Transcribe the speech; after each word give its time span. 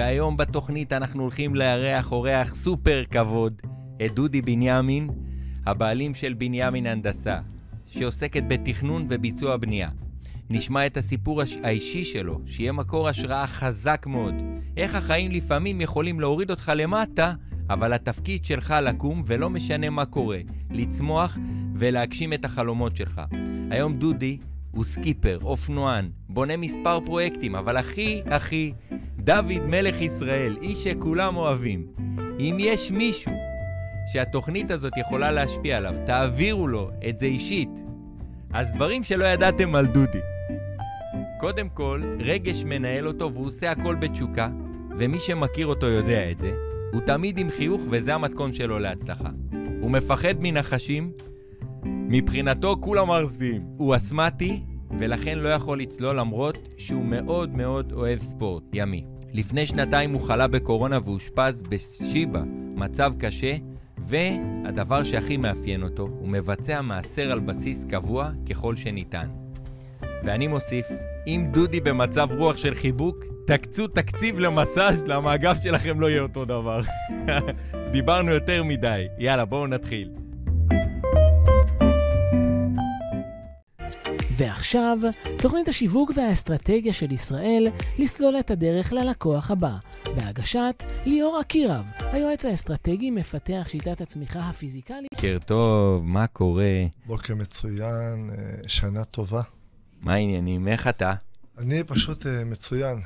והיום 0.00 0.36
בתוכנית 0.36 0.92
אנחנו 0.92 1.22
הולכים 1.22 1.54
לארח 1.54 2.12
אורח 2.12 2.54
סופר 2.54 3.02
כבוד, 3.10 3.62
את 4.04 4.14
דודי 4.14 4.42
בנימין, 4.42 5.10
הבעלים 5.66 6.14
של 6.14 6.32
בנימין 6.32 6.86
הנדסה, 6.86 7.38
שעוסקת 7.86 8.42
בתכנון 8.48 9.06
וביצוע 9.08 9.56
בנייה. 9.56 9.88
נשמע 10.50 10.86
את 10.86 10.96
הסיפור 10.96 11.42
הש... 11.42 11.56
האישי 11.62 12.04
שלו, 12.04 12.40
שיהיה 12.46 12.72
מקור 12.72 13.08
השראה 13.08 13.46
חזק 13.46 14.06
מאוד. 14.06 14.34
איך 14.76 14.94
החיים 14.94 15.30
לפעמים 15.30 15.80
יכולים 15.80 16.20
להוריד 16.20 16.50
אותך 16.50 16.72
למטה, 16.76 17.34
אבל 17.70 17.92
התפקיד 17.92 18.44
שלך 18.44 18.74
לקום, 18.82 19.22
ולא 19.26 19.50
משנה 19.50 19.90
מה 19.90 20.04
קורה, 20.04 20.38
לצמוח 20.70 21.38
ולהגשים 21.74 22.32
את 22.32 22.44
החלומות 22.44 22.96
שלך. 22.96 23.20
היום 23.70 23.94
דודי 23.94 24.38
הוא 24.70 24.84
סקיפר, 24.84 25.38
אופנוען, 25.42 26.10
בונה 26.28 26.56
מספר 26.56 27.00
פרויקטים, 27.00 27.54
אבל 27.54 27.76
הכי 27.76 28.20
הכי, 28.26 28.72
דוד 29.20 29.66
מלך 29.66 30.00
ישראל, 30.00 30.56
איש 30.62 30.84
שכולם 30.84 31.36
אוהבים. 31.36 31.86
אם 32.40 32.56
יש 32.60 32.90
מישהו 32.90 33.32
שהתוכנית 34.12 34.70
הזאת 34.70 34.96
יכולה 34.96 35.30
להשפיע 35.30 35.76
עליו, 35.76 35.94
תעבירו 36.06 36.68
לו 36.68 36.90
את 37.08 37.18
זה 37.18 37.26
אישית. 37.26 37.68
אז 38.52 38.74
דברים 38.74 39.02
שלא 39.02 39.24
ידעתם 39.24 39.74
על 39.74 39.86
דודי. 39.86 40.20
קודם 41.38 41.68
כל, 41.68 42.02
רגש 42.18 42.64
מנהל 42.64 43.08
אותו 43.08 43.32
והוא 43.32 43.46
עושה 43.46 43.70
הכל 43.70 43.94
בתשוקה, 43.94 44.48
ומי 44.96 45.18
שמכיר 45.18 45.66
אותו 45.66 45.86
יודע 45.86 46.30
את 46.30 46.38
זה. 46.40 46.52
הוא 46.92 47.00
תמיד 47.00 47.38
עם 47.38 47.50
חיוך 47.50 47.82
וזה 47.90 48.14
המתכון 48.14 48.52
שלו 48.52 48.78
להצלחה. 48.78 49.30
הוא 49.80 49.90
מפחד 49.90 50.34
מנחשים, 50.40 51.12
מבחינתו 51.84 52.76
כולם 52.80 53.10
ארזים. 53.10 53.62
הוא 53.76 53.96
אסמטי, 53.96 54.62
ולכן 54.98 55.38
לא 55.38 55.48
יכול 55.48 55.80
לצלול 55.80 56.16
למרות 56.16 56.68
שהוא 56.76 57.04
מאוד 57.04 57.56
מאוד 57.56 57.92
אוהב 57.92 58.18
ספורט 58.18 58.62
ימי. 58.72 59.04
לפני 59.34 59.66
שנתיים 59.66 60.12
הוא 60.12 60.20
חלה 60.20 60.46
בקורונה 60.46 60.98
ואושפז 61.04 61.62
בשיבא, 61.62 62.42
מצב 62.76 63.12
קשה, 63.18 63.56
והדבר 63.98 65.04
שהכי 65.04 65.36
מאפיין 65.36 65.82
אותו, 65.82 66.02
הוא 66.02 66.28
מבצע 66.28 66.82
מעשר 66.82 67.32
על 67.32 67.40
בסיס 67.40 67.84
קבוע 67.84 68.30
ככל 68.50 68.76
שניתן. 68.76 69.28
ואני 70.24 70.46
מוסיף, 70.46 70.86
אם 71.26 71.46
דודי 71.52 71.80
במצב 71.80 72.28
רוח 72.38 72.56
של 72.56 72.74
חיבוק, 72.74 73.24
תקצו 73.46 73.86
תקציב 73.86 74.38
למסאז' 74.38 75.06
למה 75.06 75.32
הגב 75.32 75.56
שלכם 75.62 76.00
לא 76.00 76.10
יהיה 76.10 76.22
אותו 76.22 76.44
דבר. 76.44 76.80
דיברנו 77.92 78.30
יותר 78.30 78.64
מדי. 78.64 79.06
יאללה, 79.18 79.44
בואו 79.44 79.66
נתחיל. 79.66 80.19
ועכשיו, 84.40 84.98
תוכנית 85.38 85.68
השיווק 85.68 86.10
והאסטרטגיה 86.16 86.92
של 86.92 87.12
ישראל 87.12 87.68
לסלול 87.98 88.34
את 88.40 88.50
הדרך 88.50 88.92
ללקוח 88.92 89.50
הבא, 89.50 89.76
בהגשת 90.04 90.84
ליאור 91.06 91.40
אקירב, 91.40 91.90
היועץ 91.98 92.44
האסטרטגי 92.44 93.10
מפתח 93.10 93.66
שיטת 93.68 94.00
הצמיחה 94.00 94.38
הפיזיקלית. 94.38 95.08
בוקר 95.14 95.38
טוב, 95.46 96.04
מה 96.04 96.26
קורה? 96.26 96.84
בוקר 97.06 97.34
מצוין, 97.34 98.30
אה, 98.30 98.68
שנה 98.68 99.04
טובה. 99.04 99.42
מה 100.00 100.14
העניינים? 100.14 100.68
איך 100.68 100.88
אתה? 100.88 101.14
אני 101.58 101.84
פשוט 101.84 102.26
אה, 102.26 102.44
מצוין, 102.44 103.00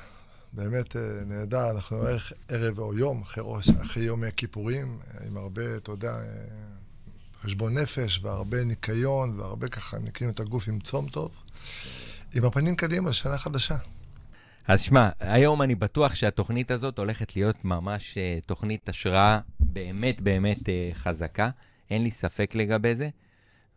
באמת 0.53 0.97
אה, 0.97 1.03
נהדר, 1.27 1.71
אנחנו 1.71 1.97
ערך 1.97 2.33
ערב 2.49 2.79
או 2.79 2.95
יום, 2.95 3.23
אחרי, 3.23 3.45
ראש, 3.47 3.71
אחרי 3.83 4.03
יום 4.03 4.25
הכיפורים, 4.25 4.99
עם 5.27 5.37
הרבה, 5.37 5.77
אתה 5.77 5.91
יודע, 5.91 6.15
חשבון 7.45 7.79
נפש 7.79 8.21
והרבה 8.23 8.65
ניקיון 8.65 9.41
והרבה 9.41 9.69
ככה 9.69 9.99
נקיים 9.99 10.31
את 10.31 10.41
הגוף 10.41 10.69
עם 10.69 10.81
צום 10.81 11.09
טוב, 11.09 11.43
עם 12.35 12.45
הפנים 12.45 12.77
קדימה, 12.77 13.13
שנה 13.13 13.39
חדשה. 13.39 13.77
אז 14.69 14.81
שמע, 14.81 15.09
היום 15.21 15.63
אני 15.63 15.75
בטוח 15.75 16.15
שהתוכנית 16.15 16.71
הזאת 16.71 16.99
הולכת 16.99 17.37
להיות 17.37 17.65
ממש 17.65 18.19
uh, 18.19 18.47
תוכנית 18.47 18.89
השראה 18.89 19.41
באמת 19.61 20.21
באמת 20.21 20.59
uh, 20.59 20.95
חזקה, 20.95 21.51
אין 21.91 22.03
לי 22.03 22.11
ספק 22.11 22.55
לגבי 22.55 22.95
זה. 22.95 23.09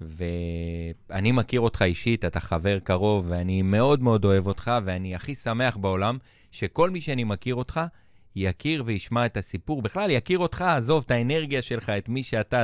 ואני 0.02 1.32
מכיר 1.32 1.62
אותך 1.62 1.82
אישית, 1.82 2.26
אתה 2.26 2.40
חבר 2.40 2.80
קרוב, 2.80 3.26
ואני 3.30 3.62
מאוד 3.62 4.04
מאוד 4.04 4.26
אוהב 4.26 4.48
אותך, 4.48 4.72
ואני 4.84 5.16
הכי 5.16 5.36
שמח 5.36 5.78
בעולם 5.78 6.18
שכל 6.52 6.90
מי 6.90 7.02
שאני 7.02 7.24
מכיר 7.24 7.56
אותך, 7.56 7.82
יכיר 8.38 8.84
וישמע 8.86 9.26
את 9.26 9.38
הסיפור. 9.38 9.82
בכלל, 9.82 10.12
יכיר 10.12 10.40
אותך, 10.40 10.62
עזוב 10.62 11.04
את 11.06 11.12
האנרגיה 11.12 11.62
שלך, 11.62 11.90
את 11.90 12.10
מי 12.10 12.24
שאתה, 12.24 12.64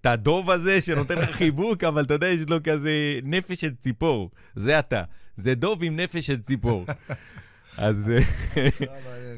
את 0.00 0.06
הדוב 0.06 0.50
הזה 0.50 0.80
שנותן 0.80 1.18
לך 1.18 1.30
חיבוק, 1.30 1.84
אבל 1.88 2.04
אתה 2.04 2.14
יודע, 2.14 2.28
יש 2.28 2.40
לו 2.48 2.56
כזה 2.64 3.18
נפש 3.22 3.60
של 3.60 3.74
ציפור. 3.74 4.30
זה 4.56 4.78
אתה. 4.78 5.02
זה 5.36 5.54
דוב 5.54 5.82
עם 5.82 5.96
נפש 5.96 6.26
של 6.26 6.42
ציפור. 6.42 6.86
אז... 7.76 8.10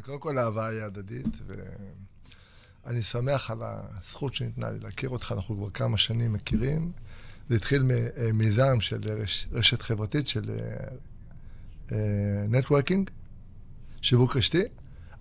קודם 0.03 0.21
כל, 0.21 0.39
האהבה 0.39 0.69
היא 0.69 0.83
הדדית, 0.83 1.27
ואני 2.85 3.03
שמח 3.03 3.51
על 3.51 3.59
הזכות 3.63 4.35
שניתנה 4.35 4.71
לי 4.71 4.79
להכיר 4.83 5.09
אותך, 5.09 5.33
אנחנו 5.33 5.57
כבר 5.57 5.71
כמה 5.71 5.99
שנים 5.99 6.33
מכירים. 6.33 6.93
זה 7.49 7.57
התחיל 7.57 7.83
ממיזם 7.83 8.81
של 8.81 9.01
רש, 9.05 9.49
רשת 9.53 9.83
חברתית 9.83 10.27
של 10.27 10.43
נטוורקינג, 12.49 13.09
uh, 13.09 13.13
שיווק 14.03 14.37
רשתי. 14.37 14.63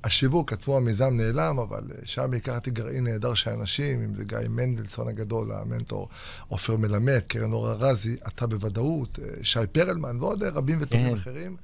השיווק 0.04 0.54
עצמו, 0.54 0.78
המיזם 0.78 1.18
נעלם, 1.18 1.60
אבל 1.60 1.84
אה, 1.92 1.98
שם 2.06 2.34
הכרתי 2.34 2.72
גרעין 2.72 3.04
נהדר 3.04 3.34
של 3.34 3.50
אנשים, 3.50 4.04
אם 4.04 4.16
זה 4.16 4.24
גיא 4.24 4.38
מנדלסון 4.50 5.08
הגדול, 5.08 5.52
המנטור, 5.52 6.10
עופר 6.48 6.78
מלמד, 6.78 7.20
קרן 7.28 7.54
אור 7.54 7.72
ארזי, 7.72 8.16
אתה 8.28 8.48
בוודאות, 8.48 9.20
אה, 9.20 9.44
שי 9.44 9.60
פרלמן 9.72 10.18
ועוד 10.20 10.44
אה, 10.44 10.50
רבים 10.50 10.78
וטובים 10.82 11.10
כן. 11.10 11.14
אחרים, 11.14 11.58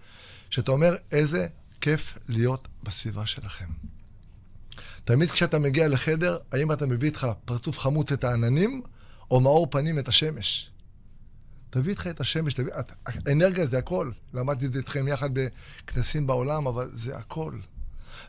שאתה 0.49 0.71
אומר, 0.71 0.95
איזה 1.11 1.47
כיף 1.81 2.17
להיות 2.27 2.67
בסביבה 2.83 3.25
שלכם. 3.25 3.67
תמיד 5.03 5.31
כשאתה 5.31 5.59
מגיע 5.59 5.87
לחדר, 5.87 6.37
האם 6.51 6.71
אתה 6.71 6.85
מביא 6.85 7.07
איתך 7.07 7.27
פרצוף 7.45 7.79
חמוץ 7.79 8.11
את 8.11 8.23
העננים, 8.23 8.81
או 9.31 9.39
מאור 9.39 9.67
פנים 9.71 9.99
את 9.99 10.07
השמש? 10.07 10.69
תביא 11.69 11.91
איתך 11.91 12.07
את 12.07 12.19
השמש, 12.19 12.53
תביא... 12.53 12.71
אנרגיה 13.31 13.65
זה 13.65 13.77
הכל. 13.77 14.11
למדתי 14.33 14.65
את 14.65 14.73
זה 14.73 14.79
איתכם 14.79 15.07
יחד 15.07 15.29
בכנסים 15.33 16.27
בעולם, 16.27 16.67
אבל 16.67 16.89
זה 16.93 17.17
הכל. 17.17 17.53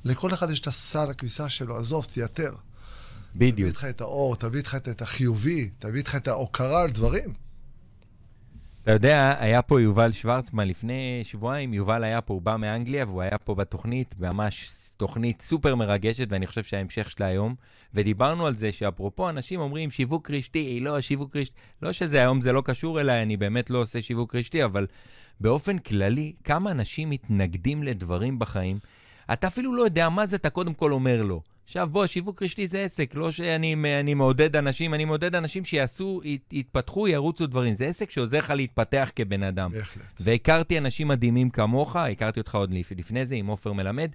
לכל 0.04 0.34
אחד 0.34 0.50
יש 0.50 0.60
את 0.60 0.66
הסל 0.66 1.10
הכביסה 1.10 1.48
שלו, 1.48 1.76
עזוב, 1.76 2.04
תייתר. 2.04 2.54
בדיוק. 3.36 3.56
תביא 3.56 3.66
איתך 3.66 3.84
את 3.84 4.00
האור, 4.00 4.36
תביא 4.36 4.58
איתך 4.58 4.74
את 4.74 5.02
החיובי, 5.02 5.70
תביא 5.78 5.98
איתך 5.98 6.16
את 6.16 6.28
ההוקרה 6.28 6.82
על 6.82 6.90
דברים. 6.90 7.34
אתה 8.82 8.92
יודע, 8.92 9.36
היה 9.38 9.62
פה 9.62 9.80
יובל 9.80 10.12
שוורצמן 10.12 10.68
לפני 10.68 11.20
שבועיים, 11.24 11.74
יובל 11.74 12.04
היה 12.04 12.20
פה, 12.20 12.34
הוא 12.34 12.42
בא 12.42 12.56
מאנגליה 12.56 13.04
והוא 13.04 13.22
היה 13.22 13.38
פה 13.38 13.54
בתוכנית, 13.54 14.14
ממש 14.20 14.70
תוכנית 14.96 15.42
סופר 15.42 15.74
מרגשת, 15.74 16.26
ואני 16.30 16.46
חושב 16.46 16.64
שההמשך 16.64 17.10
שלה 17.10 17.26
היום. 17.26 17.54
ודיברנו 17.94 18.46
על 18.46 18.54
זה 18.54 18.72
שאפרופו 18.72 19.28
אנשים 19.28 19.60
אומרים 19.60 19.90
שיווק 19.90 20.30
רשתי, 20.30 20.80
לא, 20.80 21.00
שיווק 21.00 21.36
רשתי, 21.36 21.54
לא 21.82 21.92
שזה 21.92 22.20
היום 22.20 22.40
זה 22.40 22.52
לא 22.52 22.62
קשור 22.64 23.00
אליי, 23.00 23.22
אני 23.22 23.36
באמת 23.36 23.70
לא 23.70 23.78
עושה 23.78 24.02
שיווק 24.02 24.34
רשתי, 24.34 24.64
אבל 24.64 24.86
באופן 25.40 25.78
כללי, 25.78 26.32
כמה 26.44 26.70
אנשים 26.70 27.10
מתנגדים 27.10 27.82
לדברים 27.82 28.38
בחיים, 28.38 28.78
אתה 29.32 29.46
אפילו 29.46 29.74
לא 29.74 29.82
יודע 29.82 30.08
מה 30.08 30.26
זה, 30.26 30.36
אתה 30.36 30.50
קודם 30.50 30.74
כל 30.74 30.92
אומר 30.92 31.22
לו. 31.22 31.42
עכשיו 31.64 31.88
בוא, 31.92 32.06
שיווק 32.06 32.42
רשתי 32.42 32.68
זה 32.68 32.82
עסק, 32.82 33.14
לא 33.14 33.30
שאני 33.30 34.14
מעודד 34.14 34.56
אנשים, 34.56 34.94
אני 34.94 35.04
מעודד 35.04 35.34
אנשים 35.34 35.64
שיעשו, 35.64 36.20
יתפתחו, 36.52 37.08
ירוצו 37.08 37.46
דברים. 37.46 37.74
זה 37.74 37.86
עסק 37.86 38.10
שעוזר 38.10 38.38
לך 38.38 38.50
להתפתח 38.50 39.10
כבן 39.16 39.42
אדם. 39.42 39.70
בהחלט. 39.72 40.04
והכרתי 40.20 40.78
אנשים 40.78 41.08
מדהימים 41.08 41.50
כמוך, 41.50 41.96
הכרתי 41.96 42.40
אותך 42.40 42.54
עוד 42.54 42.74
לפני 42.96 43.24
זה 43.24 43.34
עם 43.34 43.46
עופר 43.46 43.72
מלמד, 43.72 44.10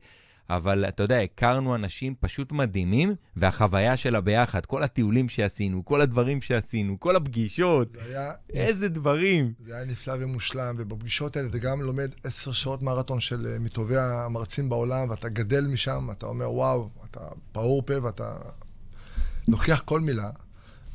אבל 0.49 0.85
אתה 0.87 1.03
יודע, 1.03 1.19
הכרנו 1.19 1.75
אנשים 1.75 2.15
פשוט 2.19 2.51
מדהימים, 2.51 3.15
והחוויה 3.35 3.97
שלה 3.97 4.21
ביחד, 4.21 4.65
כל 4.65 4.83
הטיולים 4.83 5.29
שעשינו, 5.29 5.85
כל 5.85 6.01
הדברים 6.01 6.41
שעשינו, 6.41 6.99
כל 6.99 7.15
הפגישות, 7.15 7.97
היה... 8.05 8.31
איזה 8.49 8.89
דברים. 8.89 9.53
זה 9.65 9.75
היה 9.75 9.85
נפלא 9.85 10.13
ומושלם, 10.19 10.75
ובפגישות 10.77 11.37
האלה 11.37 11.49
אתה 11.49 11.57
גם 11.57 11.81
לומד 11.81 12.11
עשר 12.23 12.51
שעות 12.51 12.81
מרתון 12.81 13.19
של 13.19 13.47
אה, 13.47 13.59
מטובי 13.59 13.97
המרצים 13.97 14.69
בעולם, 14.69 15.09
ואתה 15.09 15.29
גדל 15.29 15.67
משם, 15.67 16.07
אתה 16.11 16.25
אומר, 16.25 16.51
וואו, 16.51 16.89
אתה 17.11 17.19
פעור 17.51 17.83
פה 17.85 18.03
ואתה 18.03 18.35
לוקח 19.47 19.81
כל 19.85 19.99
מילה. 19.99 20.29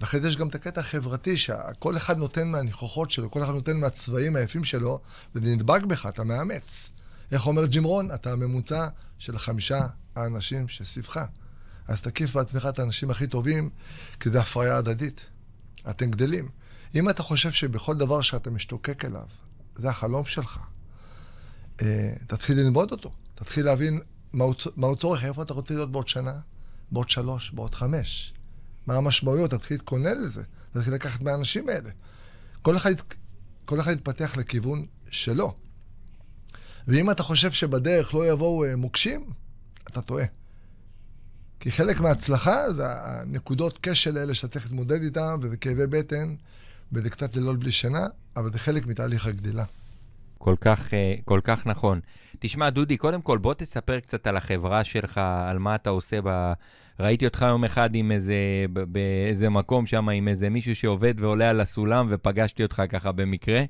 ואחרי 0.01 0.21
זה 0.21 0.29
יש 0.29 0.37
גם 0.37 0.49
את 0.49 0.55
הקטע 0.55 0.81
החברתי, 0.81 1.37
שכל 1.37 1.97
אחד 1.97 2.19
נותן 2.19 2.49
מהניחוחות 2.49 3.11
שלו, 3.11 3.31
כל 3.31 3.43
אחד 3.43 3.53
נותן 3.53 3.77
מהצבעים 3.77 4.37
היפים 4.37 4.65
שלו, 4.65 5.01
וזה 5.35 5.47
נדבק 5.47 5.83
בך, 5.83 6.07
אתה 6.07 6.25
מאמץ. 6.25 6.91
איך 7.33 7.47
אומר 7.47 7.67
ג'ים 7.67 7.85
רון? 7.85 8.15
אתה 8.15 8.33
הממוצע 8.33 8.89
של 9.19 9.39
חמישה 9.39 9.87
האנשים 10.17 10.69
שסביבך. 10.69 11.25
אז 11.89 12.03
תקיף 12.03 12.35
בעצמך 12.35 12.67
את 12.69 12.79
האנשים 12.79 13.11
הכי 13.11 13.27
טובים, 13.27 13.71
כי 14.21 14.31
זה 14.31 14.41
הפריה 14.41 14.77
הדדית. 14.77 15.25
אתם 15.91 16.11
גדלים. 16.11 16.49
אם 16.95 17.11
אתה 17.11 17.23
חושב 17.23 17.51
שבכל 17.51 17.97
דבר 17.97 18.23
שאתה 18.23 18.51
משתוקק 18.51 19.05
אליו, 19.05 19.27
זה 19.77 19.91
החלום 19.91 20.25
שלך, 20.25 20.59
אה, 21.83 22.13
תתחיל 22.27 22.59
ללמוד 22.59 22.93
אותו. 22.93 23.13
תתחיל 23.35 23.65
להבין 23.65 24.01
מהו, 24.33 24.55
מהו 24.77 24.97
צורך, 24.97 25.25
איפה 25.25 25.43
אתה 25.43 25.55
רוצה 25.55 25.75
להיות 25.75 25.93
בעוד 25.93 26.09
שנה, 26.09 26.41
בעוד 26.93 27.09
שלוש, 27.09 27.51
בעוד 27.51 27.75
חמש. 27.75 28.35
מה 28.87 28.95
המשמעויות, 28.95 29.51
תתחיל 29.51 29.77
להתכונן 29.77 30.25
לזה. 30.25 30.43
תתחיל 30.73 30.95
לקחת 30.95 31.21
מהאנשים 31.21 31.69
האלה. 31.69 31.91
כל 32.63 32.77
אחד, 32.77 32.91
כל 33.65 33.81
אחד 33.81 33.93
יתפתח 33.93 34.37
לכיוון 34.37 34.87
שלו. 35.11 35.55
ואם 36.91 37.11
אתה 37.11 37.23
חושב 37.23 37.51
שבדרך 37.51 38.15
לא 38.15 38.31
יבואו 38.31 38.65
אה, 38.65 38.77
מוקשים, 38.77 39.25
אתה 39.89 40.01
טועה. 40.01 40.25
כי 41.61 41.71
חלק 41.71 42.01
מההצלחה 42.01 42.73
זה 42.73 42.85
הנקודות 42.89 43.79
כשל 43.83 44.17
האלה 44.17 44.35
שאתה 44.35 44.49
צריך 44.49 44.65
להתמודד 44.65 45.03
איתן, 45.03 45.35
וזה 45.41 45.57
כאבי 45.57 45.87
בטן, 45.87 46.35
וזה 46.93 47.11
קצת 47.11 47.37
לילות 47.37 47.59
בלי 47.59 47.73
שינה, 47.73 48.07
אבל 48.37 48.53
זה 48.53 48.59
חלק 48.59 48.87
מתהליך 48.87 49.27
הגדילה. 49.27 49.65
כל 50.39 50.55
כך, 50.61 50.95
אה, 50.95 51.15
כל 51.25 51.41
כך 51.45 51.67
נכון. 51.67 52.01
תשמע, 52.39 52.71
דודי, 52.71 52.97
קודם 52.97 53.23
כל, 53.23 53.39
בוא 53.39 53.55
תספר 53.55 54.01
קצת 54.01 54.27
על 54.27 54.37
החברה 54.37 54.85
שלך, 54.85 55.21
על 55.45 55.59
מה 55.59 55.75
אתה 55.75 55.91
עושה 55.91 56.19
ב... 56.25 56.53
ראיתי 57.01 57.25
אותך 57.25 57.45
יום 57.49 57.65
אחד 57.65 57.95
עם 57.95 58.13
איזה, 58.13 58.35
באיזה 58.73 59.49
מקום 59.49 59.87
שם, 59.87 60.09
עם 60.09 60.29
איזה 60.29 60.51
מישהו 60.51 60.75
שעובד 60.75 61.15
ועולה 61.19 61.51
על 61.51 61.61
הסולם, 61.61 62.07
ופגשתי 62.11 62.63
אותך 62.63 62.83
ככה 62.89 63.13
במקרה. 63.13 63.63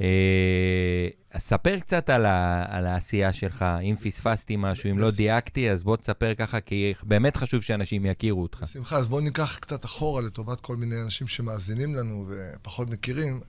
אה, 0.00 1.08
ספר 1.38 1.78
קצת 1.78 2.10
על, 2.10 2.26
ה, 2.26 2.64
על 2.68 2.86
העשייה 2.86 3.32
שלך, 3.32 3.64
אם 3.82 3.94
פספסתי 3.96 4.56
משהו, 4.58 4.90
אם 4.90 4.98
לא 4.98 5.10
דייקתי, 5.10 5.70
אז 5.70 5.84
בוא 5.84 5.96
תספר 5.96 6.34
ככה, 6.34 6.60
כי 6.60 6.94
באמת 7.02 7.36
חשוב 7.36 7.62
שאנשים 7.62 8.06
יכירו 8.06 8.42
אותך. 8.42 8.62
בשמחה, 8.62 8.96
אז 8.96 9.08
בוא 9.08 9.20
ניקח 9.20 9.58
קצת 9.60 9.84
אחורה 9.84 10.22
לטובת 10.22 10.60
כל 10.60 10.76
מיני 10.76 11.02
אנשים 11.02 11.28
שמאזינים 11.28 11.94
לנו 11.94 12.26
ופחות 12.28 12.90
מכירים, 12.90 13.40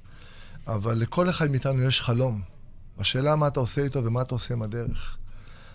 אבל 0.68 0.94
לכל 0.98 1.30
אחד 1.30 1.52
מאיתנו 1.52 1.84
יש 1.84 2.02
חלום. 2.02 2.42
השאלה 3.00 3.36
מה 3.36 3.48
אתה 3.48 3.60
עושה 3.60 3.82
איתו 3.82 4.04
ומה 4.04 4.22
אתה 4.22 4.36
עושה 4.36 4.54
עם 4.54 4.62
הדרך. 4.62 5.18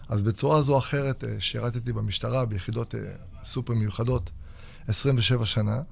אז 0.09 0.23
בצורה 0.23 0.63
זו 0.63 0.73
או 0.73 0.79
אחרת, 0.79 1.25
אה, 1.25 1.41
שירתתי 1.41 1.93
במשטרה 1.93 2.45
ביחידות 2.45 2.95
אה, 2.95 3.01
סופר 3.45 3.73
מיוחדות 3.75 4.31
27 4.89 5.47
שנה, 5.47 5.83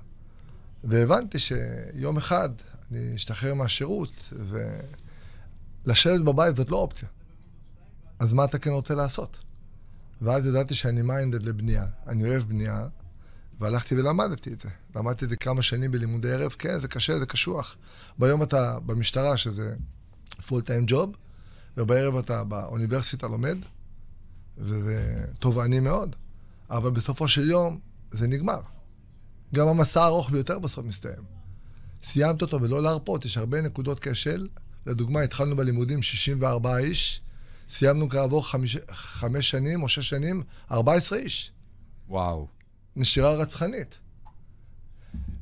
והבנתי 0.84 1.38
שיום 1.38 2.17
אחד 2.17 2.50
אני 2.93 3.17
אשתחרר 3.17 3.55
מהשירות, 3.55 4.33
ולשבת 5.87 6.21
בבית 6.21 6.56
זאת 6.56 6.71
לא 6.71 6.77
אופציה. 6.77 7.09
אז 8.19 8.33
מה 8.33 8.44
אתה 8.44 8.59
כן 8.59 8.71
רוצה 8.71 8.94
לעשות? 8.94 9.37
ואז 10.23 10.47
ידעתי 10.47 10.75
שאני 10.75 11.03
minded 11.03 11.43
לבנייה. 11.43 11.87
אני 12.06 12.29
אוהב 12.29 12.43
בנייה, 12.43 12.89
והלכתי 13.61 13.94
ולמדתי 13.94 14.53
את 14.53 14.61
זה. 14.61 14.69
למדתי 14.97 15.25
את 15.25 15.31
זה 15.31 15.37
כמה 15.37 15.62
שנים 15.62 15.91
בלימודי 15.91 16.33
ערב, 16.33 16.50
כן, 16.59 16.81
זה 16.81 16.89
קשה, 16.89 17.19
זה 17.19 17.27
קשוח. 17.27 17.77
ביום 18.19 18.43
אתה 18.43 18.79
במשטרה, 18.87 19.37
שזה 19.37 19.75
full 20.47 20.62
time 20.62 20.85
job, 20.87 21.12
ובערב 21.77 22.17
אתה 22.17 22.44
באוניברסיטה 22.44 23.29
לומד, 23.29 23.59
וזה 24.59 25.25
תובעני 25.39 25.81
מאוד, 25.81 26.17
אבל 26.71 26.91
בסופו 26.91 27.29
של 27.29 27.50
יום 27.50 27.79
זה 28.11 28.27
נגמר. 28.27 28.61
גם 29.55 29.69
המסע 29.69 30.03
הארוך 30.03 30.31
ביותר 30.31 30.59
בסוף 30.59 30.85
מסתיים. 30.85 31.42
סיימת 32.05 32.43
אותו 32.43 32.63
ולא 32.63 32.83
להרפות, 32.83 33.25
יש 33.25 33.37
הרבה 33.37 33.63
נקודות 33.63 33.99
כשל. 33.99 34.49
לדוגמה, 34.87 35.21
התחלנו 35.21 35.57
בלימודים 35.57 36.03
64 36.03 36.79
איש, 36.79 37.21
סיימנו 37.69 38.09
כעבור 38.09 38.49
חמש, 38.49 38.77
חמש 38.93 39.51
שנים 39.51 39.83
או 39.83 39.89
שש 39.89 40.09
שנים, 40.09 40.43
14 40.71 41.19
איש. 41.19 41.53
וואו. 42.09 42.47
נשירה 42.97 43.33
רצחנית. 43.33 43.99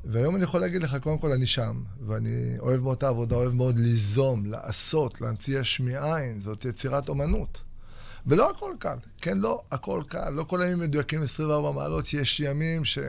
והיום 0.05 0.35
אני 0.35 0.43
יכול 0.43 0.61
להגיד 0.61 0.83
לך, 0.83 0.97
קודם 1.01 1.17
כל 1.17 1.31
אני 1.31 1.45
שם, 1.45 1.83
ואני 2.07 2.59
אוהב 2.59 2.81
מאוד 2.81 2.97
את 2.97 3.03
העבודה, 3.03 3.35
אוהב 3.35 3.53
מאוד 3.53 3.79
ליזום, 3.79 4.45
לעשות, 4.45 5.21
להמציא 5.21 5.59
יש 5.59 5.79
מאין, 5.79 6.41
זאת 6.41 6.65
יצירת 6.65 7.09
אומנות. 7.09 7.61
ולא 8.25 8.51
הכל 8.51 8.73
קל, 8.79 8.97
כן? 9.21 9.37
לא 9.37 9.61
הכל 9.71 10.03
קל, 10.07 10.29
לא 10.29 10.43
כל 10.43 10.61
הימים 10.61 10.79
מדויקים 10.79 11.21
24 11.21 11.71
מעלות, 11.71 12.13
יש 12.13 12.39
ימים 12.39 12.85
ש... 12.85 12.99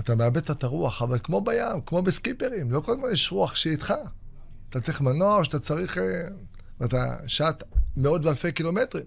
אתה 0.00 0.14
מאבד 0.14 0.50
את 0.50 0.64
הרוח, 0.64 1.02
אבל 1.02 1.18
כמו 1.22 1.40
בים, 1.40 1.80
כמו 1.86 2.02
בסקיפרים, 2.02 2.72
לא 2.72 2.80
כל 2.80 2.92
הזמן 2.92 3.08
יש 3.12 3.32
רוח 3.32 3.54
שהיא 3.54 3.72
איתך. 3.72 3.94
אתה 4.70 4.80
צריך 4.80 5.00
מנוע 5.00 5.44
שאתה 5.44 5.58
צריך... 5.58 5.98
אה, 5.98 6.04
ואתה 6.80 7.16
שעת 7.26 7.62
מאות 7.96 8.24
ואלפי 8.24 8.52
קילומטרים. 8.52 9.04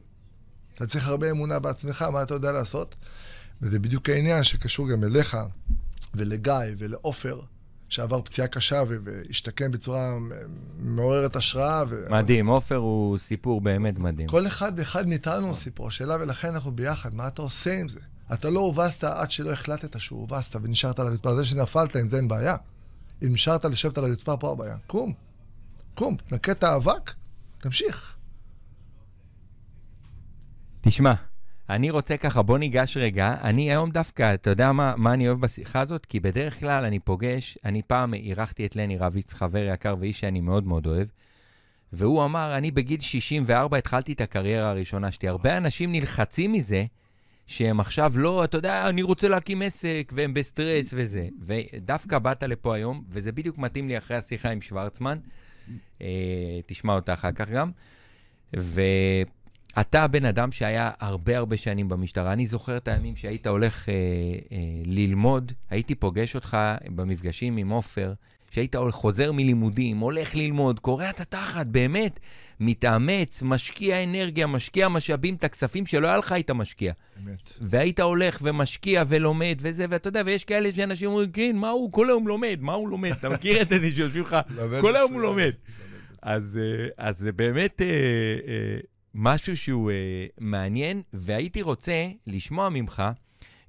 אתה 0.73 0.87
צריך 0.87 1.07
הרבה 1.07 1.31
אמונה 1.31 1.59
בעצמך, 1.59 2.01
מה 2.01 2.23
אתה 2.23 2.33
יודע 2.33 2.51
לעשות. 2.51 2.95
וזה 3.61 3.79
בדיוק 3.79 4.09
העניין 4.09 4.43
שקשור 4.43 4.89
גם 4.89 5.03
אליך, 5.03 5.37
ולגיא, 6.13 6.53
ולעופר, 6.77 7.41
שעבר 7.89 8.21
פציעה 8.21 8.47
קשה 8.47 8.83
והשתקם 8.87 9.71
בצורה 9.71 10.17
מעוררת 10.79 11.35
השראה. 11.35 11.83
ו... 11.87 12.05
מדהים, 12.09 12.47
עופר 12.47 12.75
הוא 12.75 13.17
סיפור 13.17 13.61
באמת 13.61 13.99
מדהים. 13.99 14.27
כל 14.27 14.47
אחד 14.47 14.73
ואחד 14.75 15.07
מאיתנו 15.07 15.47
הוא 15.47 15.55
סיפור 15.55 15.87
השאלה, 15.87 16.15
ולכן 16.19 16.47
אנחנו 16.47 16.71
ביחד, 16.71 17.13
מה 17.13 17.27
אתה 17.27 17.41
עושה 17.41 17.79
עם 17.79 17.89
זה? 17.89 17.99
אתה 18.33 18.49
לא 18.49 18.59
הובסת 18.59 19.03
עד 19.03 19.31
שלא 19.31 19.51
החלטת 19.51 19.99
שהוא 19.99 20.19
הובסת 20.19 20.55
ונשארת 20.63 20.99
על 20.99 21.07
הרצפה. 21.07 21.35
זה 21.35 21.45
שנפלת, 21.45 21.95
עם 21.95 22.09
זה 22.09 22.17
אין 22.17 22.27
בעיה. 22.27 22.55
אם 23.23 23.33
נשארת 23.33 23.65
לשבת 23.65 23.97
על 23.97 24.05
הרצפה, 24.05 24.37
פה 24.37 24.51
הבעיה. 24.51 24.77
קום. 24.87 25.13
קום, 25.95 26.15
תנקה 26.15 26.51
את 26.51 26.63
האבק, 26.63 27.13
תמשיך. 27.59 28.15
תשמע, 30.81 31.13
אני 31.69 31.89
רוצה 31.89 32.17
ככה, 32.17 32.41
בוא 32.41 32.57
ניגש 32.57 32.97
רגע. 32.97 33.35
אני 33.41 33.71
היום 33.71 33.91
דווקא, 33.91 34.33
אתה 34.33 34.49
יודע 34.49 34.71
מה, 34.71 34.93
מה 34.97 35.13
אני 35.13 35.27
אוהב 35.27 35.41
בשיחה 35.41 35.81
הזאת? 35.81 36.05
כי 36.05 36.19
בדרך 36.19 36.59
כלל 36.59 36.85
אני 36.85 36.99
פוגש, 36.99 37.57
אני 37.65 37.81
פעם 37.81 38.13
אירחתי 38.13 38.65
את 38.65 38.75
לני 38.75 38.97
רביץ, 38.97 39.33
חבר 39.33 39.67
יקר 39.73 39.95
ואיש 39.99 40.19
שאני 40.19 40.41
מאוד 40.41 40.67
מאוד 40.67 40.87
אוהב, 40.87 41.07
והוא 41.93 42.25
אמר, 42.25 42.57
אני 42.57 42.71
בגיל 42.71 42.99
64 42.99 43.77
התחלתי 43.77 44.13
את 44.13 44.21
הקריירה 44.21 44.69
הראשונה 44.69 45.11
שלי. 45.11 45.27
הרבה 45.27 45.57
אנשים 45.57 45.91
נלחצים 45.91 46.51
מזה, 46.51 46.85
שהם 47.47 47.79
עכשיו 47.79 48.13
לא, 48.15 48.43
אתה 48.43 48.57
יודע, 48.57 48.89
אני 48.89 49.01
רוצה 49.01 49.29
להקים 49.29 49.61
עסק, 49.61 50.11
והם 50.15 50.33
בסטרס 50.33 50.89
וזה. 50.93 51.27
ודווקא 51.41 52.19
באת 52.19 52.43
לפה 52.43 52.75
היום, 52.75 53.03
וזה 53.09 53.31
בדיוק 53.31 53.57
מתאים 53.57 53.87
לי 53.87 53.97
אחרי 53.97 54.17
השיחה 54.17 54.49
עם 54.49 54.61
שוורצמן. 54.61 55.17
אה, 56.01 56.59
תשמע 56.65 56.93
אותה 56.93 57.13
אחר 57.13 57.31
כך 57.31 57.49
גם. 57.49 57.71
ואתה 58.53 60.03
הבן 60.03 60.25
אדם 60.25 60.51
שהיה 60.51 60.91
הרבה 60.99 61.37
הרבה 61.37 61.57
שנים 61.57 61.89
במשטרה. 61.89 62.33
אני 62.33 62.47
זוכר 62.47 62.77
את 62.77 62.87
הימים 62.87 63.15
שהיית 63.15 63.47
הולך 63.47 63.89
אה, 63.89 63.93
אה, 64.51 64.57
ללמוד, 64.85 65.51
הייתי 65.69 65.95
פוגש 65.95 66.35
אותך 66.35 66.57
במפגשים 66.95 67.57
עם 67.57 67.69
עופר, 67.69 68.13
שהיית 68.51 68.75
חוזר 68.91 69.31
מלימודים, 69.31 69.97
הולך 69.97 70.35
ללמוד, 70.35 70.79
קורע 70.79 71.09
את 71.09 71.19
התחת, 71.19 71.67
באמת, 71.67 72.19
מתאמץ, 72.59 73.41
משקיע 73.41 74.03
אנרגיה, 74.03 74.47
משקיע 74.47 74.89
משאבים, 74.89 75.35
את 75.35 75.43
הכספים 75.43 75.85
שלא 75.85 76.07
היה 76.07 76.17
לך 76.17 76.31
היית 76.31 76.51
משקיע. 76.51 76.93
אמת. 77.23 77.51
והיית 77.61 77.99
הולך 77.99 78.39
ומשקיע 78.41 79.03
ולומד 79.07 79.57
וזה, 79.61 79.85
ואתה 79.89 80.07
יודע, 80.07 80.21
ויש 80.25 80.43
כאלה 80.43 80.71
שאנשים 80.71 81.09
אומרים, 81.09 81.31
כן, 81.31 81.55
מה 81.55 81.69
הוא 81.69 81.91
כל 81.91 82.09
היום 82.09 82.27
לומד? 82.27 82.57
מה 82.61 82.73
הוא 82.73 82.89
לומד? 82.89 83.11
אתה 83.11 83.29
מכיר 83.29 83.61
את 83.61 83.69
זה 83.69 83.91
שיושבים 83.95 84.23
לך, 84.23 84.37
כל 84.81 84.95
היום 84.95 85.13
הוא 85.13 85.21
לומד. 85.21 85.51
אז, 86.21 86.59
אה, 86.61 86.87
אז 86.97 87.17
זה 87.17 87.31
באמת 87.31 87.81
אה, 87.81 87.87
אה, 88.47 88.77
משהו 89.15 89.57
שהוא 89.57 89.91
מעניין, 90.39 91.01
והייתי 91.13 91.61
רוצה 91.61 92.07
לשמוע 92.27 92.69
ממך, 92.69 93.03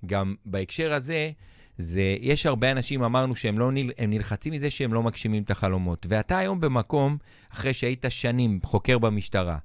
גם 0.06 0.34
בהקשר 0.46 0.92
הזה, 0.92 1.30
זה, 1.78 2.16
יש 2.20 2.46
הרבה 2.46 2.70
אנשים, 2.70 3.02
אמרנו 3.02 3.36
שהם 3.36 3.58
לא, 3.58 3.70
הם 3.98 4.10
נלחצים 4.10 4.52
מזה 4.52 4.70
שהם 4.70 4.92
לא 4.92 5.02
מגשימים 5.02 5.42
את 5.42 5.50
החלומות. 5.50 6.06
ואתה 6.08 6.38
היום 6.38 6.60
במקום, 6.60 7.18
אחרי 7.52 7.74
שהיית 7.74 8.04
שנים 8.08 8.60
חוקר 8.64 8.98
במשטרה, 8.98 9.58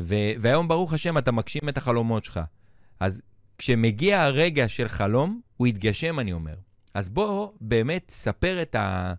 ו, 0.00 0.14
והיום, 0.38 0.68
ברוך 0.68 0.92
השם, 0.92 1.18
אתה 1.18 1.32
מגשים 1.32 1.68
את 1.68 1.78
החלומות 1.78 2.24
שלך. 2.24 2.40
אז 3.00 3.22
כשמגיע 3.58 4.22
הרגע 4.22 4.68
של 4.68 4.88
חלום, 4.88 5.40
הוא 5.56 5.66
יתגשם, 5.66 6.20
אני 6.20 6.32
אומר. 6.32 6.54
אז 6.94 7.08
בוא 7.08 7.52
באמת 7.60 8.10
ספר 8.10 8.62
את 8.62 8.74
ה... 8.74 9.14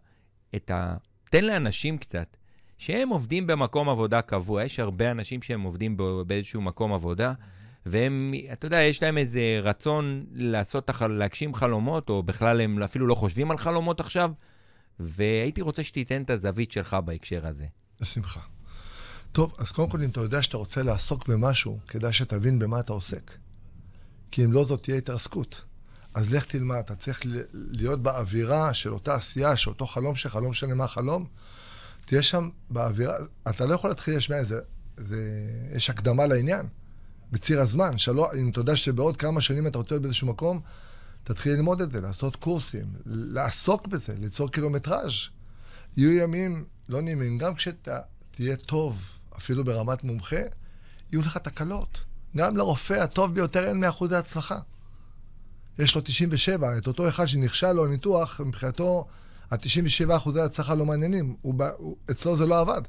את 0.56 0.72
ה... 0.72 0.96
תן 1.30 1.46
לאנשים 1.46 1.98
קצת, 1.98 2.38
שהם 2.78 3.10
עובדים 3.10 3.48
במקום 3.48 3.90
עבודה 3.90 4.22
קבוע. 4.22 4.64
יש 4.64 4.80
הרבה 4.80 5.12
אנשים 5.12 5.42
שהם 5.42 5.62
עובדים 5.62 5.98
באיזשהו 6.28 6.62
מקום 6.62 6.94
עבודה. 6.94 7.34
והם, 7.88 8.34
אתה 8.54 8.66
יודע, 8.66 8.82
יש 8.82 9.04
להם 9.04 9.18
איזה 9.18 9.60
רצון 9.64 10.26
לעשות, 10.32 10.90
להגשים 11.10 11.54
חלומות, 11.54 12.10
או 12.10 12.24
בכלל 12.24 12.62
הם 12.62 12.84
אפילו 12.84 13.08
לא 13.08 13.16
חושבים 13.16 13.52
על 13.52 13.58
חלומות 13.58 14.00
עכשיו, 14.00 14.32
והייתי 15.00 15.62
רוצה 15.62 15.84
שתיתן 15.84 16.22
את 16.22 16.30
הזווית 16.30 16.72
שלך 16.72 16.98
בהקשר 17.06 17.48
הזה. 17.48 17.66
בשמחה. 18.02 18.40
טוב, 19.32 19.54
אז 19.58 19.72
קודם 19.72 19.90
כל, 19.90 20.02
אם 20.04 20.10
אתה 20.10 20.22
יודע 20.22 20.42
שאתה 20.42 20.58
רוצה 20.58 20.84
לעסוק 20.84 21.28
במשהו, 21.28 21.80
כדאי 21.88 22.14
שתבין 22.14 22.60
במה 22.60 22.80
אתה 22.80 22.94
עוסק. 22.94 23.38
כי 24.32 24.46
אם 24.46 24.54
לא, 24.54 24.66
זאת 24.66 24.84
תהיה 24.84 24.98
התרסקות. 24.98 25.62
אז 26.14 26.32
לך 26.32 26.46
תלמד, 26.46 26.78
אתה 26.78 26.96
צריך 26.96 27.22
להיות 27.54 28.04
באווירה 28.04 28.74
של 28.74 28.94
אותה 28.94 29.16
עשייה, 29.16 29.58
של 29.58 29.70
אותו 29.70 29.86
חלום 29.86 30.16
שלך, 30.16 30.36
לא 30.36 30.50
משנה 30.50 30.76
מה 30.76 30.84
החלום, 30.84 31.26
תהיה 32.06 32.24
שם 32.24 32.50
באווירה, 32.70 33.14
אתה 33.50 33.66
לא 33.66 33.74
יכול 33.74 33.90
להתחיל 33.90 34.18
לשמוע 34.18 34.40
איזה, 34.40 34.60
זה, 34.98 35.48
יש 35.76 35.90
הקדמה 35.90 36.28
לעניין. 36.28 36.68
בציר 37.32 37.62
הזמן. 37.62 37.98
שלא, 37.98 38.30
אם 38.36 38.50
אתה 38.50 38.60
יודע 38.60 38.78
שבעוד 38.78 39.18
כמה 39.18 39.42
שנים 39.42 39.68
אתה 39.68 39.78
רוצה 39.78 39.96
להיות 39.96 40.04
באיזשהו 40.04 40.28
מקום, 40.28 40.62
תתחיל 41.24 41.54
ללמוד 41.54 41.82
את 41.82 41.92
זה, 41.92 42.02
לעשות 42.02 42.36
קורסים, 42.36 42.86
לעסוק 43.06 43.88
בזה, 43.88 44.16
ליצור 44.20 44.52
קילומטראז'. 44.52 45.14
יהיו 45.98 46.12
ימים 46.12 46.66
לא 46.90 47.02
נעימים, 47.02 47.38
גם 47.38 47.56
כשאתה 47.56 48.00
תהיה 48.32 48.56
טוב, 48.56 49.02
אפילו 49.38 49.64
ברמת 49.64 50.04
מומחה, 50.04 50.42
יהיו 51.12 51.22
לך 51.22 51.38
תקלות. 51.38 52.00
גם 52.38 52.58
לרופא 52.58 52.94
הטוב 52.94 53.34
ביותר 53.34 53.68
אין 53.68 53.84
100% 53.84 54.16
הצלחה. 54.16 54.60
יש 55.80 55.96
לו 55.96 56.02
97, 56.02 56.78
את 56.78 56.88
אותו 56.88 57.10
אחד 57.10 57.26
שנכשל 57.26 57.72
לו 57.72 57.86
הניתוח, 57.86 58.42
מבחינתו 58.42 59.08
ה-97 59.52 60.18
אחוזי 60.18 60.42
הצלחה 60.42 60.76
לא 60.76 60.86
מעניינים, 60.86 61.36
הוא, 61.42 61.56
הוא, 61.78 61.96
אצלו 62.12 62.38
זה 62.38 62.46
לא 62.46 62.60
עבד. 62.60 62.82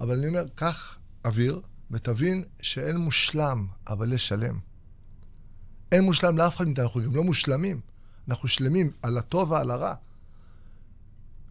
אבל 0.00 0.18
אני 0.18 0.28
אומר, 0.28 0.44
קח 0.54 0.98
אוויר, 1.24 1.60
ותבין 1.90 2.44
שאין 2.60 2.96
מושלם, 2.96 3.66
אבל 3.88 4.12
יש 4.12 4.28
שלם. 4.28 4.58
אין 5.92 6.04
מושלם 6.04 6.38
לאף 6.38 6.56
אחד 6.56 6.64
מאיתנו, 6.64 6.84
אנחנו 6.84 7.02
גם 7.02 7.14
לא 7.14 7.24
מושלמים. 7.24 7.80
אנחנו 8.28 8.48
שלמים 8.48 8.90
על 9.02 9.18
הטוב 9.18 9.50
ועל 9.50 9.70
הרע. 9.70 9.94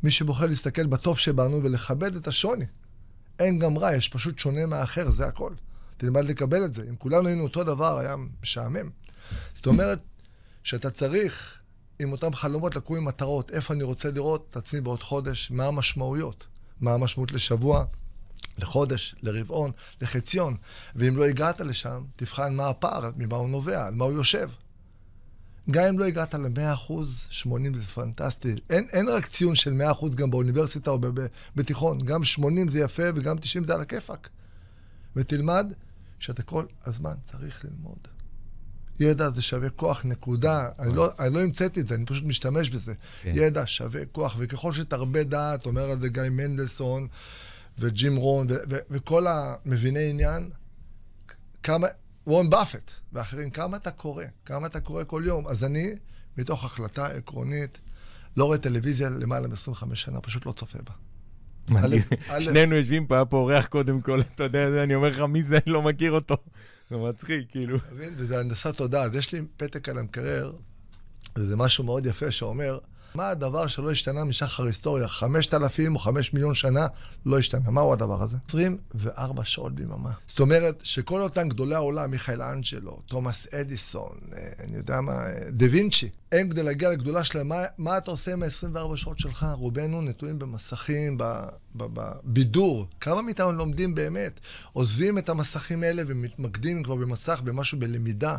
מי 0.04 0.12
שבוחר 0.12 0.46
להסתכל 0.46 0.86
בטוב 0.86 1.18
שבנו 1.18 1.64
ולכבד 1.64 2.16
את 2.16 2.28
השוני. 2.28 2.66
אין 3.40 3.60
גם 3.60 3.78
רע, 3.78 3.96
יש 3.96 4.10
פשוט 4.10 4.40
שונה 4.40 4.66
מהאחר, 4.66 5.10
זה 5.10 5.28
הכל. 5.28 5.54
תלמד 5.98 6.26
לקבל 6.26 6.66
את 6.66 6.74
זה. 6.74 6.86
אם 6.90 6.96
כולנו 6.96 7.28
היינו 7.28 7.44
אותו 7.44 7.64
דבר, 7.64 7.98
היה 8.00 8.16
משעמם. 8.42 8.90
זאת 9.56 9.68
אומרת 9.68 10.00
שאתה 10.64 10.92
צריך, 10.92 11.60
עם 12.00 12.12
אותם 12.12 12.34
חלומות, 12.34 12.76
לקום 12.76 12.98
עם 12.98 13.06
מטרות. 13.06 13.52
איפה 13.52 13.74
אני 13.74 13.84
רוצה 13.84 14.12
לראות 14.12 14.48
את 14.50 14.58
עצמי 14.58 14.82
בעוד 14.82 15.04
חודש, 15.04 15.52
מה 15.52 15.66
המשמעויות. 15.66 16.46
מה 16.82 16.94
המשמעות 16.94 17.32
לשבוע, 17.32 17.86
לחודש, 18.58 19.16
לרבעון, 19.24 19.72
לחציון. 20.02 20.58
ואם 20.96 21.18
לא 21.18 21.26
הגעת 21.26 21.62
לשם, 21.62 22.04
תבחן 22.16 22.56
מה 22.56 22.70
הפער, 22.70 23.12
ממה 23.18 23.36
הוא 23.36 23.50
נובע, 23.50 23.88
על 23.88 23.94
מה 23.94 24.06
הוא 24.06 24.14
יושב. 24.14 24.50
גם 25.72 25.84
אם 25.84 26.00
לא 26.00 26.06
הגעת 26.06 26.34
ל-100%, 26.34 26.94
80 27.30 27.74
זה 27.74 27.82
פנטסטי. 27.82 28.56
אין, 28.70 28.88
אין 28.92 29.10
רק 29.10 29.26
ציון 29.26 29.56
של 29.56 29.82
100% 30.02 30.16
גם 30.16 30.32
באוניברסיטה 30.32 30.92
או 30.92 31.00
בתיכון. 31.56 32.00
גם 32.00 32.24
80 32.24 32.70
זה 32.70 32.80
יפה 32.80 33.04
וגם 33.16 33.38
90 33.38 33.66
זה 33.66 33.74
על 33.74 33.82
הכיפאק. 33.82 34.30
ותלמד 35.16 35.74
שאתה 36.20 36.44
כל 36.44 36.66
הזמן 36.86 37.14
צריך 37.32 37.66
ללמוד. 37.66 37.98
ידע 39.00 39.30
זה 39.30 39.42
שווה 39.42 39.70
כוח, 39.70 40.06
נקודה. 40.06 40.70
אני 40.80 40.96
לא, 40.96 41.10
אני 41.20 41.34
לא 41.34 41.42
המצאתי 41.42 41.80
את 41.80 41.88
זה, 41.88 41.96
אני 41.96 42.06
פשוט 42.06 42.24
משתמש 42.24 42.70
בזה. 42.70 42.94
כן. 43.22 43.32
ידע 43.36 43.64
שווה 43.66 44.06
כוח, 44.06 44.36
וככל 44.40 44.72
שתרבה 44.72 45.24
דעת, 45.24 45.66
אומר 45.66 45.92
על 45.92 46.02
זה 46.02 46.10
גיא 46.10 46.24
מנדלסון 46.32 47.08
וג'ים 47.80 48.16
רון 48.16 48.48
ו- 48.50 48.54
ו- 48.70 48.80
וכל 48.90 49.26
המביני 49.28 50.10
עניין, 50.10 50.50
כמה, 51.64 51.88
וורן 52.28 52.50
באפט 52.50 52.92
ואחרים, 53.14 53.50
כמה 53.50 53.78
אתה 53.78 53.92
קורא? 53.92 54.24
כמה 54.46 54.68
אתה 54.68 54.80
קורא 54.80 55.04
כל 55.04 55.24
יום? 55.26 55.48
אז 55.48 55.64
אני, 55.64 55.96
מתוך 56.38 56.66
החלטה 56.66 57.08
עקרונית, 57.08 57.78
לא 58.38 58.46
רואה 58.46 58.58
טלוויזיה 58.58 59.10
למעלה 59.10 59.48
מ-25 59.48 59.96
שנה, 59.96 60.22
פשוט 60.22 60.46
לא 60.46 60.52
צופה 60.52 60.80
בה. 60.84 60.94
שנינו 62.40 62.76
יושבים 62.76 63.08
פה, 63.08 63.16
היה 63.16 63.26
פה 63.26 63.38
אורח 63.38 63.68
קודם 63.68 64.02
כל, 64.02 64.22
אתה 64.22 64.44
יודע, 64.44 64.84
אני 64.84 64.96
אומר 64.96 65.10
לך, 65.10 65.20
מי 65.20 65.44
זה, 65.44 65.60
אני 65.66 65.74
לא 65.74 65.82
מכיר 65.82 66.12
אותו. 66.12 66.36
זה 66.90 66.98
מצחיק, 66.98 67.52
כאילו. 67.52 67.78
אתה 67.78 67.94
מבין? 67.94 68.14
וזה 68.18 68.40
הנדסת 68.40 68.76
תודעה. 68.78 69.04
אז 69.04 69.16
יש 69.16 69.34
לי 69.34 69.42
פתק 69.58 69.90
על 69.90 69.98
המקרר, 69.98 70.54
וזה 71.36 71.56
משהו 71.56 71.84
מאוד 71.84 72.06
יפה 72.06 72.32
שאומר, 72.32 72.80
מה 73.16 73.30
הדבר 73.30 73.68
שלא 73.68 73.92
השתנה 73.92 74.24
משחר 74.24 74.64
היסטוריה? 74.64 75.08
חמשת 75.08 75.54
אלפים 75.54 75.96
או 75.96 76.00
חמש 76.00 76.34
מיליון 76.34 76.56
שנה 76.56 76.88
לא 77.26 77.40
השתנה. 77.40 77.72
מהו 77.72 77.94
הדבר 77.94 78.24
הזה? 78.24 78.38
24 78.50 79.46
שעות 79.46 79.76
ביממה. 79.76 80.12
זאת 80.28 80.40
אומרת 80.40 80.80
שכל 80.84 81.22
אותם 81.22 81.50
גדולי 81.50 81.76
העולם, 81.76 82.12
מיכאל 82.12 82.42
אנג'לו, 82.42 83.00
תומאס 83.06 83.48
אדיסון, 83.54 84.18
אה, 84.34 84.50
אני 84.60 84.78
יודע 84.78 85.02
מה, 85.02 85.12
אה, 85.12 85.52
דה 85.52 85.66
וינצ'י, 85.72 86.10
הם 86.32 86.50
כדי 86.50 86.64
להגיע 86.64 86.90
לגדולה 86.90 87.24
שלהם, 87.24 87.48
מה, 87.48 87.62
מה 87.78 87.98
אתה 87.98 88.12
עושה 88.12 88.34
עם 88.34 88.44
ה-24 88.44 88.96
שעות 88.98 89.20
שלך? 89.20 89.46
רובנו 89.54 90.02
נטועים 90.02 90.40
במסכים, 90.40 91.18
בבידור. 91.76 92.88
כמה 93.00 93.22
מאיתנו 93.22 93.52
לומדים 93.52 93.96
באמת? 93.96 94.40
עוזבים 94.74 95.18
את 95.18 95.30
המסכים 95.30 95.84
האלה 95.84 96.04
ומתמקדים 96.08 96.84
כבר 96.84 96.96
במסך, 96.96 97.42
במשהו 97.44 97.80
בלמידה, 97.80 98.38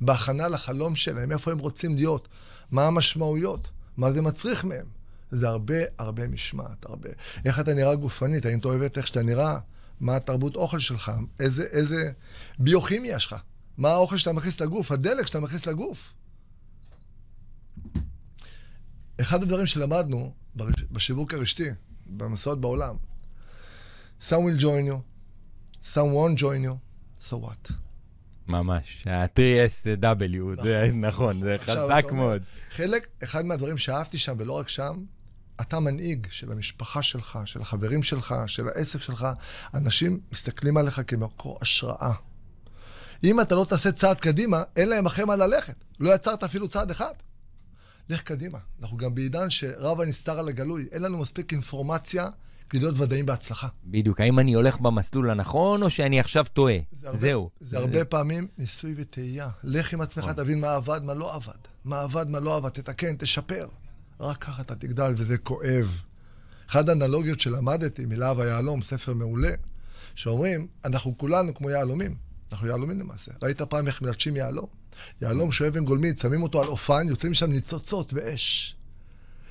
בהכנה 0.00 0.48
לחלום 0.48 0.94
שלהם, 0.94 1.32
איפה 1.32 1.52
הם 1.52 1.58
רוצים 1.58 1.96
להיות, 1.96 2.28
מה 2.70 2.86
המשמעויות. 2.86 3.68
מה 3.98 4.12
זה 4.12 4.22
מצריך 4.22 4.64
מהם? 4.64 4.86
זה 5.30 5.48
הרבה 5.48 5.74
הרבה 5.98 6.28
משמעת, 6.28 6.84
הרבה. 6.84 7.08
איך 7.44 7.60
אתה 7.60 7.74
נראה 7.74 7.94
גופנית, 7.94 8.46
האם 8.46 8.58
אתה 8.58 8.68
אוהב 8.68 8.82
איך 8.96 9.06
שאתה 9.06 9.22
נראה? 9.22 9.58
מה 10.00 10.16
התרבות 10.16 10.56
אוכל 10.56 10.78
שלך? 10.78 11.12
איזה, 11.40 11.62
איזה 11.62 12.12
ביוכימיה 12.58 13.18
שלך? 13.18 13.36
מה 13.78 13.90
האוכל 13.90 14.18
שאתה 14.18 14.32
מכניס 14.32 14.60
לגוף? 14.60 14.92
הדלק 14.92 15.26
שאתה 15.26 15.40
מכניס 15.40 15.66
לגוף? 15.66 16.14
אחד 19.20 19.42
הדברים 19.42 19.66
שלמדנו 19.66 20.34
בשיווק 20.90 21.34
הרשתי, 21.34 21.68
במסעות 22.06 22.60
בעולם, 22.60 22.96
some 24.20 24.32
will 24.32 24.60
join 24.60 24.88
you, 24.90 24.98
some 25.84 26.12
won't 26.14 26.38
join 26.38 26.64
you, 26.64 26.76
so 27.28 27.36
what? 27.36 27.72
ממש, 28.48 29.06
ה-3SW, 29.06 30.62
זה 30.62 30.90
נכון, 30.94 31.40
זה 31.40 31.56
חזק 31.58 32.04
מאוד. 32.12 32.42
חלק, 32.70 33.06
אחד 33.24 33.44
מהדברים 33.44 33.78
שאהבתי 33.78 34.18
שם, 34.18 34.34
ולא 34.38 34.52
רק 34.52 34.68
שם, 34.68 35.04
אתה 35.60 35.80
מנהיג 35.80 36.26
של 36.30 36.52
המשפחה 36.52 37.02
שלך, 37.02 37.38
של 37.44 37.60
החברים 37.60 38.02
שלך, 38.02 38.34
של 38.46 38.68
העסק 38.68 39.02
שלך, 39.02 39.28
אנשים 39.74 40.20
מסתכלים 40.32 40.76
עליך 40.76 41.00
כמקור 41.06 41.58
השראה. 41.62 42.12
אם 43.24 43.40
אתה 43.40 43.54
לא 43.54 43.66
תעשה 43.68 43.92
צעד 43.92 44.20
קדימה, 44.20 44.62
אין 44.76 44.88
להם 44.88 45.06
אחרי 45.06 45.24
מה 45.24 45.36
ללכת. 45.36 45.74
לא 46.00 46.14
יצרת 46.14 46.44
אפילו 46.44 46.68
צעד 46.68 46.90
אחד. 46.90 47.14
לך 48.08 48.20
קדימה. 48.20 48.58
אנחנו 48.82 48.96
גם 48.96 49.14
בעידן 49.14 49.50
שרב 49.50 50.00
הנסתר 50.00 50.38
על 50.38 50.48
הגלוי. 50.48 50.88
אין 50.92 51.02
לנו 51.02 51.18
מספיק 51.18 51.52
אינפורמציה 51.52 52.26
כדי 52.70 52.80
להיות 52.80 53.00
ודאים 53.00 53.26
בהצלחה. 53.26 53.68
בדיוק, 53.84 54.20
האם 54.20 54.38
אני 54.38 54.52
הולך 54.52 54.80
במסלול 54.80 55.30
הנכון, 55.30 55.82
או 55.82 55.90
שאני 55.90 56.20
עכשיו 56.20 56.46
טועה? 56.52 56.76
זה 56.92 57.06
הרבה, 57.06 57.18
זהו. 57.18 57.50
זה, 57.60 57.70
זה 57.70 57.78
הרבה 57.78 58.04
פעמים 58.04 58.48
ניסוי 58.58 58.94
וטעייה. 58.96 59.48
לך 59.64 59.92
עם 59.92 60.00
עצמך, 60.00 60.24
נכון. 60.24 60.36
תבין 60.36 60.60
מה 60.60 60.74
עבד, 60.74 61.00
מה 61.04 61.14
לא 61.14 61.34
עבד. 61.34 61.52
מה 61.84 62.00
עבד, 62.00 62.28
מה 62.28 62.40
לא 62.40 62.56
עבד, 62.56 62.68
תתקן, 62.68 63.16
תשפר. 63.16 63.68
רק 64.20 64.44
ככה 64.44 64.62
אתה 64.62 64.74
תגדל, 64.74 65.14
וזה 65.16 65.38
כואב. 65.38 66.02
אחת 66.70 66.88
האנלוגיות 66.88 67.40
שלמדתי 67.40 68.04
מלהב 68.04 68.40
היהלום, 68.40 68.82
ספר 68.82 69.14
מעולה, 69.14 69.52
שאומרים, 70.14 70.66
אנחנו 70.84 71.18
כולנו 71.18 71.54
כמו 71.54 71.70
יהלומים. 71.70 72.16
אנחנו 72.52 72.66
יהלומים 72.66 73.00
למעשה. 73.00 73.32
ראית 73.42 73.62
פעם 73.62 73.86
איך 73.86 74.02
מלטשים 74.02 74.36
יהלום? 74.36 74.66
יהלום 75.22 75.52
שהוא 75.52 75.68
אבן 75.68 75.84
גולמית, 75.84 76.18
שמים 76.18 76.42
אותו 76.42 76.62
על 76.62 76.68
אופן, 76.68 77.08
יוצאים 77.08 77.32
משם 77.32 77.50
ניצוצות 77.50 78.12
ואש. 78.14 78.76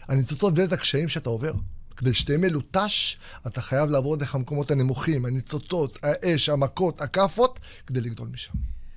הניצוצות 0.07 0.53
ואת 0.57 0.73
הקשיים 0.73 1.09
שאתה 1.09 1.29
עובר. 1.29 1.53
כדי 1.97 2.13
שתהיה 2.13 2.37
מלוטש, 2.37 3.17
אתה 3.47 3.61
חייב 3.61 3.89
לעבור 3.89 4.17
דרך 4.17 4.35
המקומות 4.35 4.71
הנמוכים, 4.71 5.25
הניצוצות, 5.25 5.99
האש, 6.03 6.49
המכות, 6.49 7.01
הכאפות, 7.01 7.59
כדי 7.87 8.01
לגדול 8.01 8.27
משם. 8.27 8.53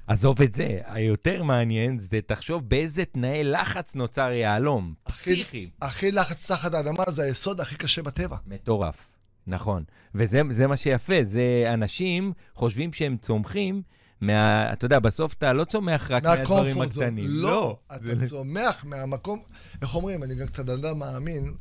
עזוב 0.07 0.43
את 0.43 0.53
זה, 0.53 0.79
היותר 0.85 1.43
מעניין 1.43 1.99
זה 1.99 2.21
תחשוב 2.27 2.69
באיזה 2.69 3.05
תנאי 3.05 3.45
לחץ 3.45 3.95
נוצר 3.95 4.31
יהלום, 4.31 4.95
פסיכי. 5.05 5.71
הכי 5.83 6.13
לחץ 6.13 6.47
תחת 6.47 6.75
האדמה 6.75 7.05
זה 7.11 7.23
היסוד 7.23 7.61
הכי 7.61 7.77
קשה 7.77 8.03
בטבע. 8.03 8.37
מטורף, 8.47 9.09
נכון. 9.47 9.85
וזה 10.15 10.67
מה 10.67 10.77
שיפה, 10.77 11.15
זה 11.23 11.71
אנשים 11.75 12.33
חושבים 12.55 12.93
שהם 12.93 13.17
צומחים. 13.17 13.83
מה, 14.21 14.73
אתה 14.73 14.85
יודע, 14.85 14.99
בסוף 14.99 15.33
אתה 15.33 15.53
לא 15.53 15.65
צומח 15.65 16.11
רק 16.11 16.25
מהדברים 16.25 16.81
הקטנים. 16.81 17.25
לא, 17.29 17.51
לא, 17.51 17.79
אתה 17.97 18.15
זה... 18.15 18.29
צומח 18.29 18.85
מהמקום, 18.85 19.43
איך 19.83 19.95
אומרים, 19.95 20.23
אני 20.23 20.35
גם 20.35 20.47
קצת 20.47 20.69
אדם 20.69 20.99
מאמין, 20.99 21.55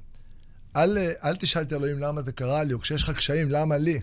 אל, 0.75 0.97
אל 1.23 1.35
תשאל 1.35 1.61
את 1.61 1.73
אלוהים 1.73 1.99
למה 1.99 2.21
זה 2.21 2.31
קרה 2.31 2.63
לי, 2.63 2.73
או 2.73 2.79
כשיש 2.79 3.03
לך 3.03 3.09
קשיים, 3.09 3.49
למה 3.49 3.77
לי? 3.77 3.99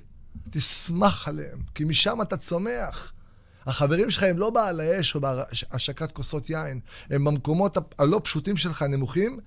תשמח 0.51 1.29
עליהם, 1.29 1.59
כי 1.75 1.85
משם 1.85 2.23
אתה 2.23 2.37
צומח. 2.37 3.13
החברים 3.67 4.11
שלך 4.11 4.23
הם 4.23 4.39
לא 4.39 4.51
בעל 4.51 4.81
האש 4.81 5.15
או 5.15 5.21
בהשקת 5.21 6.13
כוסות 6.13 6.51
יין, 6.51 6.81
הם 7.11 7.25
במקומות 7.25 7.77
הלא 7.99 8.21
פשוטים 8.25 8.57
שלך, 8.57 8.83
נמוכים, 8.83 9.39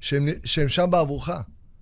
שהם, 0.00 0.28
שהם 0.44 0.68
שם 0.68 0.90
בעבורך. 0.90 1.30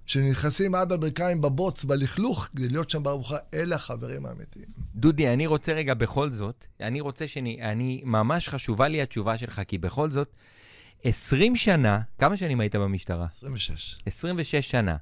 שנכנסים 0.07 0.75
עד 0.75 0.93
הברכיים 0.93 1.41
בבוץ, 1.41 1.85
בלכלוך, 1.85 2.49
כדי 2.57 2.69
להיות 2.69 2.91
שם 2.91 3.03
בעבורך, 3.03 3.33
אלה 3.55 3.77
החברים 3.77 4.27
האמיתיים. 4.27 4.67
דודי, 4.95 5.33
אני 5.33 5.47
רוצה 5.47 5.73
רגע 5.73 5.95
בכל 5.95 6.31
זאת, 6.31 6.65
אני 6.81 7.01
רוצה 7.01 7.29
שאני, 7.29 7.63
אני, 7.63 8.03
ממש 8.05 8.49
חשובה 8.49 8.89
לי 8.89 9.03
התשובה 9.03 9.39
שלך, 9.39 9.61
כי 9.69 9.79
בכל 9.79 10.11
זאת, 10.11 10.29
20 11.05 11.57
שנה, 11.57 12.01
כמה 12.19 12.37
שנים 12.37 12.61
היית 12.61 12.77
במשטרה? 12.77 13.27
26. 13.33 13.97
26 14.07 14.71
שנה. 14.71 14.97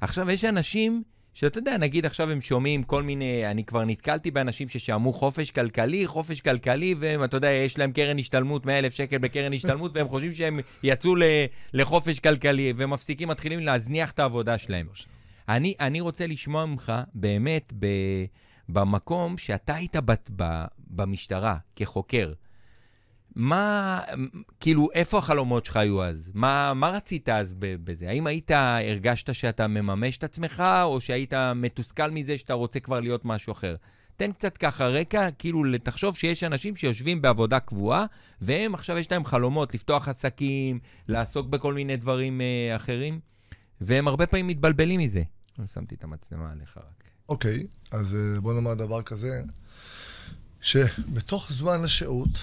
עכשיו, 0.00 0.30
יש 0.30 0.44
אנשים 0.44 1.02
שאתה 1.34 1.58
יודע, 1.58 1.76
נגיד 1.76 2.06
עכשיו 2.06 2.30
הם 2.30 2.40
שומעים 2.40 2.82
כל 2.82 3.02
מיני, 3.02 3.50
אני 3.50 3.64
כבר 3.64 3.84
נתקלתי 3.84 4.30
באנשים 4.30 4.68
ששמעו 4.68 5.12
חופש 5.12 5.50
כלכלי, 5.50 6.06
חופש 6.06 6.40
כלכלי, 6.40 6.94
ואתה 6.98 7.36
יודע, 7.36 7.50
יש 7.50 7.78
להם 7.78 7.92
קרן 7.92 8.18
השתלמות, 8.18 8.66
100 8.66 8.78
אלף 8.78 8.94
שקל 8.94 9.18
בקרן 9.18 9.52
השתלמות, 9.52 9.96
והם 9.96 10.08
חושבים 10.08 10.32
שהם 10.32 10.60
יצאו 10.82 11.14
לחופש 11.72 12.18
כלכלי, 12.20 12.72
ומפסיקים, 12.76 13.28
מתחילים 13.28 13.60
להזניח 13.60 14.10
את 14.10 14.18
העבודה 14.18 14.58
שלהם. 14.58 14.86
אני, 15.48 15.74
אני 15.80 16.00
רוצה 16.00 16.26
לשמוע 16.26 16.66
ממך, 16.66 16.92
באמת, 17.14 17.72
ב, 17.78 17.86
במקום 18.68 19.38
שאתה 19.38 19.74
היית 19.74 19.96
בת, 19.96 20.30
ב, 20.36 20.64
במשטרה, 20.78 21.56
כחוקר. 21.76 22.32
מה, 23.34 24.00
כאילו, 24.60 24.88
איפה 24.94 25.18
החלומות 25.18 25.64
שלך 25.64 25.76
היו 25.76 26.04
אז? 26.04 26.30
מה, 26.34 26.74
מה 26.74 26.88
רצית 26.88 27.28
אז 27.28 27.54
בזה? 27.58 28.08
האם 28.08 28.26
היית, 28.26 28.50
הרגשת 28.50 29.34
שאתה 29.34 29.66
מממש 29.66 30.16
את 30.16 30.24
עצמך, 30.24 30.62
או 30.82 31.00
שהיית 31.00 31.32
מתוסכל 31.54 32.10
מזה 32.10 32.38
שאתה 32.38 32.54
רוצה 32.54 32.80
כבר 32.80 33.00
להיות 33.00 33.24
משהו 33.24 33.52
אחר? 33.52 33.76
תן 34.16 34.32
קצת 34.32 34.56
ככה 34.56 34.86
רקע, 34.86 35.30
כאילו, 35.30 35.62
תחשוב 35.82 36.16
שיש 36.16 36.44
אנשים 36.44 36.76
שיושבים 36.76 37.22
בעבודה 37.22 37.60
קבועה, 37.60 38.06
והם 38.40 38.74
עכשיו 38.74 38.98
יש 38.98 39.12
להם 39.12 39.24
חלומות 39.24 39.74
לפתוח 39.74 40.08
עסקים, 40.08 40.78
לעסוק 41.08 41.46
בכל 41.46 41.74
מיני 41.74 41.96
דברים 41.96 42.40
uh, 42.40 42.76
אחרים, 42.76 43.20
והם 43.80 44.08
הרבה 44.08 44.26
פעמים 44.26 44.46
מתבלבלים 44.46 45.00
מזה. 45.00 45.22
שמתי 45.66 45.94
את 45.94 46.04
המצלמה 46.04 46.52
עליך 46.52 46.76
רק. 46.76 47.04
אוקיי, 47.28 47.58
okay, 47.58 47.96
אז 47.96 48.14
אה, 48.14 48.40
בוא 48.40 48.54
נאמר 48.54 48.74
דבר 48.74 49.02
כזה, 49.02 49.42
שבתוך 50.60 51.52
זמן 51.52 51.84
השהות, 51.84 52.38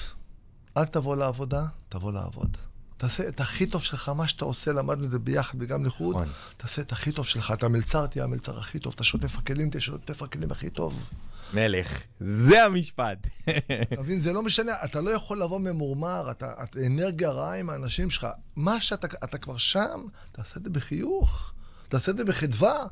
אל 0.78 0.86
תבוא 0.86 1.16
לעבודה, 1.16 1.66
תבוא 1.90 2.12
לעבוד. 2.12 2.58
תעשה 2.98 3.28
את 3.28 3.40
הכי 3.40 3.68
טוב 3.68 3.84
שלך, 3.84 4.10
מה 4.10 4.28
שאתה 4.28 4.46
עושה, 4.46 4.74
למדנו 4.74 5.06
את 5.06 5.10
זה 5.10 5.20
ביחד 5.20 5.62
וגם 5.62 5.86
לחוד, 5.86 6.16
נכון. 6.16 6.28
תעשה 6.58 6.82
את 6.82 6.92
הכי 6.92 7.12
טוב 7.12 7.26
שלך. 7.26 7.52
אתה 7.52 7.68
מלצר, 7.68 8.08
תהיה 8.08 8.24
המלצר 8.24 8.60
הכי 8.60 8.80
טוב, 8.80 8.94
אתה 8.96 9.04
שוטף 9.04 9.38
הכלים, 9.38 9.70
תהיה 9.70 9.82
שוטף 9.82 10.22
הכלים 10.22 10.52
הכי 10.52 10.70
טוב. 10.70 11.10
מלך. 11.54 12.04
זה 12.20 12.66
המשפט. 12.66 13.28
אתה 13.94 14.02
מבין? 14.02 14.20
זה 14.20 14.34
לא 14.34 14.44
משנה, 14.44 14.72
אתה 14.86 15.02
לא 15.02 15.10
יכול 15.10 15.42
לבוא 15.42 15.60
ממורמר, 15.60 16.32
אתה, 16.32 16.54
אתה 16.64 16.80
אנרגיה 16.86 17.30
רעה 17.30 17.60
עם 17.60 17.70
האנשים 17.70 18.10
שלך. 18.10 18.28
מה 18.56 18.82
שאתה 18.82 19.08
אתה 19.24 19.38
כבר 19.38 19.58
שם, 19.58 20.02
תעשה 20.32 20.54
את 20.58 20.64
זה 20.64 20.70
בחיוך. 20.70 21.54
תעשה 21.88 22.12
את 22.12 22.18
זה 22.18 22.26
בחדווה. 22.26 22.86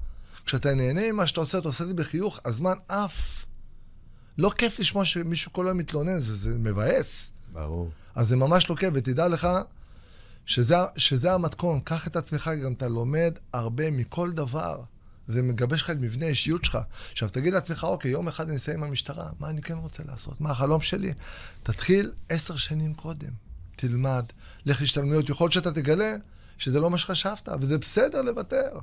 כשאתה 0.46 0.76
נהנה 0.76 1.12
ממה 1.12 1.28
שאתה 1.28 1.40
עושה, 1.40 1.58
אתה 1.58 1.68
עושה 1.68 1.84
את 1.84 1.88
זה 1.88 1.94
בחיוך, 1.94 2.40
הזמן 2.46 2.78
עף. 2.88 3.46
לא 4.38 4.52
כיף 4.58 4.80
לשמוע 4.80 5.06
שמישהו 5.06 5.54
כל 5.54 5.68
היום 5.68 5.78
מתלונן, 5.78 6.20
זה, 6.20 6.36
זה 6.36 6.50
מבאס. 6.50 7.32
ברור. 7.58 7.90
אז 8.16 8.28
זה 8.28 8.36
ממש 8.36 8.72
כיף, 8.72 8.90
ותדע 8.94 9.28
לך 9.28 9.48
שזה, 10.46 10.76
שזה 10.98 11.34
המתכון. 11.34 11.80
קח 11.84 12.08
את 12.08 12.16
עצמך, 12.16 12.52
גם 12.64 12.74
אתה 12.74 12.88
לומד 12.88 13.34
הרבה 13.54 13.92
מכל 13.92 14.32
דבר. 14.32 14.82
זה 15.28 15.44
מגבש 15.44 15.82
לך 15.82 15.90
את 15.90 15.98
מבנה 16.00 16.26
האישיות 16.26 16.66
שלך. 16.66 16.78
עכשיו, 17.12 17.30
תגיד 17.30 17.54
לעצמך, 17.54 17.84
אוקיי, 17.84 18.12
יום 18.12 18.28
אחד 18.28 18.48
אני 18.48 18.58
אסיים 18.58 18.84
עם 18.84 18.90
המשטרה, 18.90 19.30
מה 19.40 19.50
אני 19.50 19.62
כן 19.62 19.78
רוצה 19.78 20.04
לעשות? 20.06 20.42
מה 20.42 20.52
החלום 20.52 20.82
שלי? 20.82 21.14
תתחיל 21.64 22.12
עשר 22.30 22.58
שנים 22.58 22.94
קודם. 22.94 23.32
תלמד, 23.76 24.26
לך 24.66 24.82
להשתלמויות. 24.82 25.30
יכול 25.30 25.46
להיות 25.46 25.54
שאתה 25.54 25.72
תגלה 25.72 26.16
שזה 26.58 26.80
לא 26.80 26.90
מה 26.90 26.98
שחשבת, 26.98 27.50
וזה 27.62 27.78
בסדר 27.78 28.22
לוותר. 28.22 28.80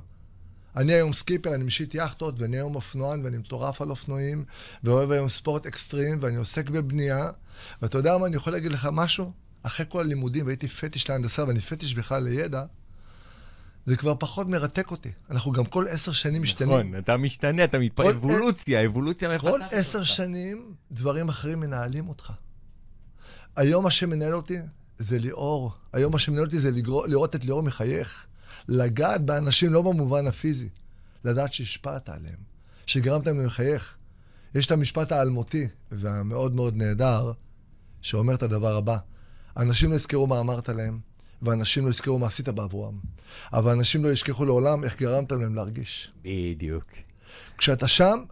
אני 0.77 0.93
היום 0.93 1.13
סקיפר, 1.13 1.55
אני 1.55 1.63
משיט 1.63 1.95
יאכטות, 1.95 2.39
ואני 2.39 2.57
היום 2.57 2.75
אופנוען, 2.75 3.25
ואני 3.25 3.37
מטורף 3.37 3.81
על 3.81 3.89
אופנועים, 3.89 4.45
ואוהב 4.83 5.11
היום 5.11 5.29
ספורט 5.29 5.65
אקסטרים, 5.65 6.17
ואני 6.21 6.35
עוסק 6.35 6.69
בבנייה. 6.69 7.29
ואתה 7.81 7.97
יודע 7.97 8.17
מה, 8.17 8.25
אני 8.25 8.35
יכול 8.35 8.53
להגיד 8.53 8.71
לך 8.71 8.89
משהו? 8.91 9.31
אחרי 9.63 9.85
כל 9.89 9.99
הלימודים, 9.99 10.45
והייתי 10.45 10.67
פטיש 10.67 11.09
להנדסה, 11.09 11.43
ואני 11.47 11.61
פטיש 11.61 11.93
בכלל 11.93 12.23
לידע, 12.23 12.63
זה 13.85 13.95
כבר 13.95 14.15
פחות 14.19 14.47
מרתק 14.47 14.91
אותי. 14.91 15.11
אנחנו 15.31 15.51
גם 15.51 15.65
כל 15.65 15.87
עשר 15.87 16.11
שנים 16.11 16.41
משתנים. 16.41 16.69
נכון, 16.71 16.97
אתה 16.97 17.17
משתנה, 17.17 17.63
אתה 17.63 17.79
מתפ... 17.79 17.95
כל- 18.01 18.09
אבולוציה, 18.09 18.85
אבולוציה 18.85 19.29
מפתחת 19.29 19.51
כל 19.51 19.61
אותך. 19.63 19.73
עשר 19.73 20.03
שנים 20.03 20.73
דברים 20.91 21.29
אחרים 21.29 21.59
מנהלים 21.59 22.09
אותך. 22.09 22.31
היום 23.55 23.83
מה 23.83 23.91
שמנהל 23.91 24.35
אותי 24.35 24.57
זה 24.99 25.19
ליאור. 25.19 25.71
היום 25.93 26.11
מה 26.11 26.19
שמנהל 26.19 26.43
אותי 26.45 26.59
זה 26.59 26.71
לראות 27.07 27.35
את 27.35 27.45
ליאור 27.45 27.63
מחייך. 27.63 28.27
לגעת 28.67 29.21
באנשים 29.21 29.73
לא 29.73 29.81
במובן 29.81 30.27
הפיזי, 30.27 30.69
לדעת 31.23 31.53
שהשפעת 31.53 32.09
עליהם, 32.09 32.37
שגרמת 32.85 33.27
להם 33.27 33.45
לחייך. 33.45 33.97
יש 34.55 34.65
את 34.65 34.71
המשפט 34.71 35.11
האלמותי 35.11 35.67
והמאוד 35.91 36.55
מאוד 36.55 36.75
נהדר, 36.75 37.31
שאומר 38.01 38.33
את 38.33 38.43
הדבר 38.43 38.75
הבא: 38.75 38.97
אנשים 39.57 39.91
לא 39.91 39.95
יזכרו 39.95 40.27
מה 40.27 40.39
אמרת 40.39 40.69
להם, 40.69 40.99
ואנשים 41.41 41.85
לא 41.85 41.89
יזכרו 41.89 42.19
מה 42.19 42.27
עשית 42.27 42.49
בעבורם. 42.49 42.99
אבל 43.53 43.71
אנשים 43.71 44.03
לא 44.03 44.09
ישכחו 44.09 44.45
לעולם 44.45 44.83
איך 44.83 44.99
גרמת 44.99 45.31
להם 45.31 45.55
להרגיש. 45.55 46.11
בדיוק. 46.23 46.85
כשאתה 47.57 47.87
שם, 47.87 48.23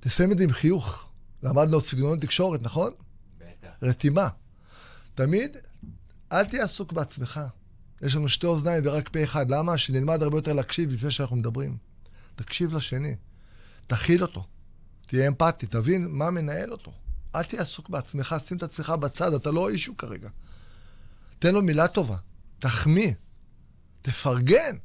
תסיים 0.00 0.32
את 0.32 0.38
זה 0.38 0.44
עם 0.44 0.52
חיוך. 0.52 1.08
למדנו 1.42 1.74
עוד 1.74 1.84
סגנון 1.84 2.18
תקשורת, 2.20 2.62
נכון? 2.62 2.92
בטח. 3.38 3.68
רתימה. 3.82 4.28
תמיד, 5.14 5.56
אל 6.32 6.44
תהיה 6.44 6.64
עסוק 6.64 6.92
בעצמך. 6.92 7.40
יש 8.02 8.14
לנו 8.14 8.28
שתי 8.28 8.46
אוזניים 8.46 8.82
ורק 8.86 9.08
פה 9.08 9.24
אחד. 9.24 9.50
למה? 9.50 9.78
שנלמד 9.78 10.22
הרבה 10.22 10.38
יותר 10.38 10.52
להקשיב 10.52 10.92
לפני 10.92 11.10
שאנחנו 11.10 11.36
מדברים. 11.36 11.76
תקשיב 12.36 12.72
לשני. 12.72 13.16
תכיל 13.86 14.22
אותו. 14.22 14.46
תהיה 15.06 15.28
אמפתי, 15.28 15.66
תבין 15.66 16.06
מה 16.10 16.30
מנהל 16.30 16.72
אותו. 16.72 16.92
אל 17.34 17.44
תהיה 17.44 17.62
עסוק 17.62 17.88
בעצמך, 17.88 18.36
שים 18.46 18.56
את 18.56 18.62
עצמך 18.62 18.90
בצד, 18.90 19.32
אתה 19.34 19.50
לא 19.50 19.68
issue 19.68 19.96
כרגע. 19.96 20.28
תן 21.38 21.54
לו 21.54 21.62
מילה 21.62 21.88
טובה, 21.88 22.16
תחמיא, 22.58 23.12
תפרגן. 24.02 24.76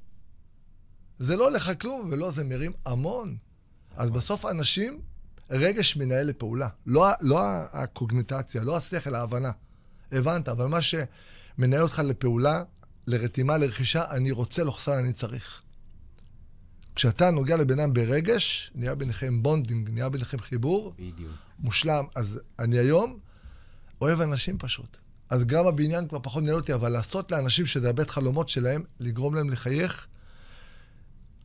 זה 1.19 1.35
לא 1.35 1.43
עולה 1.49 1.71
כלום, 1.81 2.09
ולא, 2.11 2.31
זה 2.31 2.43
מרים 2.43 2.71
המון. 2.85 3.37
אז 3.95 4.11
בסוף 4.11 4.45
אנשים, 4.45 5.01
רגש 5.49 5.97
מנהל 5.97 6.25
לפעולה. 6.27 6.69
לא, 6.85 7.07
לא 7.21 7.43
ה- 7.43 7.65
הקוגניציה, 7.71 8.63
לא 8.63 8.77
השכל, 8.77 9.15
ההבנה. 9.15 9.51
הבנת, 10.11 10.47
אבל 10.49 10.65
מה 10.65 10.79
שמנהל 10.81 11.81
אותך 11.81 11.99
לפעולה, 11.99 12.63
לרתימה, 13.07 13.57
לרכישה, 13.57 14.11
אני 14.11 14.31
רוצה, 14.31 14.63
לוחסן, 14.63 14.91
אני 14.91 15.13
צריך. 15.13 15.61
כשאתה 16.95 17.31
נוגע 17.31 17.57
לבן 17.57 17.79
אדם 17.79 17.93
ברגש, 17.93 18.71
נהיה 18.75 18.95
ביניכם 18.95 19.43
bonding, 19.43 19.89
נהיה 19.89 20.09
ביניכם 20.09 20.39
חיבור, 20.39 20.93
בדיוק. 20.97 21.31
מושלם. 21.59 22.05
אז 22.15 22.39
אני 22.59 22.77
היום 22.77 23.19
אוהב 24.01 24.21
אנשים 24.21 24.57
פשוט. 24.57 24.97
אז 25.29 25.43
גם 25.45 25.67
הבניין 25.67 26.07
כבר 26.07 26.19
פחות 26.23 26.43
מנהל 26.43 26.55
אותי, 26.55 26.73
אבל 26.73 26.89
לעשות 26.89 27.31
לאנשים 27.31 27.65
שזה 27.65 27.89
הבית 27.89 28.09
חלומות 28.09 28.49
שלהם, 28.49 28.83
לגרום 28.99 29.35
להם 29.35 29.49
לחייך, 29.49 30.07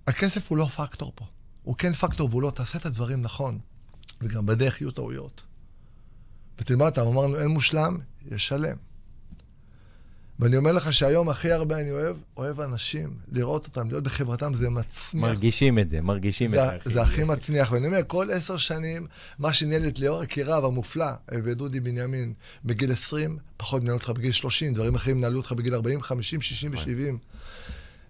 הכסף 0.06 0.50
הוא 0.50 0.58
לא 0.58 0.64
פקטור 0.64 1.12
פה. 1.14 1.24
הוא 1.62 1.74
כן 1.78 1.92
פקטור 1.92 2.28
והוא 2.30 2.42
לא, 2.42 2.50
תעשה 2.50 2.78
את 2.78 2.86
הדברים 2.86 3.22
נכון. 3.22 3.58
וגם 4.20 4.46
בדרך 4.46 4.80
יהיו 4.80 4.90
טעויות. 4.90 5.42
ותלמד 6.58 6.98
אמרנו, 6.98 7.36
אין 7.36 7.46
מושלם, 7.46 7.98
יש 8.26 8.48
שלם. 8.48 8.76
ואני 10.40 10.57
אומר 10.57 10.72
לך 10.72 10.92
שהיום 10.92 11.29
הכי 11.29 11.53
הרבה 11.53 11.81
אני 11.81 11.90
אוהב, 11.90 12.16
אוהב 12.37 12.61
אנשים, 12.61 13.11
לראות 13.33 13.66
אותם, 13.66 13.88
להיות 13.88 14.05
בחברתם, 14.05 14.55
זה 14.55 14.70
מצמיח. 14.70 15.24
מרגישים 15.24 15.79
את 15.79 15.88
זה, 15.88 16.01
מרגישים 16.01 16.55
את 16.55 16.61
זה, 16.61 16.79
זה. 16.85 16.92
זה 16.92 17.03
הכי 17.03 17.24
מצמיח, 17.24 17.72
ואני 17.72 17.87
אומר, 17.87 17.98
כל 18.07 18.31
עשר 18.33 18.57
שנים, 18.57 19.07
מה 19.38 19.53
שניהל 19.53 19.88
את 19.88 19.98
ליאור 19.98 20.24
יקיריו 20.24 20.66
המופלא 20.66 21.11
ודודי 21.44 21.81
בנימין 21.81 22.33
בגיל 22.64 22.92
20, 22.92 23.38
פחות 23.57 23.83
מנהל 23.83 23.94
אותך 23.94 24.11
בגיל 24.11 24.33
30, 24.33 24.74
דברים 24.74 24.94
אחרים 24.94 25.18
ינהלו 25.18 25.37
אותך 25.37 25.53
בגיל 25.53 25.74
40, 25.74 26.03
50, 26.03 26.40
60 26.40 26.72
ו-70. 26.74 27.16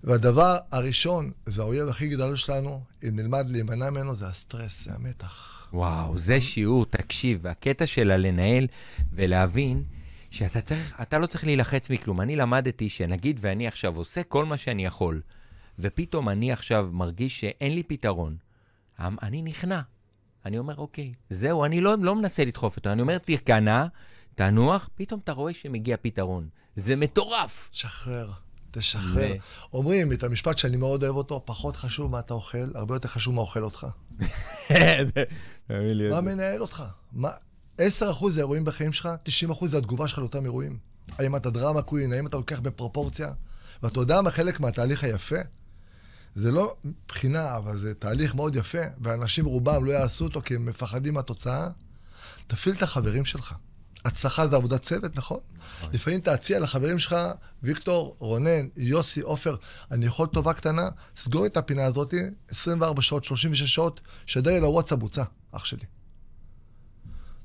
והדבר 0.04 0.56
הראשון 0.72 1.30
והאויב 1.46 1.88
הכי 1.88 2.08
גדול 2.08 2.36
שלנו, 2.36 2.82
אם 3.08 3.16
נלמד 3.16 3.50
להימנע 3.50 3.90
ממנו, 3.90 4.14
זה 4.14 4.26
הסטרס, 4.26 4.84
זה 4.84 4.90
המתח. 4.94 5.68
וואו, 5.72 6.18
זה 6.18 6.40
שיעור, 6.40 6.86
תקשיב, 6.86 7.46
הקטע 7.46 7.86
של 7.86 8.10
הלנהל 8.10 8.66
ולהבין 9.12 9.82
שאתה 10.30 10.60
צריך, 10.60 10.94
אתה 11.02 11.18
לא 11.18 11.26
צריך 11.26 11.44
להילחץ 11.44 11.90
מכלום. 11.90 12.20
אני 12.20 12.36
למדתי 12.36 12.88
שנגיד 12.88 13.38
ואני 13.42 13.66
עכשיו 13.66 13.96
עושה 13.96 14.22
כל 14.22 14.44
מה 14.44 14.56
שאני 14.56 14.84
יכול, 14.84 15.20
ופתאום 15.78 16.28
אני 16.28 16.52
עכשיו 16.52 16.88
מרגיש 16.92 17.40
שאין 17.40 17.74
לי 17.74 17.82
פתרון, 17.82 18.36
אמ- 19.00 19.16
אני 19.22 19.42
נכנע. 19.42 19.80
אני 20.46 20.58
אומר, 20.58 20.76
אוקיי, 20.76 21.12
זהו, 21.30 21.64
אני 21.64 21.80
לא, 21.80 21.94
לא 22.00 22.14
מנסה 22.14 22.44
לדחוף 22.44 22.76
אותו. 22.76 22.92
אני 22.92 23.02
אומר, 23.02 23.18
תיכנע, 23.18 23.86
תנוח, 24.34 24.88
פתאום 24.94 25.20
אתה 25.20 25.32
רואה 25.32 25.54
שמגיע 25.54 25.96
פתרון. 26.02 26.48
זה 26.76 26.96
מטורף. 26.96 27.68
שחרר, 27.72 28.30
תשחרר. 28.70 29.36
ו- 29.36 29.76
אומרים 29.76 30.12
את 30.12 30.22
המשפט 30.22 30.58
שאני 30.58 30.76
מאוד 30.76 31.04
אוהב 31.04 31.16
אותו, 31.16 31.42
פחות 31.44 31.76
חשוב 31.76 32.10
מה 32.10 32.18
אתה 32.18 32.34
אוכל, 32.34 32.70
הרבה 32.74 32.94
יותר 32.94 33.08
חשוב 33.08 33.34
מה 33.34 33.40
אוכל 33.40 33.64
אותך. 33.64 33.86
מה 36.10 36.20
מנהל 36.20 36.62
אותך? 36.62 36.84
מה... 37.12 37.30
10% 37.78 38.30
זה 38.30 38.40
אירועים 38.40 38.64
בחיים 38.64 38.92
שלך, 38.92 39.08
90% 39.50 39.66
זה 39.66 39.78
התגובה 39.78 40.08
שלך 40.08 40.18
לאותם 40.18 40.44
אירועים. 40.44 40.78
האם 41.18 41.36
אתה 41.36 41.50
דרמה 41.50 41.82
קווין, 41.82 42.12
האם 42.12 42.26
אתה 42.26 42.36
לוקח 42.36 42.60
בפרופורציה? 42.60 43.32
ואתה 43.82 44.00
יודע 44.00 44.20
מה 44.20 44.30
חלק 44.30 44.60
מהתהליך 44.60 45.04
היפה? 45.04 45.36
זה 46.34 46.52
לא 46.52 46.76
בחינה, 47.08 47.56
אבל 47.56 47.80
זה 47.80 47.94
תהליך 47.94 48.34
מאוד 48.34 48.56
יפה, 48.56 48.82
ואנשים 49.00 49.44
רובם 49.44 49.84
לא 49.84 49.92
יעשו 49.92 50.24
אותו 50.24 50.42
כי 50.42 50.54
הם 50.54 50.66
מפחדים 50.66 51.14
מהתוצאה. 51.14 51.68
תפעיל 52.46 52.74
את 52.74 52.82
החברים 52.82 53.24
שלך. 53.24 53.54
הצלחה 54.04 54.48
זה 54.48 54.56
עבודת 54.56 54.82
צוות, 54.82 55.16
נכון? 55.16 55.38
לפעמים 55.92 56.20
תציע 56.20 56.60
לחברים 56.60 56.98
שלך, 56.98 57.16
ויקטור, 57.62 58.16
רונן, 58.18 58.68
יוסי, 58.76 59.20
עופר, 59.20 59.56
אני 59.90 60.06
יכול 60.06 60.26
טובה 60.26 60.52
קטנה, 60.52 60.88
סגור 61.16 61.46
את 61.46 61.56
הפינה 61.56 61.84
הזאת, 61.84 62.14
24 62.48 63.02
שעות, 63.02 63.24
36 63.24 63.74
שעות, 63.74 64.00
שדר 64.26 64.50
לי 64.50 64.60
לוואטסאפ 64.60 64.98
בוצע, 64.98 65.22
אח 65.52 65.64
שלי. 65.64 65.97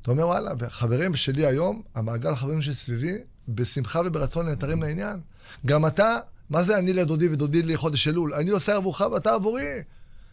אתה 0.04 0.12
אומר, 0.12 0.28
וואלה, 0.28 0.52
וחברים 0.60 1.16
שלי 1.16 1.46
היום, 1.46 1.82
המעגל 1.96 2.30
החברים 2.30 2.62
שסביבי, 2.62 3.18
בשמחה 3.48 4.02
וברצון 4.06 4.46
נעתרים 4.46 4.84
לעניין. 4.84 5.20
גם 5.66 5.86
אתה, 5.86 6.16
מה 6.50 6.64
זה 6.64 6.78
אני 6.78 6.94
לדודי 6.94 7.28
ודודי 7.30 7.62
לי 7.62 7.78
חודש 7.78 8.08
אלול? 8.08 8.34
אני 8.34 8.50
עושה 8.50 8.76
עבורך 8.76 9.02
ואתה 9.02 9.34
עבורי. 9.34 9.84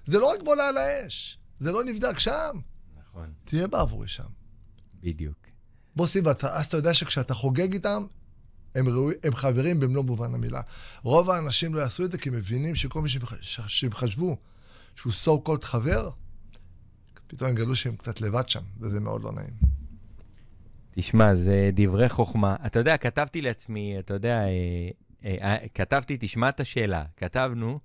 זה 0.07 0.19
לא 0.19 0.33
רק 0.33 0.43
בולה 0.43 0.69
על 0.69 0.77
האש, 0.77 1.39
זה 1.61 1.73
לא 1.73 1.85
נבדק 1.85 2.19
שם. 2.19 2.57
נכון, 3.01 3.33
תהיה 3.45 3.67
בעבורי 3.67 4.09
שם. 4.09 4.25
בדיוק. 5.03 5.37
בוסי, 5.97 6.21
ואתה, 6.21 6.57
אז 6.57 6.67
אתה 6.67 6.77
יודע 6.77 6.95
שכשאתה 6.95 7.35
חוגג 7.35 7.73
איתם, 7.73 8.05
הם, 8.75 8.89
ראוי, 8.89 9.15
הם 9.23 9.35
חברים 9.35 9.81
במלוא 9.81 10.05
מובן 10.05 10.35
המילה. 10.35 10.61
רוב 11.03 11.31
האנשים 11.31 11.75
לא 11.75 11.81
יעשו 11.81 12.05
את 12.05 12.13
זה 12.13 12.19
כי 12.19 12.29
הם 12.29 12.35
מבינים 12.35 12.75
שכל 12.75 13.03
מי 13.03 13.09
שהם 13.67 13.93
חשבו 13.93 14.37
שהוא 14.97 15.13
so 15.13 15.49
called 15.49 15.65
חבר, 15.65 16.11
פתאום 17.31 17.51
הם 17.51 17.57
גלו 17.57 17.77
שהם 17.77 17.97
קצת 17.97 18.21
לבד 18.21 18.49
שם, 18.49 18.61
וזה 18.81 19.01
מאוד 19.01 19.23
לא 19.23 19.33
נעים. 19.33 19.55
תשמע, 20.91 21.35
זה 21.35 21.71
דברי 21.73 22.09
חוכמה. 22.09 22.57
אתה 22.67 22.79
יודע, 22.79 22.97
כתבתי 22.97 23.43
לעצמי, 23.43 23.99
אתה 23.99 24.15
יודע, 24.15 24.43
אה, 24.43 24.89
אה, 25.25 25.37
אה, 25.43 25.69
כתבתי, 25.75 26.17
תשמע 26.21 26.49
את 26.49 26.61
השאלה. 26.61 27.05
כתבנו, 27.17 27.81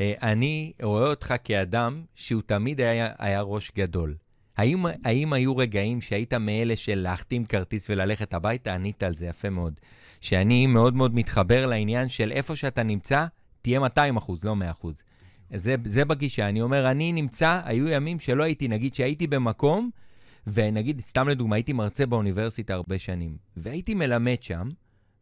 אני 0.00 0.72
רואה 0.82 1.10
אותך 1.10 1.34
כאדם 1.44 2.04
שהוא 2.14 2.42
תמיד 2.46 2.80
היה, 2.80 3.08
היה 3.18 3.40
ראש 3.40 3.72
גדול. 3.76 4.14
האם, 4.56 4.84
האם 5.04 5.32
היו 5.32 5.56
רגעים 5.56 6.00
שהיית 6.00 6.34
מאלה 6.34 6.76
של 6.76 6.98
להחתים 6.98 7.44
כרטיס 7.44 7.90
וללכת 7.90 8.34
הביתה? 8.34 8.74
ענית 8.74 9.02
על 9.02 9.14
זה 9.14 9.26
יפה 9.26 9.50
מאוד. 9.50 9.80
שאני 10.20 10.66
מאוד 10.66 10.94
מאוד 10.94 11.14
מתחבר 11.14 11.66
לעניין 11.66 12.08
של 12.08 12.32
איפה 12.32 12.56
שאתה 12.56 12.82
נמצא, 12.82 13.26
תהיה 13.62 13.80
200 13.80 14.16
אחוז, 14.16 14.44
לא 14.44 14.56
100 14.56 14.70
אחוז. 14.70 14.94
זה, 15.54 15.76
זה 15.84 16.04
בגישה. 16.04 16.48
אני 16.48 16.60
אומר, 16.62 16.90
אני 16.90 17.12
נמצא, 17.12 17.60
היו 17.64 17.88
ימים 17.88 18.18
שלא 18.18 18.42
הייתי, 18.42 18.68
נגיד 18.68 18.94
שהייתי 18.94 19.26
במקום, 19.26 19.90
ונגיד, 20.46 21.00
סתם 21.00 21.28
לדוגמה, 21.28 21.56
הייתי 21.56 21.72
מרצה 21.72 22.06
באוניברסיטה 22.06 22.74
הרבה 22.74 22.98
שנים, 22.98 23.36
והייתי 23.56 23.94
מלמד 23.94 24.42
שם, 24.42 24.68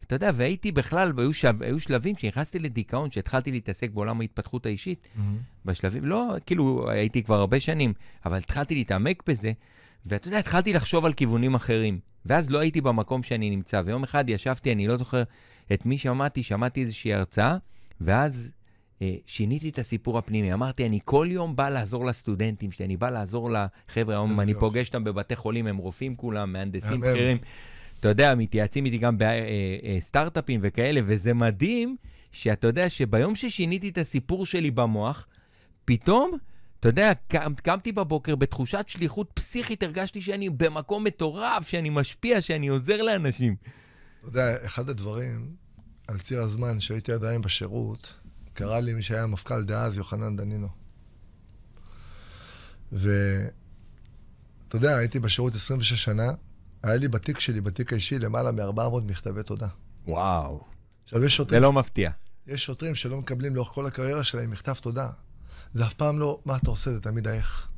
אתה 0.06 0.14
יודע, 0.14 0.30
והייתי 0.34 0.72
בכלל, 0.72 1.12
היו, 1.18 1.32
שו, 1.32 1.48
היו 1.60 1.80
שלבים 1.80 2.16
שנכנסתי 2.16 2.58
לדיכאון, 2.58 3.10
שהתחלתי 3.10 3.50
להתעסק 3.50 3.90
בעולם 3.90 4.20
ההתפתחות 4.20 4.66
האישית. 4.66 5.08
Mm-hmm. 5.14 5.20
בשלבים, 5.64 6.04
לא, 6.04 6.34
כאילו, 6.46 6.90
הייתי 6.90 7.22
כבר 7.22 7.34
הרבה 7.34 7.60
שנים, 7.60 7.92
אבל 8.26 8.36
התחלתי 8.36 8.74
להתעמק 8.74 9.22
בזה, 9.28 9.52
ואתה 10.06 10.28
יודע, 10.28 10.38
התחלתי 10.38 10.72
לחשוב 10.72 11.04
על 11.04 11.12
כיוונים 11.12 11.54
אחרים. 11.54 11.98
ואז 12.26 12.50
לא 12.50 12.58
הייתי 12.58 12.80
במקום 12.80 13.22
שאני 13.22 13.50
נמצא. 13.50 13.82
ויום 13.84 14.02
אחד 14.02 14.30
ישבתי, 14.30 14.72
אני 14.72 14.86
לא 14.86 14.96
זוכר 14.96 15.22
את 15.72 15.86
מי 15.86 15.98
שמעתי, 15.98 16.42
שמעתי 16.42 16.80
איזושהי 16.80 17.14
הרצאה, 17.14 17.56
ואז 18.00 18.50
שיניתי 19.26 19.68
את 19.68 19.78
הסיפור 19.78 20.18
הפנימי. 20.18 20.54
אמרתי, 20.54 20.86
אני 20.86 20.98
כל 21.04 21.26
יום 21.30 21.56
בא 21.56 21.68
לעזור 21.68 22.06
לסטודנטים 22.06 22.72
שלי, 22.72 22.86
אני 22.86 22.96
בא 22.96 23.10
לעזור 23.10 23.50
לחבר'ה, 23.50 24.14
היום 24.14 24.40
אני 24.40 24.54
פוגש 24.54 24.86
אותם 24.86 25.04
בבתי 25.04 25.36
חולים, 25.36 25.66
הם 25.66 25.76
רופאים 25.76 26.14
כולם, 26.14 26.52
מהנדסים 26.52 27.00
בכירים. 27.00 27.38
אתה 28.00 28.08
יודע, 28.08 28.34
מתייעצים 28.34 28.84
איתי 28.84 28.98
גם 28.98 29.16
בסטארט-אפים 29.18 30.60
אה, 30.60 30.64
אה, 30.64 30.70
וכאלה, 30.72 31.00
וזה 31.04 31.34
מדהים 31.34 31.96
שאתה 32.32 32.66
יודע 32.66 32.88
שביום 32.88 33.34
ששיניתי 33.34 33.88
את 33.88 33.98
הסיפור 33.98 34.46
שלי 34.46 34.70
במוח, 34.70 35.26
פתאום, 35.84 36.38
אתה 36.80 36.88
יודע, 36.88 37.12
קם, 37.28 37.54
קמתי 37.54 37.92
בבוקר 37.92 38.36
בתחושת 38.36 38.84
שליחות 38.88 39.30
פסיכית, 39.34 39.82
הרגשתי 39.82 40.20
שאני 40.20 40.50
במקום 40.50 41.04
מטורף, 41.04 41.68
שאני 41.68 41.90
משפיע, 41.90 42.40
שאני 42.40 42.68
עוזר 42.68 43.02
לאנשים. 43.02 43.56
אתה 44.20 44.28
יודע, 44.28 44.64
אחד 44.64 44.88
הדברים 44.88 45.50
על 46.08 46.18
ציר 46.18 46.40
הזמן 46.40 46.80
שהייתי 46.80 47.12
עדיין 47.12 47.42
בשירות, 47.42 48.14
קרא 48.54 48.80
לי 48.80 48.94
מי 48.94 49.02
שהיה 49.02 49.22
המפכ"ל 49.22 49.62
דאז, 49.62 49.96
יוחנן 49.96 50.36
דנינו. 50.36 50.68
ואתה 52.92 53.52
יודע, 54.74 54.96
הייתי 54.96 55.18
בשירות 55.20 55.54
26 55.54 56.04
שנה, 56.04 56.30
היה 56.82 56.96
לי 56.96 57.08
בתיק 57.08 57.38
שלי, 57.38 57.60
בתיק 57.60 57.92
האישי, 57.92 58.18
למעלה 58.18 58.52
מ-400 58.52 59.00
מכתבי 59.06 59.42
תודה. 59.42 59.68
וואו. 60.06 60.64
עכשיו, 61.04 61.24
יש 61.24 61.36
שוטרים... 61.36 61.60
זה 61.60 61.62
לא 61.62 61.72
מפתיע. 61.72 62.10
יש 62.46 62.64
שוטרים 62.64 62.94
שלא 62.94 63.16
מקבלים 63.18 63.54
לאורך 63.54 63.68
כל 63.68 63.86
הקריירה 63.86 64.24
שלהם 64.24 64.50
מכתב 64.50 64.74
תודה. 64.74 65.10
זה 65.74 65.86
אף 65.86 65.94
פעם 65.94 66.18
לא 66.18 66.40
מה 66.44 66.56
אתה 66.56 66.70
עושה, 66.70 66.92
זה 66.92 67.00
תמיד 67.00 67.28
האיך. 67.28 67.68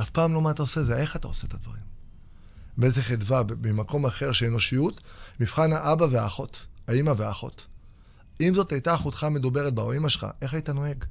אף 0.00 0.10
פעם 0.10 0.34
לא 0.34 0.42
מה 0.42 0.50
אתה 0.50 0.62
עושה, 0.62 0.82
זה 0.82 0.96
איך 0.96 1.16
אתה 1.16 1.28
עושה 1.28 1.46
את 1.46 1.54
הדברים. 1.54 1.82
באיזה 2.78 3.02
חדווה, 3.02 3.42
במקום 3.42 4.06
אחר 4.06 4.32
של 4.32 4.46
אנושיות, 4.46 5.02
מבחן 5.40 5.72
האבא 5.72 6.06
והאחות, 6.10 6.66
האימא 6.88 7.12
והאחות. 7.16 7.64
אם 8.40 8.54
זאת 8.54 8.72
הייתה 8.72 8.94
אחותך 8.94 9.26
מדוברת 9.30 9.74
בה, 9.74 9.82
או 9.82 9.92
אימא 9.92 10.08
שלך, 10.08 10.26
איך 10.42 10.54
היית 10.54 10.68
נוהג? 10.68 11.04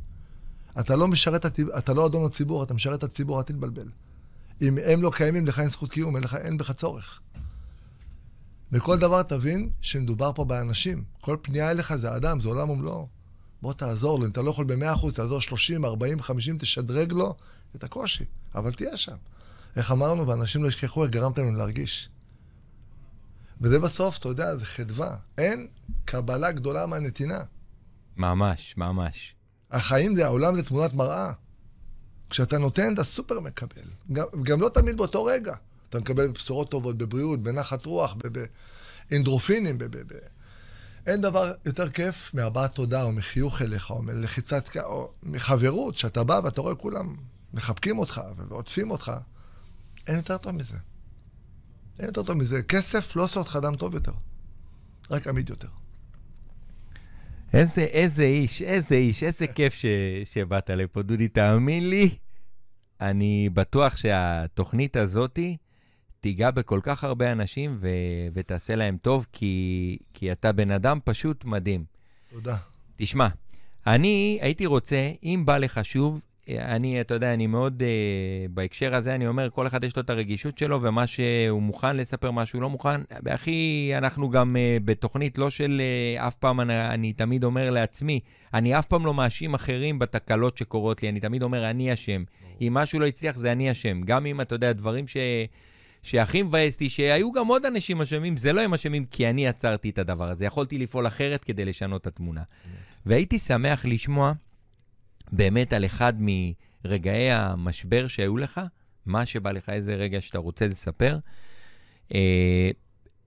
אתה 0.80 0.96
לא 0.96 1.08
משרת, 1.08 1.46
אתה 1.78 1.94
לא 1.94 2.06
אדון 2.06 2.26
הציבור, 2.26 2.64
אתה 2.64 2.74
משרת 2.74 3.00
את 3.00 3.04
הציבור, 3.04 3.38
אל 3.38 3.44
תתבלבל. 3.44 3.90
אם 4.62 4.78
הם 4.86 5.02
לא 5.02 5.12
קיימים, 5.16 5.48
לך 5.48 5.60
אין 5.60 5.70
זכות 5.70 5.92
קיום, 5.92 6.16
אין, 6.16 6.24
לך, 6.24 6.36
אין 6.36 6.58
בך 6.58 6.72
צורך. 6.72 7.22
בכל 8.72 8.98
דבר 8.98 9.24
תבין 9.24 9.70
שמדובר 9.82 10.32
פה 10.36 10.46
באנשים. 10.46 11.04
כל 11.22 11.38
פנייה 11.42 11.72
אליך 11.72 11.96
זה 11.96 12.16
אדם, 12.16 12.42
זה 12.42 12.50
עולם 12.50 12.70
ומלואו. 12.70 13.08
בוא 13.62 13.74
תעזור 13.74 14.20
לו, 14.20 14.26
אם 14.26 14.32
אתה 14.32 14.42
לא 14.42 14.50
יכול 14.50 14.66
ב-100%, 14.66 15.12
תעזור 15.16 15.42
30, 15.42 15.86
40, 15.86 16.22
50, 16.22 16.58
תשדרג 16.58 17.12
לו 17.12 17.36
את 17.76 17.84
הקושי, 17.84 18.26
אבל 18.56 18.74
תהיה 18.74 18.98
שם. 18.98 19.16
איך 19.76 19.92
אמרנו, 19.92 20.28
ואנשים 20.28 20.64
לא 20.64 20.68
ישכחו 20.68 21.04
איך 21.04 21.12
גרמתם 21.12 21.42
לנו 21.42 21.58
להרגיש. 21.58 22.10
וזה 23.62 23.80
בסוף, 23.80 24.18
אתה 24.18 24.28
יודע, 24.30 24.56
זה 24.56 24.66
חדווה. 24.66 25.16
אין 25.38 25.68
קבלה 26.06 26.52
גדולה 26.52 26.86
מהנתינה. 26.86 27.44
ממש, 28.18 28.74
ממש. 28.78 29.36
החיים 29.72 30.16
זה, 30.16 30.26
העולם 30.26 30.56
זה 30.56 30.64
תמונת 30.64 30.94
מראה. 30.94 31.32
כשאתה 32.30 32.58
נותן, 32.58 32.94
אתה 32.94 33.04
סופר 33.04 33.40
מקבל. 33.40 33.82
גם, 34.14 34.26
גם 34.44 34.62
לא 34.62 34.70
תמיד 34.70 34.98
באותו 34.98 35.26
רגע. 35.26 35.56
אתה 35.90 36.00
מקבל 36.00 36.28
בשורות 36.28 36.72
טובות, 36.72 36.98
בבריאות, 36.98 37.44
בנחת 37.44 37.86
רוח, 37.86 38.16
באנדרופינים, 39.10 39.78
אין 41.08 41.22
דבר 41.22 41.54
יותר 41.66 41.90
כיף 41.90 42.32
מהבעת 42.34 42.76
תודה, 42.76 43.04
או 43.04 43.12
מחיוך 43.12 43.62
אליך, 43.62 43.90
או 43.90 44.02
מלחיצת, 44.02 44.78
או 44.84 45.12
מחברות, 45.24 45.98
שאתה 45.98 46.24
בא 46.24 46.42
ואתה 46.44 46.62
רואה 46.62 46.76
כולם 46.76 47.16
מחבקים 47.54 48.00
אותך 48.00 48.22
ועוטפים 48.38 48.92
אותך. 48.92 49.12
אין 50.08 50.16
יותר 50.16 50.38
טוב 50.38 50.52
מזה. 50.52 50.78
אין 52.00 52.08
יותר 52.08 52.24
טוב 52.24 52.38
מזה. 52.38 52.64
כסף 52.64 53.16
לא 53.16 53.24
עושה 53.24 53.40
אותך 53.40 53.56
אדם 53.56 53.76
טוב 53.76 53.94
יותר, 53.94 54.12
רק 55.12 55.28
עמיד 55.28 55.50
יותר. 55.50 55.68
איזה, 57.54 57.82
איזה 57.82 58.24
איש, 58.24 58.62
איזה 58.62 58.96
איש, 58.96 59.24
איזה 59.24 59.48
כיף 59.48 59.74
ש, 59.74 59.86
שבאת 60.24 60.70
לפה, 60.70 61.02
דודי, 61.02 61.28
תאמין 61.28 61.90
לי. 61.90 62.10
אני 63.02 63.50
בטוח 63.54 63.98
שהתוכנית 63.98 64.96
הזאתי 64.96 65.58
תיגע 66.20 66.52
בכל 66.52 66.80
כך 66.84 67.04
הרבה 67.04 67.32
אנשים 67.32 67.78
ו, 67.80 67.88
ותעשה 68.34 68.76
להם 68.76 68.98
טוב, 69.02 69.26
כי, 69.32 69.98
כי 70.14 70.32
אתה 70.32 70.52
בן 70.52 70.72
אדם 70.72 71.00
פשוט 71.04 71.46
מדהים. 71.46 71.86
תודה. 72.32 72.58
תשמע, 72.96 73.28
אני 73.88 74.40
הייתי 74.42 74.66
רוצה, 74.66 75.12
אם 75.24 75.44
בא 75.46 75.58
לך 75.58 75.86
שוב, 75.86 76.22
אני, 76.50 77.02
אתה 77.02 77.14
יודע, 77.14 77.34
אני 77.34 77.48
מאוד, 77.48 77.82
uh, 77.82 78.52
בהקשר 78.54 78.96
הזה, 78.96 79.16
אני 79.16 79.28
אומר, 79.28 79.50
כל 79.50 79.68
אחד 79.68 79.84
יש 79.84 79.96
לו 79.96 80.02
את 80.02 80.10
הרגישות 80.10 80.58
שלו, 80.58 80.82
ומה 80.82 81.08
שהוא 81.08 81.62
מוכן 81.62 81.98
לספר, 81.98 82.32
מה 82.32 82.46
שהוא 82.46 82.62
לא 82.62 82.70
מוכן. 82.70 83.02
הכי, 83.26 83.92
אנחנו 83.98 84.30
גם 84.30 84.56
uh, 84.56 84.84
בתוכנית 84.86 85.38
לא 85.38 85.50
של 85.50 85.82
uh, 86.18 86.28
אף 86.28 86.36
פעם, 86.36 86.60
אני, 86.60 86.88
אני 86.88 87.14
תמיד 87.14 87.44
אומר 87.44 87.70
לעצמי, 87.70 88.20
אני 88.54 88.80
אף 88.80 88.86
פעם 88.86 89.06
לא 89.06 89.14
מאשים 89.14 89.54
אחרים 89.54 90.00
בתקלות 90.00 90.58
שקורות 90.58 91.04
לי, 91.04 91.10
אני 91.10 91.20
תמיד 91.20 91.44
אומר, 91.44 91.70
אני 91.70 91.94
אשם. 91.94 92.24
אם 92.62 92.74
משהו 92.74 93.00
לא 93.00 93.06
הצליח, 93.06 93.38
זה 93.38 93.52
אני 93.52 93.72
אשם. 93.72 94.02
גם 94.02 94.26
אם, 94.26 94.42
אתה 94.42 94.56
יודע, 94.56 94.74
דברים 94.74 95.08
ש... 95.08 95.18
שהכי 96.04 96.42
מבאס 96.42 96.74
אותי, 96.74 96.90
שהיו 96.90 97.32
גם 97.32 97.48
עוד 97.48 97.66
אנשים 97.66 98.02
אשמים, 98.02 98.38
זה 98.38 98.54
לא 98.54 98.62
הם 98.62 98.74
אשמים 98.74 99.06
כי 99.06 99.30
אני 99.30 99.48
עצרתי 99.48 99.90
את 99.90 99.98
הדבר 99.98 100.30
הזה. 100.30 100.46
יכולתי 100.46 100.78
לפעול 100.78 101.08
אחרת 101.08 101.44
כדי 101.44 101.66
לשנות 101.66 102.02
את 102.02 102.08
התמונה. 102.08 102.42
והייתי 103.06 103.40
שמח 103.40 103.86
לשמוע 103.86 104.32
באמת 105.32 105.74
על 105.74 105.86
אחד 105.86 106.14
מרגעי 106.20 107.32
המשבר 107.32 108.08
שהיו 108.08 108.38
לך, 108.38 108.62
מה 109.06 109.26
שבא 109.26 109.52
לך, 109.52 109.70
איזה 109.70 109.96
רגע 109.96 110.22
שאתה 110.22 110.38
רוצה 110.38 110.68
לספר. 110.68 111.18
אה, 112.14 112.72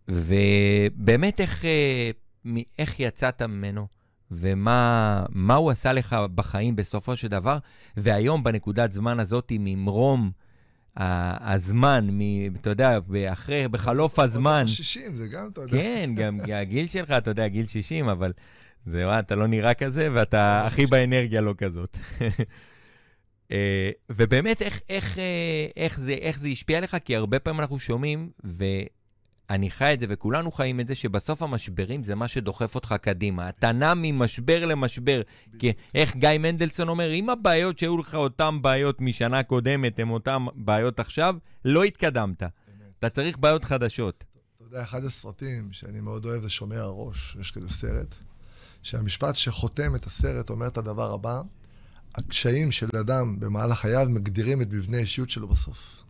ובאמת, 0.09 1.41
איך, 1.41 1.65
אה, 1.65 2.11
איך 2.79 3.01
יצאת 3.01 3.43
ממנו, 3.43 3.87
ומה 4.31 5.55
הוא 5.57 5.71
עשה 5.71 5.93
לך 5.93 6.17
בחיים 6.35 6.77
בסופו 6.77 7.17
של 7.17 7.29
דבר, 7.29 7.59
והיום, 7.97 8.43
בנקודת 8.43 8.93
זמן 8.93 9.21
הזאת, 9.21 9.53
ממרום 9.59 10.31
הזמן, 10.97 12.09
מ, 12.13 12.21
אתה 12.55 12.71
יודע, 12.71 12.99
אחרי, 13.33 13.69
בחלוף 13.69 14.19
הזמן. 14.19 14.67
60, 14.67 15.17
זה 15.17 15.29
גם, 15.29 15.49
אתה 15.53 15.61
יודע. 15.61 15.73
כן, 15.73 16.11
גם 16.17 16.41
הגיל 16.55 16.87
שלך, 16.87 17.11
אתה 17.11 17.31
יודע, 17.31 17.49
גיל 17.49 17.67
60, 17.67 18.09
אבל 18.09 18.33
זהו, 18.87 19.11
אתה 19.19 19.35
לא 19.35 19.47
נראה 19.47 19.75
כזה, 19.75 20.09
ואתה 20.13 20.67
הכי 20.67 20.87
באנרגיה 20.87 21.41
לא 21.41 21.55
כזאת. 21.59 21.97
אה, 23.53 23.91
ובאמת, 24.11 24.63
איך, 24.63 24.81
איך, 24.89 25.19
אה, 25.19 25.67
איך, 25.77 26.01
זה, 26.01 26.13
איך 26.13 26.39
זה 26.39 26.49
השפיע 26.49 26.79
עליך? 26.79 26.97
כי 27.05 27.17
הרבה 27.17 27.39
פעמים 27.39 27.61
אנחנו 27.61 27.81
שומעים, 27.81 28.31
ואני 28.45 29.71
חי 29.71 29.95
את 29.95 30.01
זה, 30.01 30.07
וכולנו 30.09 30.53
חיים 30.53 30.81
את 30.81 30.89
זה, 30.89 30.95
שבסוף 30.95 31.43
המשברים 31.43 32.03
זה 32.03 32.15
מה 32.15 32.29
שדוחף 32.29 32.75
אותך 32.75 32.95
קדימה. 33.01 33.49
אתה 33.49 33.73
נע 33.73 33.93
ממשבר 33.97 34.67
למשבר. 34.67 35.23
כי 35.59 35.73
איך 35.95 36.17
גיא 36.17 36.39
מנדלסון 36.39 36.89
אומר, 36.89 37.13
אם 37.13 37.31
הבעיות 37.31 37.79
שהיו 37.79 37.99
לך 37.99 38.15
אותן 38.15 38.59
בעיות 38.63 39.01
משנה 39.01 39.43
קודמת 39.43 39.99
הן 39.99 40.11
אותן 40.11 40.45
בעיות 40.55 41.01
עכשיו, 41.01 41.37
לא 41.65 41.85
התקדמת. 41.85 42.43
אתה 42.99 43.09
צריך 43.09 43.39
בעיות 43.39 43.65
חדשות. 43.65 44.25
אתה 44.57 44.65
יודע, 44.65 44.83
אחד 44.83 45.05
הסרטים 45.05 45.73
שאני 45.73 46.01
מאוד 46.01 46.25
אוהב 46.25 46.43
זה 46.43 46.51
שומר 46.51 46.81
הראש, 46.81 47.37
יש 47.41 47.51
כזה 47.51 47.69
סרט. 47.69 48.15
שהמשפט 48.83 49.35
שחותם 49.35 49.95
את 49.95 50.07
הסרט 50.07 50.51
אומר 50.51 50.67
את 50.67 50.79
הדבר 50.79 51.13
הבא, 51.13 51.43
הקשיים 52.15 52.73
של 52.73 52.89
אדם 53.01 53.41
במהלך 53.41 53.79
חייו 53.79 54.07
מגדירים 54.11 54.63
את 54.63 54.69
מבנה 54.71 54.97
האישיות 54.97 55.31
שלו 55.31 55.49
בסוף. 55.49 56.03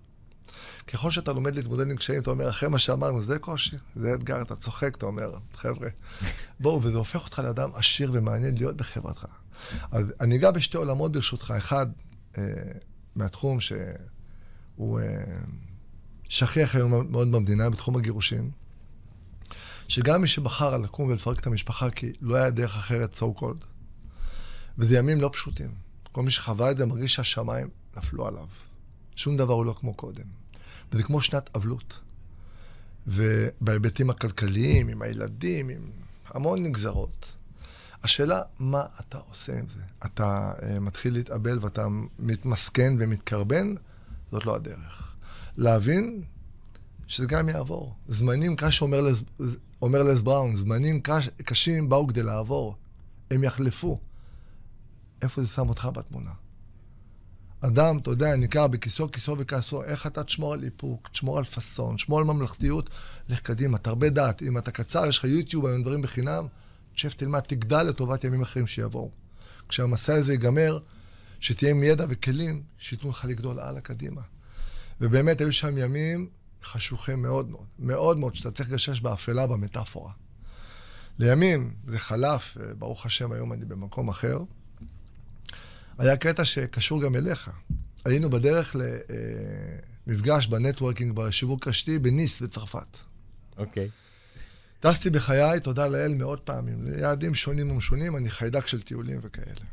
ככל 0.87 1.11
שאתה 1.11 1.33
לומד 1.33 1.57
להתמודד 1.57 1.91
עם 1.91 1.97
קשיים, 1.97 2.21
אתה 2.21 2.31
אומר, 2.31 2.51
אחרי 2.51 2.69
מה 2.69 2.79
שאמרנו, 2.79 3.23
זה 3.23 3.39
קושי, 3.39 3.77
זה 3.97 4.15
אתגר, 4.15 4.43
אתה 4.43 4.57
צוחק, 4.57 4.97
אתה 4.97 5.07
אומר, 5.07 5.35
חבר'ה, 5.55 5.89
בואו, 6.61 6.83
וזה 6.83 6.99
הופך 6.99 7.25
אותך 7.25 7.39
לאדם 7.39 7.71
עשיר 7.75 8.11
ומעניין 8.15 8.55
להיות 8.55 8.77
בחברתך. 8.77 9.27
אז 9.91 10.13
אני 10.21 10.37
אגע 10.37 10.51
בשתי 10.51 10.77
עולמות 10.77 11.13
ברשותך. 11.13 11.55
אחד, 11.57 11.87
אה, 12.39 12.45
מהתחום 13.17 13.59
שהוא 13.61 15.01
אה, 15.01 15.25
שכיח 16.29 16.75
היום 16.75 17.13
מאוד 17.13 17.33
במדינה, 17.33 17.71
בתחום 17.71 17.97
הגירושין. 17.97 18.51
שגם 19.91 20.21
מי 20.21 20.27
שבחר 20.27 20.77
לקום 20.77 21.09
ולפרק 21.09 21.41
את 21.41 21.47
המשפחה 21.47 21.91
כי 21.91 22.13
לא 22.21 22.37
היה 22.37 22.51
דרך 22.51 22.77
אחרת, 22.77 23.19
so 23.19 23.41
called, 23.41 23.65
וזה 24.79 24.97
ימים 24.97 25.21
לא 25.21 25.31
פשוטים. 25.33 25.75
כל 26.13 26.23
מי 26.23 26.31
שחווה 26.31 26.71
את 26.71 26.79
זה 26.79 26.87
מרגיש 26.87 27.15
שהשמיים 27.15 27.69
נפלו 27.97 28.27
עליו. 28.27 28.47
שום 29.17 29.37
דבר 29.37 29.55
הוא 29.55 29.67
לא 29.67 29.73
כמו 29.73 29.95
קודם. 29.95 30.25
וזה 30.93 31.03
כמו 31.03 31.21
שנת 31.21 31.51
אבלות. 31.57 32.01
ובהיבטים 33.07 34.11
הכלכליים, 34.11 34.89
עם 34.89 35.03
הילדים, 35.03 35.69
עם 35.69 35.91
המון 36.29 36.63
נגזרות. 36.63 37.33
השאלה, 38.03 38.43
מה 38.59 38.85
אתה 39.01 39.19
עושה 39.19 39.59
עם 39.59 39.67
זה? 39.77 39.83
אתה 40.07 40.53
uh, 40.59 40.81
מתחיל 40.81 41.13
להתאבל 41.13 41.59
ואתה 41.61 41.87
מתמסכן 42.19 42.95
ומתקרבן? 42.99 43.75
זאת 44.31 44.47
לא 44.47 44.57
הדרך. 44.57 45.17
להבין 45.57 46.23
שזה 47.07 47.27
גם 47.27 47.49
יעבור. 47.49 47.95
זמנים, 48.09 48.57
קש 48.57 48.83
אומר, 48.83 49.01
לז... 49.01 49.25
אומר 49.83 50.03
לז 50.03 50.23
בראון, 50.23 50.57
זמנים 50.57 51.01
קש... 51.01 51.29
קשים 51.45 51.89
באו 51.89 52.07
כדי 52.07 52.23
לעבור. 52.23 52.77
הם 53.31 53.45
יחלפו. 53.45 54.01
איפה 55.23 55.43
זה 55.43 55.49
שם 55.49 55.69
אותך 55.69 55.89
בתמונה? 55.95 56.31
אדם, 57.61 57.99
אתה 57.99 58.11
יודע, 58.11 58.37
נקרא 58.37 58.67
בכיסו, 58.67 59.13
כיסו 59.13 59.37
וכעסו, 59.39 59.85
איך 59.85 60.07
אתה 60.07 60.25
תשמור 60.25 60.53
על 60.53 60.65
איפוק, 60.65 61.09
תשמור 61.13 61.39
על 61.39 61.45
פאסון, 61.45 61.97
תשמור 61.97 62.19
על 62.19 62.25
ממלכתיות, 62.25 62.91
לך 63.29 63.41
קדימה, 63.41 63.79
תרבה 63.79 64.11
דעת. 64.11 64.43
אם 64.43 64.59
אתה 64.59 64.71
קצר, 64.71 65.07
יש 65.07 65.19
לך 65.19 65.25
יוטיוב, 65.25 65.67
היום 65.67 65.83
דברים 65.83 66.03
בחינם, 66.03 66.47
תשב, 66.95 67.11
תלמד, 67.11 67.41
תגדל 67.41 67.83
לטובת 67.83 68.25
ימים 68.25 68.43
אחרים 68.43 68.67
שיבואו. 68.67 69.11
כשהמסע 69.69 70.15
הזה 70.15 70.33
ייגמר, 70.33 70.79
שתהיה 71.41 71.71
עם 71.71 71.83
ידע 71.83 72.07
וכלים 72.09 72.63
שייתנו 72.79 73.11
לך 73.11 73.25
לגדול 73.25 73.61
הלאה 73.61 73.81
קדימה. 73.81 74.23
ובאמת, 75.01 75.41
היו 75.41 75.53
שם 75.53 75.79
ימים 75.79 76.29
חשוכים 76.63 77.23
מאוד 77.23 77.51
מאוד, 77.51 77.67
מאוד 77.79 78.19
מאוד, 78.19 78.35
שאתה 78.35 78.51
צריך 78.51 78.69
לגשש 78.71 79.01
באפלה, 79.01 79.47
במטאפורה. 79.47 80.13
לימים, 81.19 81.75
זה 81.87 81.99
חלף, 81.99 82.57
ברוך 82.79 83.07
השם, 83.07 83.33
היום 83.33 83.53
אני 83.53 83.65
במקום 83.65 84.09
אחר. 84.09 84.43
היה 85.99 86.17
קטע 86.17 86.45
שקשור 86.45 87.03
גם 87.03 87.17
אליך. 87.17 87.51
היינו 88.05 88.31
בדרך 88.31 88.77
למפגש 90.07 90.47
בנטוורקינג, 90.47 91.13
בשיווק 91.15 91.69
רשתי, 91.69 91.99
בניס 91.99 92.43
בצרפת. 92.43 92.99
אוקיי. 93.57 93.89
Okay. 93.89 93.91
טסתי 94.81 95.11
בחיי, 95.11 95.61
תודה 95.61 95.89
לאל, 95.89 96.15
מאות 96.15 96.41
פעמים. 96.45 96.85
ליעדים 96.85 97.35
שונים 97.35 97.71
ומשונים, 97.71 98.17
אני 98.17 98.31
חיידק 98.31 98.67
של 98.67 98.83
טיולים 98.83 99.19
וכאלה. 99.23 99.65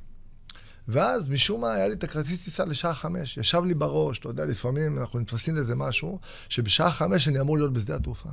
ואז, 0.88 1.30
משום 1.30 1.62
מה, 1.62 1.71
היה 1.71 1.88
לי 1.88 1.93
את 1.93 2.04
הכרטיס 2.04 2.43
טיסה 2.43 2.65
לשעה 2.65 2.93
חמש. 2.93 3.38
ישב 3.38 3.63
לי 3.63 3.73
בראש, 3.73 4.19
אתה 4.19 4.30
יודע, 4.30 4.45
לפעמים 4.45 4.97
אנחנו 4.97 5.19
נתפסים 5.19 5.56
לזה 5.56 5.76
משהו, 5.76 6.19
שבשעה 6.50 6.91
חמש 6.91 7.28
אני 7.28 7.39
אמור 7.39 7.58
להיות 7.58 7.73
בשדה 7.73 7.95
התעופה. 7.95 8.30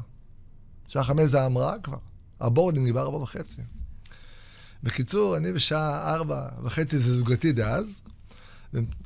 שעה 0.89 1.05
חמש 1.05 1.25
זה 1.25 1.41
ההמראה 1.41 1.79
כבר. 1.83 1.99
הבורדינג 2.41 2.87
היא 2.87 2.95
בארבע 2.95 3.17
וחצי. 3.17 3.63
בקיצור, 4.83 5.37
אני 5.37 5.53
בשעה 5.53 6.15
ארבע 6.15 6.49
וחצי, 6.63 6.99
זה 6.99 7.17
זוגתי 7.17 7.53
דאז, 7.53 8.01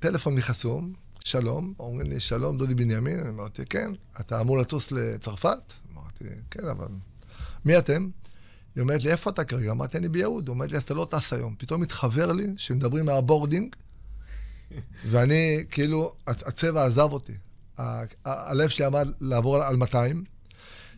טלפון 0.01 0.35
מחסום, 0.35 0.93
שלום, 1.25 1.75
אומרים 1.81 2.11
לי, 2.11 2.21
שלום, 2.21 2.59
דודי 2.59 2.75
בנימין, 2.75 3.27
אמרתי, 3.27 3.67
כן, 3.67 3.93
אתה 4.21 4.41
אמור 4.41 4.59
לטוס 4.59 4.93
לצרפת? 4.93 5.73
אמרתי, 5.93 6.25
כן, 6.51 6.69
אבל 6.69 6.89
מי 7.65 7.79
אתם? 7.79 8.09
היא 8.79 8.83
אומרת 8.83 9.03
לי, 9.03 9.11
איפה 9.11 9.31
אתה 9.31 9.45
כרגע? 9.45 9.71
אמרתי, 9.71 9.99
אני 9.99 10.09
ביהוד. 10.09 10.49
היא 10.49 10.51
אומרת 10.51 10.71
לי, 10.71 10.77
אז 10.77 10.83
אתה 10.83 10.95
לא 10.95 11.07
טס 11.11 11.33
היום. 11.33 11.55
פתאום 11.59 11.83
התחבר 11.83 12.33
לי 12.33 12.47
שמדברים 12.57 13.07
מהבורדינג, 13.07 13.77
ואני, 15.11 15.64
כאילו, 15.71 16.12
הצבע 16.27 16.85
עזב 16.85 17.12
אותי. 17.12 17.33
הלב 18.25 18.69
שלי 18.69 18.85
עמד 18.85 19.09
לעבור 19.21 19.62
על 19.62 19.77
200. 19.77 20.25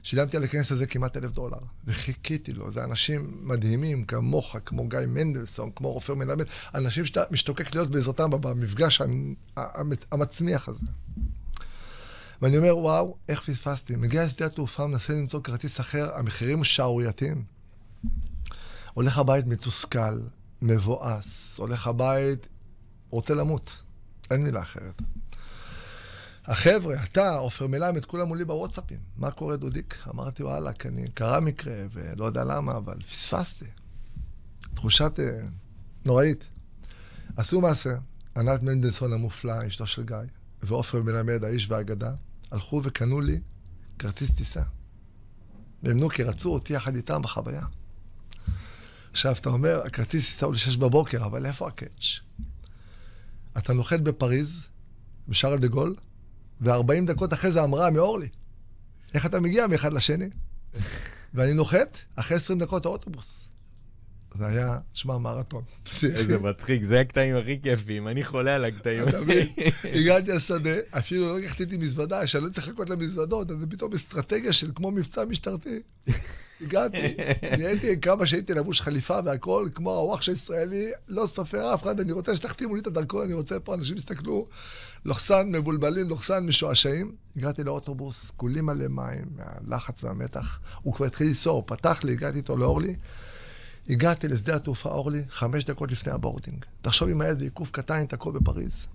שילמתי 0.02 0.36
על 0.36 0.44
הכנס 0.44 0.72
הזה 0.72 0.86
כמעט 0.86 1.16
אלף 1.16 1.30
דולר, 1.30 1.58
וחיכיתי 1.84 2.52
לו. 2.52 2.70
זה 2.70 2.84
אנשים 2.84 3.30
מדהימים, 3.42 4.04
כמוך, 4.04 4.56
כמו 4.66 4.88
גיא 4.88 4.98
מנדלסון, 5.08 5.70
כמו 5.76 5.92
רופר 5.92 6.14
מלמד, 6.14 6.44
אנשים 6.74 7.06
שאתה 7.06 7.22
משתוקק 7.30 7.74
להיות 7.74 7.90
בעזרתם 7.90 8.30
במפגש 8.30 9.02
המצמיח 10.12 10.68
הזה. 10.68 10.86
ואני 12.42 12.58
אומר, 12.58 12.76
וואו, 12.76 13.16
איך 13.28 13.40
פספסתי? 13.40 13.96
מגיע 13.96 14.24
לשדה 14.24 14.46
התעופה, 14.46 14.86
מנסה 14.86 15.12
למצוא 15.12 15.40
כרטיס 15.40 15.80
אחר, 15.80 16.10
המחירים 16.14 16.64
שערורייתיים. 16.64 17.59
הולך 18.94 19.18
הבית 19.18 19.46
מתוסכל, 19.46 20.20
מבואס, 20.62 21.58
הולך 21.58 21.86
הבית, 21.86 22.46
רוצה 23.10 23.34
למות. 23.34 23.70
אין 24.30 24.42
מילה 24.42 24.62
אחרת. 24.62 25.02
החבר'ה, 26.44 27.04
אתה, 27.04 27.34
עופר 27.34 27.66
מלמד, 27.66 28.04
כולם 28.04 28.28
מולי 28.28 28.44
בוואטסאפים. 28.44 28.98
מה 29.16 29.30
קורה, 29.30 29.56
דודיק? 29.56 29.98
אמרתי, 30.08 30.42
וואלה, 30.42 30.72
כי 30.72 30.88
אני, 30.88 31.10
קרה 31.10 31.40
מקרה, 31.40 31.74
ולא 31.90 32.24
יודע 32.24 32.44
למה, 32.44 32.76
אבל 32.76 33.00
פספסתי. 33.00 33.64
תחושת 34.74 35.20
אה, 35.20 35.40
נוראית. 36.04 36.44
עשו 37.36 37.60
מעשה. 37.60 37.94
ענת 38.36 38.62
מנדלסון 38.62 39.12
המופלא, 39.12 39.66
אשתו 39.66 39.86
של 39.86 40.02
גיא, 40.02 40.16
ועופר 40.62 41.02
מלמד, 41.02 41.44
האיש 41.44 41.70
והאגדה, 41.70 42.12
הלכו 42.50 42.80
וקנו 42.84 43.20
לי 43.20 43.40
כרטיס 43.98 44.34
טיסה. 44.34 44.62
והם 45.82 45.98
נו, 45.98 46.08
כי 46.08 46.22
רצו 46.22 46.52
אותי 46.52 46.72
יחד 46.72 46.96
איתם 46.96 47.22
בחוויה. 47.22 47.62
עכשיו, 49.10 49.34
אתה 49.40 49.48
אומר, 49.48 49.82
הכרטיס 49.86 50.26
טיסה 50.26 50.46
הוא 50.46 50.54
לשש 50.54 50.76
בבוקר, 50.76 51.24
אבל 51.24 51.46
איפה 51.46 51.68
הקאץ'? 51.68 52.20
אתה 53.58 53.72
נוחת 53.72 54.00
בפריז, 54.00 54.60
בשארל 55.28 55.58
דה 55.58 55.68
גול, 55.68 55.94
ו-40 56.60 57.06
דקות 57.06 57.32
אחרי 57.32 57.52
זה 57.52 57.64
אמרה 57.64 57.90
מאורלי. 57.90 58.28
איך 59.14 59.26
אתה 59.26 59.40
מגיע 59.40 59.66
מאחד 59.66 59.92
לשני? 59.92 60.28
ואני 61.34 61.54
נוחת, 61.54 61.98
אחרי 62.16 62.36
20 62.36 62.58
דקות 62.58 62.86
האוטובוס. 62.86 63.40
זה 64.38 64.46
היה, 64.46 64.78
שמע, 64.94 65.18
מרתון. 65.18 65.62
איזה 66.02 66.38
מצחיק, 66.38 66.82
זה 66.82 67.00
הקטעים 67.00 67.36
הכי 67.36 67.60
כיפים, 67.62 68.08
אני 68.08 68.24
חולה 68.24 68.54
על 68.54 68.64
הקטעים. 68.64 69.08
אתה 69.08 69.20
מבין? 69.20 69.46
הגעתי 70.00 70.32
לשדה, 70.32 70.70
אפילו 70.90 71.28
לא 71.28 71.38
לקחתי 71.38 71.62
איתי 71.62 71.76
מזוודה, 71.76 72.26
שאני 72.26 72.44
לא 72.44 72.48
צריך 72.48 72.68
לחכות 72.68 72.90
למזוודות, 72.90 73.50
אז 73.50 73.56
זה 73.58 73.66
פתאום 73.66 73.92
אסטרטגיה 73.92 74.52
של 74.52 74.70
כמו 74.74 74.90
מבצע 74.90 75.24
משטרתי. 75.24 75.80
הגעתי, 76.60 77.16
נהייתי 77.58 78.00
כמה 78.00 78.26
שהייתי 78.26 78.54
לבוש 78.54 78.80
חליפה 78.80 79.18
והכל, 79.24 79.68
כמו 79.74 79.96
הוואח 79.96 80.22
של 80.22 80.32
ישראלי, 80.32 80.90
לא 81.08 81.26
סופר 81.26 81.74
אף 81.74 81.82
אחד, 81.82 82.00
אני 82.00 82.12
רוצה 82.12 82.36
שתחתימו 82.36 82.74
לי 82.74 82.80
את 82.80 82.86
הדרכון, 82.86 83.24
אני 83.24 83.34
רוצה 83.34 83.60
פה, 83.60 83.74
אנשים 83.74 83.96
יסתכלו, 83.96 84.46
לוחסן 85.04 85.52
מבולבלים, 85.52 86.08
לוחסן 86.08 86.46
משועשעים. 86.46 87.14
הגעתי 87.36 87.64
לאוטובוס, 87.64 88.30
כולי 88.36 88.60
מלא 88.60 88.88
מים, 88.88 89.24
מהלחץ 89.36 90.04
והמתח. 90.04 90.60
הוא 90.82 90.94
כבר 90.94 91.06
התחיל 91.06 91.26
לנסוע, 91.26 91.62
פתח 91.66 92.04
לי, 92.04 92.12
הגעתי 92.12 92.38
איתו 92.38 92.56
לאורלי. 92.56 92.96
הגעתי 93.88 94.28
לשדה 94.28 94.56
התעופה 94.56 94.88
אורלי 94.88 95.22
חמש 95.30 95.64
דקות 95.64 95.92
לפני 95.92 96.12
הבורדינג. 96.12 96.64
תחשוב 96.82 97.08
אם 97.08 97.20
היה 97.20 97.30
איזה 97.30 97.44
עיכוב 97.44 97.70
קטן, 97.72 98.06
תקוע 98.06 98.32
בפריז. 98.32 98.86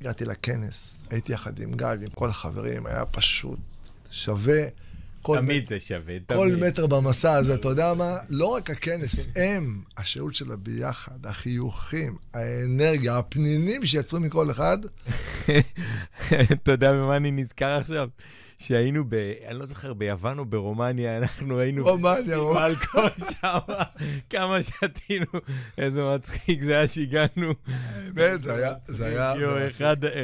הגעתי 0.00 0.24
לכנס, 0.24 0.94
הייתי 1.10 1.32
יחד 1.32 1.60
עם 1.60 1.74
גיא 1.74 1.86
ועם 1.86 2.10
כל 2.14 2.30
החברים, 2.30 2.86
היה 2.86 3.06
פשוט 3.06 3.58
שווה. 4.10 4.62
תמיד 5.36 5.68
זה 5.68 5.80
שווה, 5.80 6.18
תמיד. 6.26 6.40
כל 6.40 6.56
מטר 6.60 6.86
במסע 6.86 7.32
הזה, 7.32 7.54
אתה 7.54 7.68
יודע 7.68 7.94
מה? 7.94 8.16
לא 8.28 8.46
רק 8.46 8.70
הכנס, 8.70 9.26
הם, 9.36 9.82
השהות 9.96 10.34
שלה 10.34 10.56
ביחד, 10.56 11.26
החיוכים, 11.26 12.16
האנרגיה, 12.34 13.18
הפנינים 13.18 13.86
שיצרו 13.86 14.20
מכל 14.20 14.50
אחד. 14.50 14.78
אתה 16.52 16.72
יודע 16.72 16.92
במה 16.92 17.16
אני 17.16 17.30
נזכר 17.30 17.70
עכשיו? 17.70 18.08
שהיינו 18.58 19.04
ב... 19.08 19.14
אני 19.46 19.58
לא 19.58 19.66
זוכר, 19.66 19.94
ביוון 19.94 20.38
או 20.38 20.44
ברומניה, 20.44 21.18
אנחנו 21.18 21.58
היינו... 21.58 21.84
רומניה, 21.84 22.36
רומניה. 22.36 22.66
אלכוהול 22.66 23.10
שם, 23.40 23.58
כמה 24.30 24.62
שתינו, 24.62 25.26
איזה 25.78 26.04
מצחיק 26.14 26.62
זה 26.62 26.76
היה 26.76 26.88
שהגענו. 26.88 27.52
באמת, 28.14 28.42
זה 28.42 28.54
היה... 28.54 28.74
זה 28.86 29.06
היה... 29.06 29.34
יואו, 29.36 29.68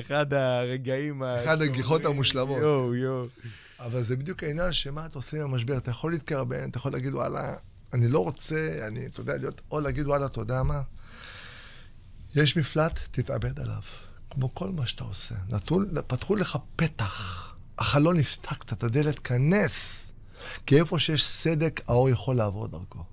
אחד 0.00 0.32
הרגעים... 0.32 1.22
אחד 1.22 1.62
הגיחות 1.62 2.04
המושלמות. 2.04 2.60
יואו, 2.60 2.94
יואו. 2.94 3.26
אבל 3.80 4.02
זה 4.02 4.16
בדיוק 4.16 4.42
העניין 4.42 4.72
שמה 4.72 5.06
אתה 5.06 5.18
עושה 5.18 5.36
עם 5.36 5.42
המשבר. 5.42 5.76
אתה 5.76 5.90
יכול 5.90 6.12
להתקרבן, 6.12 6.70
אתה 6.70 6.78
יכול 6.78 6.92
להגיד, 6.92 7.14
וואלה, 7.14 7.54
אני 7.92 8.08
לא 8.08 8.18
רוצה, 8.18 8.78
אני, 8.88 9.06
אתה 9.06 9.20
יודע, 9.20 9.36
להיות, 9.36 9.60
או 9.70 9.80
להגיד, 9.80 10.06
וואלה, 10.06 10.26
אתה 10.26 10.40
יודע 10.40 10.62
מה? 10.62 10.82
יש 12.36 12.56
מפלט, 12.56 12.98
תתאבד 13.10 13.60
עליו. 13.60 13.82
כמו 14.30 14.54
כל 14.54 14.70
מה 14.70 14.86
שאתה 14.86 15.04
עושה. 15.04 15.34
נתו, 15.50 15.78
פתחו 16.06 16.36
לך 16.36 16.58
פתח. 16.76 17.53
החלון 17.78 18.16
נפתח 18.16 18.56
קצת, 18.56 18.82
הדלת, 18.82 19.18
כנס. 19.18 20.12
כי 20.66 20.80
איפה 20.80 20.98
שיש 20.98 21.26
סדק, 21.26 21.80
האור 21.88 22.08
יכול 22.08 22.36
לעבור 22.36 22.68
דרכו. 22.68 23.04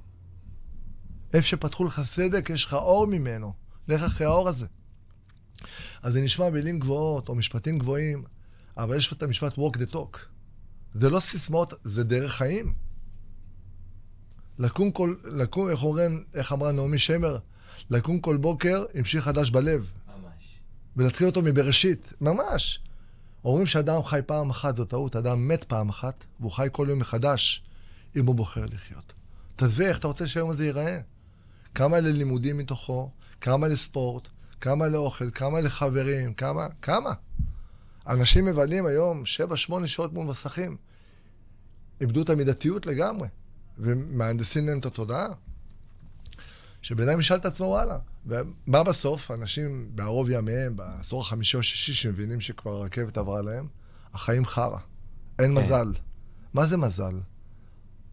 איפה 1.33 1.47
שפתחו 1.47 1.85
לך 1.85 2.01
סדק, 2.03 2.49
יש 2.49 2.65
לך 2.65 2.73
אור 2.73 3.07
ממנו. 3.07 3.53
לך 3.87 4.03
אחרי 4.03 4.27
האור 4.27 4.49
הזה. 4.49 4.65
אז 6.01 6.13
זה 6.13 6.21
נשמע 6.21 6.49
מילים 6.49 6.79
גבוהות, 6.79 7.29
או 7.29 7.35
משפטים 7.35 7.79
גבוהים, 7.79 8.23
אבל 8.77 8.97
יש 8.97 9.07
פה 9.07 9.15
את 9.15 9.23
המשפט 9.23 9.57
walk 9.57 9.77
the 9.77 9.93
talk. 9.93 10.17
זה 10.93 11.09
לא 11.09 11.19
סיסמאות, 11.19 11.73
זה 11.83 12.03
דרך 12.03 12.33
חיים. 12.33 12.73
לקום 14.59 14.91
כל, 14.91 15.15
לקום, 15.23 15.69
איך 15.69 15.83
אומרים, 15.83 16.23
איך 16.33 16.51
אמרה 16.51 16.71
נעמי 16.71 16.97
שמר? 16.99 17.37
לקום 17.89 18.19
כל 18.19 18.37
בוקר 18.37 18.83
עם 18.93 19.05
שיר 19.05 19.21
חדש 19.21 19.49
בלב. 19.49 19.89
ממש. 20.07 20.59
ולהתחיל 20.97 21.27
אותו 21.27 21.41
מבראשית, 21.41 22.13
ממש. 22.21 22.79
אומרים 23.45 23.65
שאדם 23.67 24.03
חי 24.03 24.19
פעם 24.25 24.49
אחת, 24.49 24.75
זו 24.75 24.85
טעות, 24.85 25.15
אדם 25.15 25.47
מת 25.47 25.63
פעם 25.63 25.89
אחת, 25.89 26.23
והוא 26.39 26.51
חי 26.51 26.67
כל 26.71 26.87
יום 26.89 26.99
מחדש, 26.99 27.63
אם 28.15 28.25
הוא 28.25 28.35
בוחר 28.35 28.65
לחיות. 28.65 29.13
תעזבי 29.55 29.85
איך 29.85 29.99
אתה 29.99 30.07
רוצה 30.07 30.27
שהיום 30.27 30.49
הזה 30.49 30.65
ייראה. 30.65 30.99
כמה 31.75 31.99
ללימודים 31.99 32.57
מתוכו, 32.57 33.11
כמה 33.41 33.67
לספורט, 33.67 34.27
כמה 34.61 34.87
לאוכל, 34.87 35.31
כמה 35.31 35.61
לחברים, 35.61 36.33
כמה, 36.33 36.67
כמה. 36.81 37.13
אנשים 38.07 38.45
מבלים 38.45 38.85
היום 38.85 39.23
7-8 39.83 39.87
שעות 39.87 40.13
מול 40.13 40.25
מסכים. 40.25 40.77
איבדו 42.01 42.21
את 42.21 42.29
המידתיות 42.29 42.85
לגמרי, 42.85 43.27
ומהנדסים 43.77 44.67
להם 44.67 44.79
את 44.79 44.85
התודעה. 44.85 45.27
שבן 46.81 47.09
אדם 47.09 47.19
ישאל 47.19 47.37
את 47.37 47.45
עצמו, 47.45 47.65
וואלה. 47.65 47.97
ומה 48.25 48.83
בסוף? 48.83 49.31
אנשים 49.31 49.89
בערוב 49.95 50.29
ימיהם, 50.29 50.75
בעשור 50.75 51.21
החמישי 51.21 51.57
או 51.57 51.59
השישי, 51.59 51.93
שמבינים 51.93 52.41
שכבר 52.41 52.71
הרכבת 52.71 53.17
עברה 53.17 53.41
להם, 53.41 53.67
החיים 54.13 54.45
חרא. 54.45 54.77
אין 55.39 55.55
כן. 55.55 55.63
מזל. 55.63 55.87
מה 56.53 56.65
זה 56.65 56.77
מזל? 56.77 57.15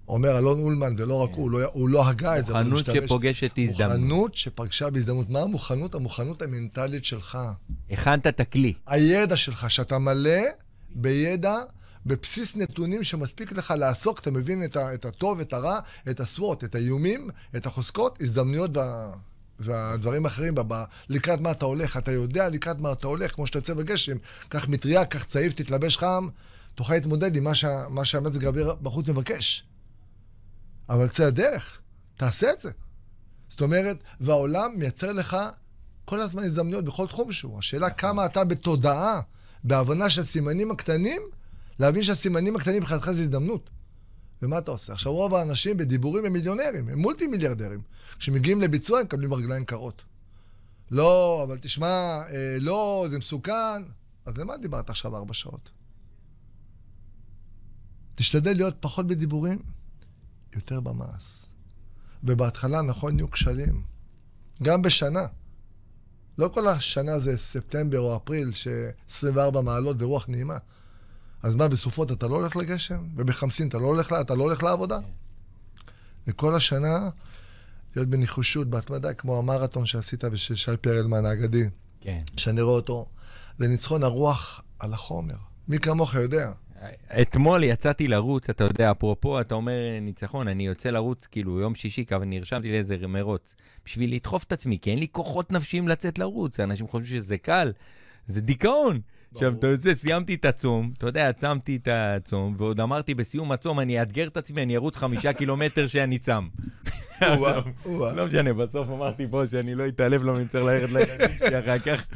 אומר 0.09 0.38
אלון 0.38 0.61
אולמן, 0.61 0.94
ולא 0.98 1.14
רק 1.14 1.31
הוא, 1.35 1.50
לא, 1.50 1.59
הוא 1.72 1.88
לא 1.88 2.09
הגה 2.09 2.38
את 2.38 2.46
זה, 2.46 2.54
מוכנות 2.54 2.85
שפוגשת 2.85 3.59
הזדמנות. 3.59 3.98
מוכנות 3.98 4.35
שפגשה 4.35 4.90
בהזדמנות. 4.90 5.31
מה 5.31 5.40
המוכנות? 5.40 5.94
המוכנות 5.94 6.42
המנטלית 6.42 7.04
שלך. 7.04 7.38
הכנת 7.90 8.26
את 8.26 8.40
הכלי. 8.40 8.72
הידע 8.87 9.37
שלך, 9.37 9.70
שאתה 9.70 9.98
מלא 9.98 10.40
בידע, 10.90 11.57
בבסיס 12.09 12.57
נתונים 12.57 13.05
שמספיק 13.05 13.53
לך 13.53 13.75
לעסוק, 13.79 14.18
אתה 14.18 14.31
מבין 14.31 14.64
את, 14.64 14.77
ה, 14.77 14.94
את 14.94 15.05
הטוב, 15.05 15.40
את 15.40 15.53
הרע, 15.53 15.79
את 16.11 16.21
הסוואט, 16.21 16.64
את 16.64 16.75
האיומים, 16.75 17.31
את 17.57 17.66
החוזקות, 17.66 18.18
הזדמנויות 18.23 18.77
וה, 18.77 19.12
והדברים 19.59 20.25
האחרים. 20.25 20.55
לקראת 21.09 21.40
מה 21.40 21.51
אתה 21.51 21.64
הולך, 21.64 21.97
אתה 21.97 22.12
יודע 22.12 22.49
לקראת 22.49 22.79
מה 22.79 22.92
אתה 22.92 23.07
הולך, 23.07 23.35
כמו 23.35 23.47
שאתה 23.47 23.59
יוצא 23.59 23.75
בגשם, 23.75 24.16
קח 24.49 24.68
מטריה, 24.68 25.05
קח 25.05 25.25
צעיף, 25.25 25.53
תתלבש 25.53 25.97
חם, 25.97 26.29
תוכל 26.75 26.94
להתמודד 26.94 27.37
עם 27.37 27.44
מה, 27.44 27.53
מה 27.88 28.05
שהמזג 28.05 28.44
האוויר 28.44 28.75
בחוץ 28.83 29.09
מבקש. 29.09 29.64
אבל 30.88 31.09
צא 31.09 31.25
הדרך, 31.25 31.81
תעשה 32.16 32.53
את 32.53 32.61
זה. 32.61 32.71
זאת 33.49 33.61
אומרת, 33.61 33.97
והעולם 34.21 34.71
מייצר 34.77 35.12
לך 35.12 35.37
כל 36.05 36.21
הזמן 36.21 36.44
הזדמנויות 36.44 36.85
בכל 36.85 37.07
תחום 37.07 37.33
שהוא. 37.33 37.59
השאלה. 37.59 37.90
כמה 37.90 38.27
אתה 38.27 38.44
בתודעה, 38.44 39.21
בהבנה 39.64 40.11
של 40.11 40.21
הסימנים 40.21 40.71
הקטנים, 40.71 41.23
להבין 41.78 42.02
שהסימנים 42.02 42.56
הקטנים 42.56 42.82
מבחינתך 42.82 43.10
זה 43.10 43.22
הזדמנות. 43.22 43.70
ומה 44.42 44.58
אתה 44.58 44.70
עושה? 44.70 44.92
עכשיו, 44.92 45.12
רוב 45.12 45.34
האנשים 45.34 45.76
בדיבורים 45.76 46.24
הם 46.24 46.32
מיליונרים, 46.32 46.88
הם 46.88 46.98
מולטי 46.98 47.26
מיליארדרים. 47.26 47.80
כשמגיעים 48.18 48.60
לביצוע 48.60 48.98
הם 48.98 49.04
מקבלים 49.04 49.34
רגליים 49.34 49.64
קרות. 49.64 50.02
לא, 50.90 51.40
אבל 51.48 51.58
תשמע, 51.58 51.86
אה, 51.86 52.56
לא, 52.60 53.06
זה 53.10 53.18
מסוכן. 53.18 53.82
אז 54.26 54.38
למה 54.38 54.56
דיברת 54.56 54.90
עכשיו 54.90 55.16
ארבע 55.16 55.34
שעות? 55.34 55.70
תשתדל 58.14 58.56
להיות 58.56 58.74
פחות 58.80 59.06
בדיבורים, 59.06 59.58
יותר 60.54 60.80
במעש. 60.80 61.44
ובהתחלה, 62.24 62.82
נכון, 62.82 63.18
יהיו 63.18 63.30
כשלים. 63.30 63.82
גם 64.62 64.82
בשנה. 64.82 65.26
לא 66.38 66.48
כל 66.48 66.68
השנה 66.68 67.18
זה 67.18 67.38
ספטמבר 67.38 68.00
או 68.00 68.16
אפריל, 68.16 68.52
ש-24 68.52 69.60
מעלות 69.60 69.96
ורוח 70.02 70.28
נעימה. 70.28 70.58
אז 71.42 71.55
מה, 71.55 71.68
בסופות 71.68 72.12
אתה 72.12 72.29
לא 72.29 72.35
הולך 72.35 72.57
לגשם? 72.57 73.05
ובחמסין 73.16 73.68
אתה 73.68 73.79
לא 73.79 73.87
הולך, 73.87 74.12
אתה 74.20 74.35
לא 74.35 74.42
הולך 74.42 74.62
לעבודה? 74.62 74.98
וכל 76.27 76.55
השנה 76.55 77.09
להיות 77.96 78.09
בניחושות, 78.09 78.70
בהתמדה, 78.70 79.14
כמו 79.14 79.38
המרתון 79.38 79.87
שעשית 79.87 80.24
ושל 80.33 80.55
שי 80.55 80.77
פרלמן 80.81 81.27
האגדי. 81.27 81.64
כן. 82.01 82.22
שאני 82.37 82.62
רואה 82.62 82.74
אותו. 82.74 83.07
זה 83.59 83.68
ניצחון 83.68 84.03
הרוח 84.03 84.62
על 84.79 84.94
החומר. 84.94 85.35
מי 85.68 85.79
כמוך 85.79 86.14
יודע. 86.14 86.53
אתמול 87.20 87.64
יצאתי 87.64 88.09
לרוץ, 88.09 88.51
אתה 88.51 88.64
יודע, 88.64 88.90
אפרופו, 88.90 89.40
אתה 89.40 89.55
אומר 89.55 89.72
ניצחון, 90.01 90.48
אני 90.48 90.66
יוצא 90.66 90.90
לרוץ, 90.90 91.27
כאילו, 91.27 91.61
יום 91.61 91.74
שישי, 91.74 92.05
אבל 92.16 92.24
נרשמתי 92.24 92.72
לאיזה 92.72 92.96
מרוץ, 93.09 93.55
בשביל 93.85 94.14
לדחוף 94.14 94.44
את 94.44 94.53
עצמי, 94.53 94.79
כי 94.83 94.90
אין 94.90 94.98
לי 94.98 95.07
כוחות 95.12 95.53
נפשיים 95.53 95.88
לצאת 95.88 96.18
לרוץ. 96.18 96.61
אנשים 96.61 96.88
חושבים 96.88 97.18
שזה 97.18 97.38
קל, 97.38 97.72
זה 98.27 98.40
דיכאון. 98.40 99.01
עכשיו, 99.34 99.52
אתה 99.58 99.66
יוצא, 99.66 99.94
סיימתי 99.94 100.34
את 100.34 100.44
הצום, 100.44 100.92
אתה 100.98 101.06
יודע, 101.06 101.28
עצמתי 101.28 101.76
את 101.76 101.88
הצום, 101.90 102.54
ועוד 102.58 102.80
אמרתי 102.80 103.14
בסיום 103.14 103.52
הצום, 103.52 103.80
אני 103.80 104.00
אאתגר 104.00 104.26
את 104.26 104.36
עצמי, 104.36 104.62
אני 104.62 104.76
ארוץ 104.76 104.96
חמישה 104.96 105.32
קילומטר 105.32 105.86
שאני 105.86 106.18
צם. 106.18 106.48
לא 108.16 108.26
משנה, 108.26 108.54
בסוף 108.54 108.88
אמרתי 108.88 109.26
פה 109.30 109.46
שאני 109.46 109.74
לא 109.74 109.88
אתעלף, 109.88 110.22
לא 110.22 110.40
נצטרך 110.40 110.64
ללכת 110.64 110.92
לילדים 110.92 111.38
שלי 111.38 111.58
אחר 111.58 111.78
כך. 111.78 112.06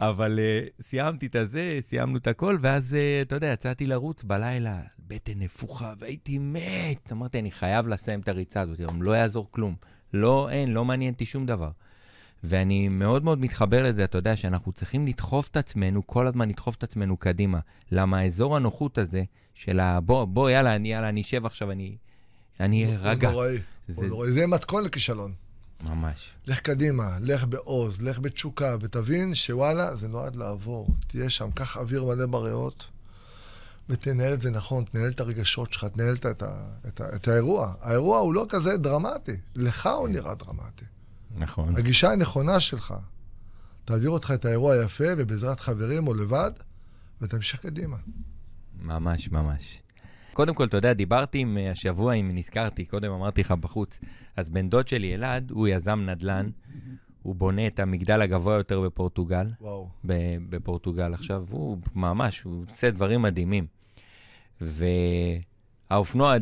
אבל 0.00 0.38
uh, 0.38 0.82
סיימתי 0.82 1.26
את 1.26 1.34
הזה, 1.34 1.76
סיימנו 1.80 2.16
את 2.16 2.26
הכל, 2.26 2.56
ואז, 2.60 2.96
uh, 2.96 3.26
אתה 3.26 3.34
יודע, 3.34 3.46
יצאתי 3.46 3.86
לרוץ 3.86 4.22
בלילה, 4.22 4.80
בטן 5.08 5.32
נפוחה, 5.36 5.92
והייתי 5.98 6.38
מת. 6.38 7.12
אמרתי, 7.12 7.38
אני 7.38 7.50
חייב 7.50 7.88
לסיים 7.88 8.20
את 8.20 8.28
הריצה 8.28 8.60
הזאת, 8.60 8.80
לא 9.00 9.12
יעזור 9.12 9.48
כלום. 9.50 9.74
לא, 10.14 10.48
אין, 10.50 10.72
לא 10.72 10.84
מעניין 10.84 11.12
אותי 11.12 11.26
שום 11.26 11.46
דבר. 11.46 11.70
ואני 12.44 12.88
מאוד 12.88 13.24
מאוד 13.24 13.40
מתחבר 13.40 13.82
לזה, 13.82 14.04
אתה 14.04 14.18
יודע, 14.18 14.36
שאנחנו 14.36 14.72
צריכים 14.72 15.06
לדחוף 15.06 15.48
את 15.48 15.56
עצמנו, 15.56 16.06
כל 16.06 16.26
הזמן 16.26 16.48
לדחוף 16.48 16.74
את 16.76 16.82
עצמנו 16.82 17.16
קדימה. 17.16 17.58
למה 17.92 18.18
האזור 18.18 18.56
הנוחות 18.56 18.98
הזה, 18.98 19.22
של 19.54 19.80
ה... 19.80 20.00
בוא, 20.00 20.24
בוא, 20.24 20.50
יאללה, 20.50 20.76
אני, 20.76 20.92
יאללה, 20.92 21.08
אני 21.08 21.20
אשב 21.20 21.46
עכשיו, 21.46 21.70
אני... 21.70 21.96
אני 22.60 22.96
ארגע. 22.96 23.28
הוא 23.28 23.32
נוראי, 23.34 23.58
זה... 23.88 24.06
נוראי. 24.06 24.32
זה 24.32 24.46
מתכון 24.46 24.84
לכישלון. 24.84 25.32
ממש. 25.82 26.30
לך 26.46 26.60
קדימה, 26.60 27.16
לך 27.20 27.44
בעוז, 27.44 28.02
לך 28.02 28.18
בתשוקה, 28.18 28.76
ותבין 28.80 29.34
שוואלה, 29.34 29.96
זה 29.96 30.08
נועד 30.08 30.36
לעבור. 30.36 30.88
תהיה 31.06 31.30
שם, 31.30 31.50
קח 31.50 31.76
אוויר 31.76 32.04
מלא 32.04 32.26
בריאות, 32.26 32.84
ותנהל 33.88 34.32
את 34.32 34.42
זה 34.42 34.50
נכון, 34.50 34.84
תנהל 34.84 35.10
את 35.10 35.20
הרגשות 35.20 35.72
שלך, 35.72 35.84
תנהל 35.84 36.14
את, 36.14 36.26
את, 36.26 36.42
את, 36.88 37.00
את 37.00 37.28
האירוע. 37.28 37.74
האירוע 37.80 38.18
הוא 38.18 38.34
לא 38.34 38.46
כזה 38.48 38.76
דרמטי, 38.76 39.36
לך 39.56 39.86
הוא 39.86 40.08
נראה 40.08 40.34
דרמטי. 40.34 40.84
נכון. 41.36 41.76
הגישה 41.76 42.12
הנכונה 42.12 42.60
שלך, 42.60 42.94
תעביר 43.84 44.10
אותך 44.10 44.32
את 44.34 44.44
האירוע 44.44 44.74
היפה, 44.74 45.04
ובעזרת 45.16 45.60
חברים 45.60 46.06
או 46.06 46.14
לבד, 46.14 46.50
ותמשיך 47.20 47.60
קדימה. 47.60 47.96
ממש, 48.82 49.30
ממש. 49.30 49.82
קודם 50.32 50.54
כל, 50.54 50.66
אתה 50.66 50.76
יודע, 50.76 50.92
דיברתי 50.92 51.38
עם, 51.38 51.58
אה, 51.58 51.70
השבוע, 51.70 52.14
אם 52.14 52.28
נזכרתי, 52.32 52.84
קודם 52.84 53.12
אמרתי 53.12 53.40
לך 53.40 53.52
בחוץ, 53.52 54.00
אז 54.36 54.50
בן 54.50 54.68
דוד 54.68 54.88
שלי, 54.88 55.14
אלעד, 55.14 55.50
הוא 55.50 55.68
יזם 55.68 56.00
נדל"ן, 56.00 56.50
הוא 57.22 57.34
בונה 57.34 57.66
את 57.66 57.78
המגדל 57.78 58.22
הגבוה 58.22 58.54
יותר 58.54 58.80
בפורטוגל. 58.80 59.46
וואו. 59.60 59.88
בפורטוגל 60.48 61.14
עכשיו, 61.14 61.46
הוא 61.50 61.78
ממש, 61.94 62.42
הוא 62.42 62.64
עושה 62.70 62.90
דברים 62.90 63.22
מדהימים. 63.22 63.66
והאופנוע, 64.60 66.36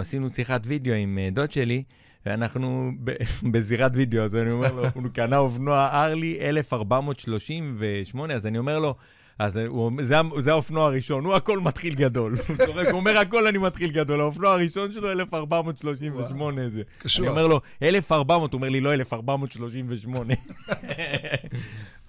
עשינו 0.00 0.30
שיחת 0.30 0.60
וידאו 0.64 0.94
עם 0.94 1.18
אה, 1.18 1.28
דוד 1.32 1.52
שלי, 1.52 1.82
ואנחנו 2.26 2.90
בזירת 3.52 3.92
וידאו, 3.94 4.22
אז 4.22 4.36
אני 4.36 4.50
אומר 4.50 4.72
לו, 4.72 4.82
הוא 4.94 5.02
קנה 5.12 5.38
אופנוע 5.38 5.88
ארלי 5.92 6.38
1438, 6.40 8.34
אז 8.34 8.46
אני 8.46 8.58
אומר 8.58 8.78
לו, 8.78 8.94
אז 9.38 9.56
הוא, 9.56 9.92
זה, 10.02 10.16
זה 10.38 10.50
האופנוע 10.50 10.86
הראשון, 10.86 11.24
הוא 11.24 11.34
הכל 11.34 11.60
מתחיל 11.60 11.94
גדול. 11.94 12.36
הוא 12.48 12.56
צוחק, 12.66 12.86
הוא 12.86 12.96
אומר, 12.96 13.18
הכל 13.18 13.46
אני 13.46 13.58
מתחיל 13.58 13.90
גדול. 13.90 14.20
האופנוע 14.20 14.52
הראשון 14.52 14.92
שלו, 14.92 15.10
1438 15.10 16.68
זה. 16.68 16.82
קשור. 16.98 17.24
אני 17.24 17.30
אומר 17.30 17.46
לו, 17.46 17.60
1400, 17.82 18.52
הוא 18.52 18.58
אומר 18.58 18.68
לי, 18.68 18.80
לא 18.80 18.94
1438. 18.94 20.34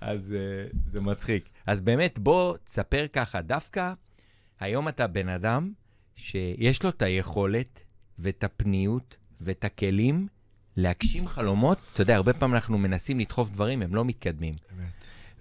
אז 0.01 0.35
uh, 0.71 0.75
זה 0.91 1.01
מצחיק. 1.01 1.49
אז 1.67 1.81
באמת, 1.81 2.19
בוא 2.19 2.57
תספר 2.63 3.05
ככה, 3.13 3.41
דווקא 3.41 3.93
היום 4.59 4.87
אתה 4.87 5.07
בן 5.07 5.29
אדם 5.29 5.71
שיש 6.15 6.83
לו 6.83 6.89
את 6.89 7.01
היכולת 7.01 7.79
ואת 8.19 8.43
הפניות 8.43 9.17
ואת 9.45 9.63
הכלים 9.63 10.27
להגשים 10.77 11.27
חלומות. 11.27 11.77
אתה 11.93 12.01
יודע, 12.01 12.15
הרבה 12.15 12.33
פעמים 12.33 12.55
אנחנו 12.55 12.77
מנסים 12.77 13.19
לדחוף 13.19 13.49
דברים, 13.49 13.81
הם 13.81 13.95
לא 13.95 14.05
מתקדמים. 14.05 14.55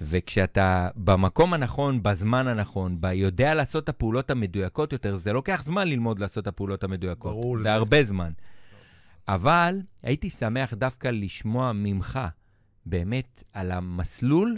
וכשאתה 0.01 0.89
במקום 0.97 1.55
הנכון, 1.55 2.03
בזמן 2.03 2.49
הנכון, 2.49 3.01
ב- 3.01 3.13
יודע 3.13 3.55
לעשות 3.55 3.85
את 3.85 3.89
הפעולות 3.89 4.31
המדויקות 4.31 4.93
יותר, 4.93 5.15
זה 5.15 5.33
לוקח 5.33 5.63
זמן 5.65 5.89
ללמוד 5.89 6.19
לעשות 6.19 6.43
את 6.43 6.49
הפעולות 6.49 6.85
המדויקות. 6.85 7.33
ברור. 7.33 7.59
זה 7.59 7.73
הרבה 7.73 8.05
זמן. 8.05 8.33
אבל 9.29 9.81
הייתי 10.03 10.31
שמח 10.31 10.75
דווקא 10.75 11.09
לשמוע 11.09 11.73
ממך 11.73 12.21
באמת 12.87 13.43
על 13.53 13.71
המסלול 13.71 14.57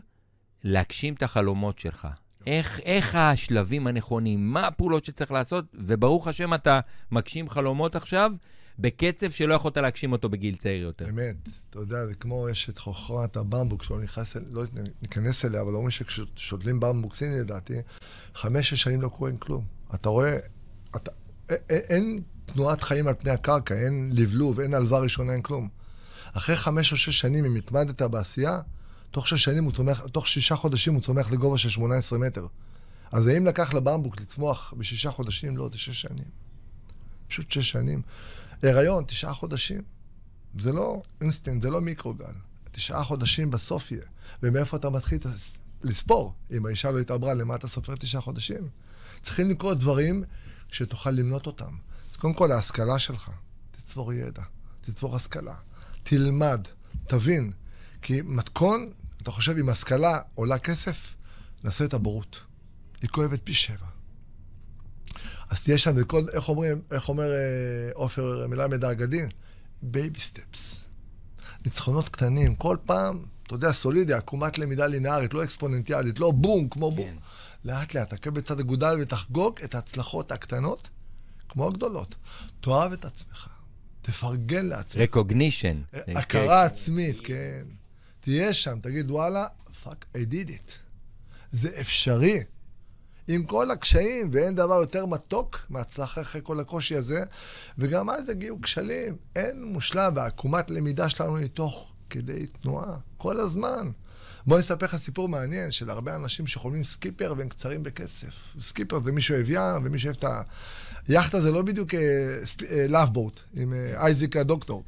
להגשים 0.65 1.15
את 1.15 1.23
החלומות 1.23 1.79
שלך. 1.79 2.09
איך, 2.47 2.81
איך 2.81 3.15
השלבים 3.15 3.87
הנכונים, 3.87 4.53
מה 4.53 4.67
הפעולות 4.67 5.05
שצריך 5.05 5.33
לעשות, 5.33 5.65
וברוך 5.75 6.29
השם 6.29 6.55
אתה 6.55 6.81
מגשים 7.11 7.49
חלומות 7.49 7.97
עכשיו, 7.97 8.33
בקצב 8.79 9.31
שלא 9.31 9.55
יכולת 9.55 9.77
להגשים 9.77 10.13
אותו 10.13 10.29
בגיל 10.29 10.57
צעיר 10.57 10.83
יותר. 10.83 11.09
אמת. 11.09 11.37
אתה 11.71 11.79
יודע, 11.79 12.07
זה 12.07 12.15
כמו 12.15 12.49
יש 12.49 12.69
את 12.71 12.79
חוכרת 12.79 13.37
הבמבוק, 13.37 13.83
שלא 13.83 14.01
נכנס, 14.01 14.37
לא 14.53 14.65
ניכנס 15.03 15.45
אליה, 15.45 15.61
אבל 15.61 15.75
אומרים 15.75 15.91
שכששותלים 15.91 16.81
במבוק 16.81 17.15
סיני, 17.15 17.41
לדעתי, 17.41 17.75
חמש-שש 18.35 18.83
שנים 18.83 19.03
לא 19.03 19.09
קורה 19.09 19.31
כלום. 19.39 19.65
אתה 19.95 20.09
רואה, 20.09 20.39
אתה, 20.97 21.11
אין, 21.49 21.59
אין 21.69 22.19
תנועת 22.47 22.83
חיים 22.83 23.09
על 23.09 23.15
פני 23.15 23.31
הקרקע, 23.31 23.75
אין 23.75 24.11
לבלוב, 24.13 24.61
אין 24.61 24.75
הלוואה 24.75 25.01
ראשונה, 25.01 25.33
אין 25.33 25.43
כלום. 25.43 25.69
אחרי 26.33 26.57
חמש 26.57 26.93
או 26.93 26.97
שש 26.97 27.19
שנים, 27.19 27.45
אם 27.45 27.55
התמדת 27.55 28.03
בעשייה, 28.03 28.61
תוך 29.11 29.29
שש 29.29 29.45
שנים 29.45 29.65
הוא 29.65 29.73
צומח, 29.73 30.07
תוך 30.13 30.29
שישה 30.29 30.57
חודשים 30.57 30.95
הוא 30.95 31.03
צומח 31.03 31.33
לגובה 31.33 31.59
של 31.59 31.71
18 31.71 32.19
מטר. 32.19 32.47
אז 33.13 33.27
האם 33.27 33.47
לקח 33.47 33.75
לבמבוק 33.75 34.21
לצמוח 34.21 34.75
בשישה 34.77 35.11
חודשים? 35.11 35.57
לא, 35.57 35.69
זה 35.73 35.79
שש 35.79 36.03
שנים. 36.03 36.25
פשוט 37.29 37.51
שש 37.51 37.71
שנים. 37.71 38.03
הריון, 38.63 39.05
תשעה 39.05 39.35
חודשים. 39.35 39.83
זה 40.61 40.73
לא 40.73 41.03
אינסטנט, 41.21 41.63
זה 41.63 41.71
לא 41.71 41.81
מיקרוגל. 41.81 42.33
תשעה 42.73 43.05
חודשים 43.05 43.51
בסוף 43.51 43.93
יהיה. 43.93 44.03
ומאיפה 44.43 44.77
אתה 44.77 44.91
מתחיל 44.91 45.19
לספור? 45.83 46.35
אם 46.51 46.67
האישה 46.67 46.91
לא 46.91 46.99
התעברה, 46.99 47.35
למה 47.35 47.55
אתה 47.55 47.69
סופר 47.69 47.95
תשעה 47.97 48.21
חודשים? 48.21 48.69
צריכים 49.23 49.51
לקרות 49.51 49.79
דברים 49.79 50.25
שתוכל 50.69 51.11
למנות 51.11 51.47
אותם. 51.47 51.77
אז 52.11 52.17
קודם 52.17 52.35
כל, 52.35 52.53
ההשכלה 52.53 52.99
שלך, 52.99 53.31
תצבור 53.71 54.13
ידע, 54.13 54.43
תצבור 54.81 55.17
השכלה, 55.17 55.55
תלמד, 56.03 56.61
תבין. 57.07 57.53
כי 58.03 58.21
מתכון, 58.25 58.93
אתה 59.23 59.31
חושב, 59.31 59.57
אם 59.57 59.69
השכלה 59.69 60.21
עולה 60.35 60.59
כסף, 60.59 61.15
נעשה 61.65 61.85
את 61.85 61.95
הבורות. 61.95 62.41
היא 63.03 63.11
כואבת 63.11 63.41
פי 63.45 63.55
שבע. 63.55 63.96
אז 65.51 65.63
תהיה 65.63 65.79
שם, 65.79 65.93
וכל, 65.97 66.27
איך 66.33 66.49
אומרים, 66.49 66.81
איך 66.91 67.09
אומר 67.09 67.31
אה, 67.33 67.91
רופר 67.95 68.43
אה, 68.43 68.47
מלמד 68.47 68.85
האגדי? 68.85 69.23
baby 69.83 70.21
steps. 70.21 70.85
ניצחונות 71.65 72.09
קטנים, 72.09 72.55
כל 72.55 72.77
פעם, 72.85 73.25
אתה 73.47 73.55
יודע, 73.55 73.73
סולידי, 73.73 74.13
עקומת 74.13 74.59
למידה 74.59 74.87
לינארית, 74.87 75.35
לא 75.35 75.45
אקספוננטיאלית, 75.45 76.21
לא 76.21 76.31
בום, 76.31 76.69
כמו 76.69 76.91
בום. 76.91 77.09
כן. 77.09 77.17
לאט 77.65 77.95
לאט, 77.95 78.15
תכה 78.15 78.31
בצד 78.31 78.61
אגודל 78.61 78.97
ותחגוג 79.01 79.61
את 79.65 79.75
ההצלחות 79.75 80.33
הקטנות 80.33 80.89
כמו 81.49 81.67
הגדולות. 81.67 82.15
תאהב 82.61 82.93
את 82.93 83.05
עצמך, 83.05 83.49
תפרגן 84.03 84.67
לעצמך. 84.67 85.03
רקוגנישן. 85.03 85.83
הכרה 85.93 86.65
עצמית, 86.65 87.17
כן. 87.25 87.63
תהיה 88.21 88.55
שם, 88.55 88.79
תגיד, 88.83 89.11
וואלה, 89.11 89.47
fuck, 89.83 90.07
I 90.15 90.33
did 90.33 90.49
it. 90.49 90.73
זה 91.53 91.71
אפשרי. 91.81 92.41
עם 93.29 93.45
כל 93.45 93.71
הקשיים, 93.71 94.29
ואין 94.33 94.55
דבר 94.55 94.75
יותר 94.75 95.07
מתוק 95.07 95.67
מהצלחה 95.71 96.21
אחרי 96.21 96.41
כל 96.45 96.61
הקושי 96.61 96.97
הזה, 96.97 97.25
וגם 97.79 98.11
אז 98.11 98.29
הגיעו 98.29 98.61
כשלים. 98.63 99.17
אין 99.37 99.65
מושלם, 99.65 100.13
והעקומת 100.17 100.71
למידה 100.71 101.09
שלנו 101.09 101.37
היא 101.37 101.49
תוך 101.49 101.93
כדי 102.11 102.47
תנועה, 102.47 102.97
כל 103.17 103.41
הזמן. 103.41 103.91
בוא 104.47 104.57
אני 104.57 104.63
אספר 104.63 104.87
לך 104.87 104.97
סיפור 104.97 105.29
מעניין 105.29 105.71
של 105.71 105.91
הרבה 105.91 106.15
אנשים 106.15 106.47
שחולמים 106.47 106.85
סקיפר 106.85 107.35
והם 107.37 107.49
קצרים 107.49 107.83
בכסף. 107.83 108.57
סקיפר 108.61 109.01
זה 109.05 109.13
מי 109.13 109.21
שאוהב 109.21 109.51
ים 109.51 109.85
ומי 109.85 109.99
שאוהב 109.99 110.17
את 110.17 110.25
ה... 110.25 110.43
יאכטה 111.09 111.41
זה 111.41 111.51
לא 111.51 111.63
בדיוק 111.63 111.95
לאבבוט 112.89 113.37
אה, 113.37 113.63
עם 113.63 113.73
אה, 113.73 114.05
אייזיק 114.05 114.37
הדוקטור. 114.37 114.85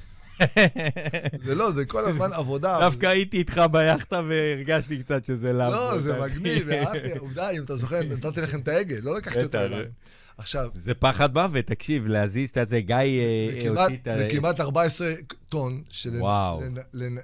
זה 1.45 1.55
לא, 1.55 1.72
זה 1.72 1.84
כל 1.84 2.05
הזמן 2.05 2.32
עבודה. 2.32 2.78
דווקא 2.80 3.07
הייתי 3.07 3.36
איתך 3.36 3.62
ביאכטה 3.70 4.20
והרגשתי 4.28 5.03
קצת 5.03 5.24
שזה 5.24 5.53
לאו. 5.53 5.70
לא, 5.70 5.99
זה 5.99 6.20
מגניב, 6.20 6.70
אהבתי. 6.70 7.18
עובדה, 7.18 7.51
אם 7.51 7.62
אתה 7.62 7.76
זוכר, 7.76 8.01
נתתי 8.03 8.41
לכם 8.41 8.61
את 8.61 8.68
ההגה, 8.68 8.97
לא 9.03 9.16
לקחתי 9.16 9.43
אותו 9.43 9.59
אליי. 9.59 9.84
עכשיו... 10.39 10.68
זה 10.72 10.95
פחד 10.95 11.34
מוות, 11.34 11.64
תקשיב, 11.64 12.07
להזיז 12.07 12.51
את 12.62 12.68
זה, 12.68 12.80
גיא 12.80 12.97
אה, 12.97 13.68
הוציא 13.68 13.97
את 14.03 14.07
ה... 14.07 14.18
זה 14.18 14.28
כמעט 14.30 14.61
14 14.61 15.12
טון, 15.49 15.82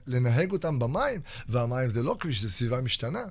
לנהג 0.06 0.52
אותם 0.52 0.78
במים, 0.78 1.20
והמים 1.48 1.90
זה 1.90 2.02
לא 2.02 2.16
כביש, 2.20 2.42
זה 2.42 2.50
סביבה 2.50 2.80
משתנה. 2.80 3.24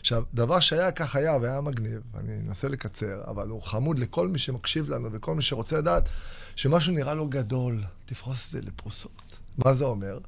עכשיו, 0.00 0.22
דבר 0.34 0.60
שהיה 0.60 0.92
כך 0.92 1.16
היה 1.16 1.36
והיה 1.36 1.60
מגניב, 1.60 2.00
אני 2.18 2.32
אנסה 2.48 2.68
לקצר, 2.68 3.20
אבל 3.26 3.48
הוא 3.48 3.62
חמוד 3.62 3.98
לכל 3.98 4.28
מי 4.28 4.38
שמקשיב 4.38 4.90
לנו 4.90 5.08
וכל 5.12 5.34
מי 5.34 5.42
שרוצה 5.42 5.78
לדעת 5.78 6.08
שמשהו 6.56 6.92
נראה 6.92 7.14
לו 7.14 7.26
גדול, 7.26 7.82
תפרוס 8.04 8.46
את 8.46 8.50
זה 8.50 8.60
לפרוסות. 8.60 9.32
מה 9.58 9.74
זה 9.74 9.84
אומר? 9.84 10.18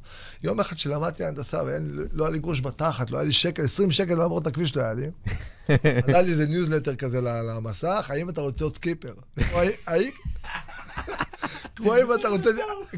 יום 0.43 0.61
אחד 0.61 0.79
שלמדתי 0.79 1.25
הנדסה 1.25 1.62
ולא 1.66 2.25
היה 2.25 2.31
לי 2.33 2.39
גרוש 2.39 2.61
בתחת, 2.61 3.11
לא 3.11 3.18
היה 3.18 3.27
לי 3.27 3.33
שקל, 3.33 3.64
20 3.64 3.91
שקל 3.91 4.14
לעבור 4.14 4.39
את 4.39 4.47
הכביש 4.47 4.77
לא 4.77 4.83
היה 4.83 4.95
לי. 4.95 5.07
עלה 6.09 6.22
לי 6.22 6.33
איזה 6.33 6.47
ניוזלטר 6.47 6.97
כזה 6.97 7.20
למסך, 7.20 8.07
האם 8.09 8.29
אתה 8.29 8.41
רוצה 8.41 8.64
עוד 8.64 8.75
סקיפר? 8.75 9.14
כמו 11.77 11.97
אם 11.97 12.14
אתה 12.20 12.29
רוצה, 12.29 12.51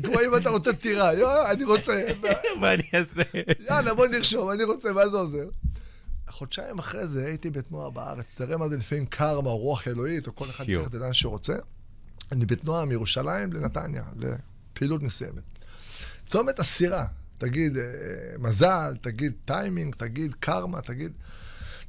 כמו 0.03 0.21
אם 0.21 0.37
אתה 0.37 0.51
רוצה 0.51 0.73
טירה, 0.73 1.15
יואו, 1.15 1.51
אני 1.51 1.65
רוצה. 1.65 2.07
מה 2.61 2.75
אני 2.75 2.83
אעשה? 2.95 3.23
יאללה, 3.61 3.95
בוא 3.95 4.07
נרשום, 4.07 4.51
אני 4.51 4.65
רוצה, 4.65 4.93
מה 4.93 5.09
זה 5.09 5.17
עוזר? 5.17 5.49
חודשיים 6.31 6.79
אחרי 6.79 7.07
זה 7.07 7.27
הייתי 7.27 7.51
בתנועה 7.51 7.91
בארץ, 7.91 8.35
תראה 8.35 8.57
מה 8.57 8.69
זה 8.69 8.77
לפעמים 8.77 9.07
קרמה 9.07 9.51
או 9.51 9.59
רוח 9.59 9.89
אלוהית, 9.89 10.27
או 10.27 10.35
כל 10.35 10.45
אחד 10.45 10.69
ייקח 10.69 10.87
את 10.87 10.93
זה 10.93 10.99
לאן 10.99 11.13
שהוא 11.13 11.31
רוצה. 11.31 11.57
אני 12.33 12.47
בתנועה 12.47 12.85
מירושלים 12.85 13.53
לנתניה, 13.53 14.05
לפעילות 14.17 15.03
מסוימת. 15.03 15.43
צומת 16.27 16.59
הסירה, 16.59 17.07
תגיד 17.39 17.77
אה, 17.77 17.83
מזל, 18.39 18.97
תגיד 19.01 19.33
טיימינג, 19.45 19.95
תגיד 19.95 20.35
קרמה, 20.41 20.81
תגיד... 20.81 21.13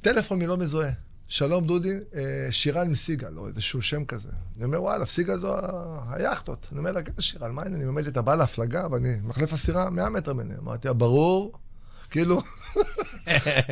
טלפון 0.00 0.38
מלא 0.38 0.56
מזוהה. 0.56 0.90
שלום 1.28 1.66
דודי, 1.66 1.98
אה, 2.14 2.48
שירן 2.50 2.90
מסיגל, 2.90 3.38
או 3.38 3.48
איזשהו 3.48 3.82
שם 3.82 4.04
כזה. 4.04 4.28
אני 4.56 4.64
אומר, 4.64 4.82
וואלה, 4.82 5.06
סיגל 5.06 5.38
זו 5.38 5.56
היאכטות. 6.10 6.66
אני 6.72 6.78
אומר 6.78 6.92
לה, 6.92 7.02
כן, 7.02 7.12
שירן, 7.18 7.52
מה 7.52 7.62
העניינים? 7.62 7.86
היא 7.86 7.90
אומרת 7.90 8.04
לי, 8.04 8.10
אתה 8.10 8.22
בא 8.22 8.34
להפלגה, 8.34 8.86
ואני 8.90 9.16
מחלף 9.22 9.52
הסירה 9.52 9.90
100 9.90 10.10
מטר 10.10 10.32
ממני. 10.32 10.54
אמרתי 10.58 10.88
לה, 10.88 10.94
ברור. 10.94 11.58
כאילו, 12.10 12.40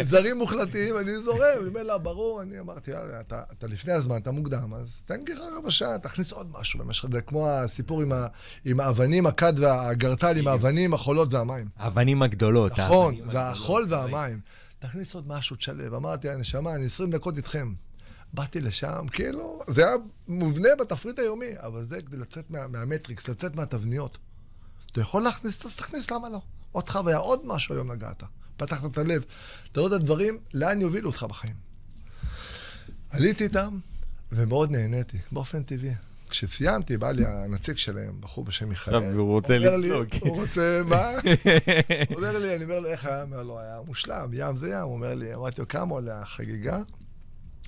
זרים 0.02 0.38
מוחלטים, 0.38 0.98
אני 0.98 1.18
זורם, 1.18 1.40
אני 1.60 1.68
אומר 1.68 1.82
לה, 1.82 1.98
ברור, 1.98 2.42
אני 2.42 2.60
אמרתי, 2.60 2.90
יאללה, 2.90 3.20
אתה, 3.20 3.42
אתה 3.52 3.66
לפני 3.66 3.92
הזמן, 3.92 4.16
אתה 4.16 4.30
מוקדם, 4.30 4.74
אז 4.74 5.02
תן 5.04 5.24
גיחה 5.24 5.42
רבע 5.56 5.70
שעה, 5.70 5.98
תכניס 5.98 6.32
עוד 6.32 6.52
משהו 6.60 6.78
במשך, 6.78 7.08
זה 7.12 7.20
כמו 7.20 7.48
הסיפור 7.48 8.02
עם, 8.02 8.12
ה, 8.12 8.26
עם 8.64 8.80
האבנים, 8.80 9.26
הכד 9.26 9.52
והגרטל, 9.56 10.38
עם 10.38 10.48
האבנים, 10.48 10.94
החולות 10.94 11.34
והמים. 11.34 11.68
האבנים 11.76 12.22
הגדולות. 12.22 12.78
נכון, 12.78 13.14
והחול 13.32 13.86
והמים. 13.88 14.40
תכניס 14.78 15.14
עוד 15.14 15.28
משהו, 15.28 15.56
תשלב. 15.56 15.94
אמרתי, 15.94 16.28
נשמה, 16.36 16.74
אני 16.74 16.86
20 16.86 17.10
דקות 17.10 17.36
איתכם. 17.36 17.72
באתי 18.32 18.60
לשם, 18.60 19.06
כאילו, 19.12 19.60
זה 19.66 19.86
היה 19.86 19.96
מובנה 20.28 20.68
בתפריט 20.80 21.18
היומי, 21.18 21.50
אבל 21.58 21.84
זה 21.84 22.02
כדי 22.02 22.16
לצאת 22.16 22.50
מה, 22.50 22.66
מהמטריקס, 22.66 23.28
לצאת 23.28 23.56
מהתבניות. 23.56 24.18
אתה 24.92 25.00
יכול 25.00 25.22
להכניס, 25.22 25.66
אז 25.66 25.76
תכניס, 25.76 26.10
למה 26.10 26.28
לא? 26.28 26.40
עוד 26.76 26.88
חוויה, 26.88 27.16
עוד 27.16 27.40
משהו 27.44 27.74
היום 27.74 27.92
נגעת. 27.92 28.22
פתחת 28.56 28.92
את 28.92 28.98
הלב. 28.98 29.24
אתה 29.72 29.80
רואה 29.80 29.96
את 29.96 30.00
הדברים, 30.00 30.38
לאן 30.54 30.80
יובילו 30.80 31.10
אותך 31.10 31.22
בחיים. 31.22 31.54
עליתי 33.10 33.44
איתם, 33.44 33.78
ומאוד 34.32 34.70
נהניתי, 34.70 35.18
באופן 35.32 35.62
טבעי. 35.62 35.94
כשסיימתי, 36.28 36.96
בא 36.96 37.10
לי 37.10 37.26
הנציג 37.26 37.76
שלהם, 37.76 38.20
בחור 38.20 38.44
בשם 38.44 38.68
מיכאל. 38.68 38.94
עכשיו 38.94 39.18
הוא 39.18 39.30
רוצה 39.30 39.58
לצלוק. 39.58 40.08
הוא 40.20 40.40
רוצה, 40.40 40.80
מה? 40.84 41.10
הוא 42.08 42.16
אומר 42.16 42.38
לי, 42.38 42.56
אני 42.56 42.64
אומר 42.64 42.80
לו, 42.80 42.88
איך 42.88 43.06
היה? 43.06 43.22
אומר 43.22 43.42
לו, 43.42 43.60
היה 43.60 43.80
מושלם, 43.86 44.30
ים 44.32 44.56
זה 44.56 44.70
ים. 44.70 44.78
הוא 44.78 44.92
אומר 44.92 45.14
לי, 45.14 45.34
אמרתי 45.34 45.60
לו, 45.60 45.68
כמה 45.68 45.94
עולה 45.94 46.22
החגיגה? 46.22 46.78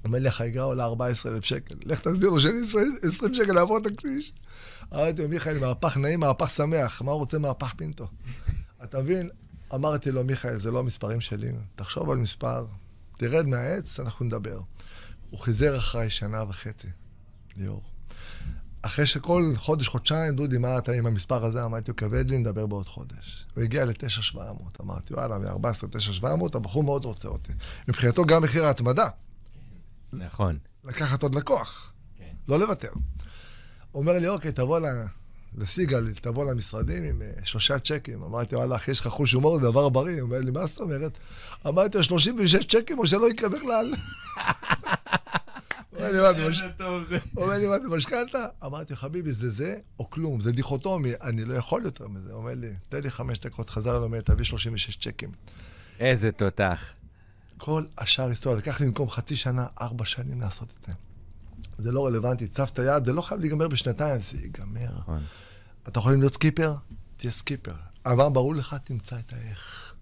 אומר 0.05 0.19
לי, 0.19 0.29
החגיגה 0.29 0.63
עולה 0.63 0.85
14,000 0.85 1.45
שקל. 1.45 1.75
לך 1.85 2.01
תסביר 2.01 2.31
לו 2.31 2.41
שאני 2.41 2.61
20 3.03 3.35
שקל 3.35 3.53
לעבור 3.53 3.79
את 3.79 3.87
הכביש. 3.87 4.33
אמרתי 4.95 5.23
לו, 5.23 5.29
מיכאל, 5.29 5.59
מהפך 5.59 5.97
נעים, 5.97 6.21
מהפך 6.21 6.51
שמח. 6.51 7.03
מה 7.03 7.13
הוא 7.13 7.19
רוצה 7.19 7.39
מהפך 7.39 7.73
פינטו? 7.77 8.07
אתה 8.85 8.99
מבין? 8.99 9.29
אמרתי 9.75 10.11
לו, 10.11 10.25
מיכאל, 10.25 10.61
זה 10.61 10.71
לא 10.71 10.79
המספרים 10.79 11.21
שלי, 11.21 11.53
תחשוב 11.77 12.11
על 12.11 12.19
מספר, 12.19 12.67
תרד 13.19 13.47
מהעץ, 13.47 14.01
אנחנו 14.01 14.25
נדבר. 14.25 14.61
הוא 15.31 15.41
חיזר 15.41 15.77
אחריי 15.77 16.11
שנה 16.11 16.45
וחצי, 16.49 16.89
ליאור. 17.57 17.83
אחרי 18.83 19.07
שכל 19.07 19.53
חודש, 19.57 19.89
חודשיים, 19.89 20.37
דודי, 20.37 20.59
מה 20.59 20.79
אתה 20.79 20.93
עם 20.93 21.07
המספר 21.07 21.45
הזה? 21.45 21.65
אמרתי 21.65 21.91
לו, 21.91 21.97
כבד 21.97 22.31
לי, 22.31 22.39
נדבר 22.39 22.67
בעוד 22.67 22.87
חודש. 22.87 23.47
הוא 23.55 23.65
הגיע 23.65 23.85
ל-9,700. 23.85 24.39
אמרתי, 24.81 25.15
וואלה, 25.15 25.39
מ-14 25.39 25.89
9,700, 25.91 26.55
הבחור 26.55 26.85
מאוד 26.85 27.05
רוצה 27.05 27.29
אותי. 27.29 27.53
מבחינתו 27.89 28.25
גם 28.25 28.43
מחיר 28.43 28.67
ההתמדה. 28.67 29.09
נכון. 30.13 30.59
לקחת 30.85 31.23
עוד 31.23 31.35
לקוח. 31.35 31.95
כן. 32.19 32.33
לא 32.49 32.59
לוותר. 32.59 32.93
הוא 33.93 34.03
אומר 34.03 34.19
לי, 34.19 34.29
אוקיי, 34.29 34.53
תבוא 34.53 34.79
לסיגל, 35.57 36.13
תבוא 36.15 36.51
למשרדים 36.51 37.05
עם 37.05 37.23
אה, 37.23 37.31
שלושה 37.45 37.79
צ'קים. 37.79 38.23
אמרתי, 38.23 38.57
וואלה, 38.57 38.77
אחי, 38.77 38.91
יש 38.91 39.01
לך 39.01 39.07
חוש 39.09 39.33
הומור, 39.33 39.59
זה 39.59 39.63
דבר 39.63 39.89
בריא. 39.89 40.15
הוא 40.15 40.23
אומר 40.23 40.41
לי, 40.41 40.51
מה 40.51 40.67
זאת 40.67 40.81
אומרת? 40.81 41.19
אמרתי 41.67 41.99
לו, 41.99 42.05
36 42.05 42.65
צ'קים 42.65 42.99
או 42.99 43.07
שלא 43.07 43.31
יקרה 43.31 43.49
בכלל? 43.49 43.95
הוא 47.35 47.45
אומר 47.45 47.59
לי, 47.59 47.67
מה, 47.67 47.77
אתה 47.77 47.89
משכנתה? 47.89 48.47
אמרתי, 48.65 48.97
חביבי, 48.97 49.33
זה 49.33 49.51
זה 49.51 49.77
או 49.99 50.11
כלום, 50.11 50.41
זה 50.41 50.53
דיכוטומי, 50.53 51.13
אני 51.23 51.45
לא 51.45 51.55
יכול 51.55 51.85
יותר 51.85 52.09
מזה. 52.09 52.33
הוא 52.33 52.39
אומר 52.39 52.53
לי, 52.55 52.71
תן 52.89 53.03
לי 53.03 53.11
חמש 53.11 53.39
דקות, 53.39 53.71
חזר 53.71 54.07
אליי, 54.07 54.23
תביא 54.23 54.45
36 54.45 54.97
צ'קים. 54.97 55.31
איזה 56.01 56.33
תותח. 56.33 56.93
כל 57.59 57.85
השאר 57.99 58.29
היסטוריה, 58.29 58.59
לקח 58.59 58.81
לי 58.81 58.87
במקום 58.87 59.11
חצי 59.11 59.37
שנה, 59.37 59.67
ארבע 59.81 60.05
שנים 60.05 60.41
לעשות 60.41 60.69
את 60.81 60.87
זה. 60.87 60.93
זה 61.79 61.93
לא 61.93 62.07
רלוונטי, 62.07 62.49
צא 62.49 62.71
את 62.73 62.79
היד, 62.79 63.05
זה 63.05 63.13
לא 63.13 63.23
חייב 63.23 63.41
להיגמר 63.41 63.69
בשנתיים, 63.69 64.21
זה 64.33 64.39
ייגמר. 64.43 64.99
נכון. 64.99 65.23
אתה 65.89 65.99
יכול 65.99 66.13
להיות 66.13 66.35
סקיפר? 66.35 66.75
תהיה 67.17 67.33
סקיפר. 67.33 67.75
אבל 68.07 68.29
ברור 68.29 68.55
לך, 68.55 68.77
תמצא 68.85 69.19
את 69.19 69.33
האיך. 69.33 69.95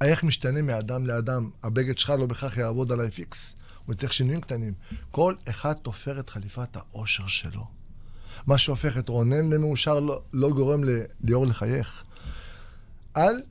האיך 0.00 0.24
משתנה 0.24 0.62
מאדם 0.62 1.06
לאדם. 1.06 1.50
הבגד 1.62 1.98
שלך 1.98 2.10
לא 2.10 2.26
בהכרח 2.26 2.56
יעבוד 2.56 2.92
עליי 2.92 3.10
פיקס. 3.10 3.54
הוא 3.86 3.94
צריך 3.94 4.12
שינויים 4.12 4.40
קטנים. 4.40 4.74
כל 5.10 5.34
אחד 5.48 5.72
תופר 5.72 6.20
את 6.20 6.30
חליפת 6.30 6.76
האושר 6.76 7.26
שלו. 7.26 7.66
מה 8.46 8.58
שהופך 8.58 8.98
את 8.98 9.08
רונן 9.08 9.52
למאושר 9.52 10.00
לא, 10.00 10.22
לא 10.32 10.50
גורם 10.50 10.80
ליאור 11.24 11.46
לחייך. 11.46 12.04
אל 13.16 13.42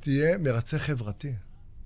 תהיה 0.00 0.38
מרצה 0.38 0.78
חברתי. 0.78 1.32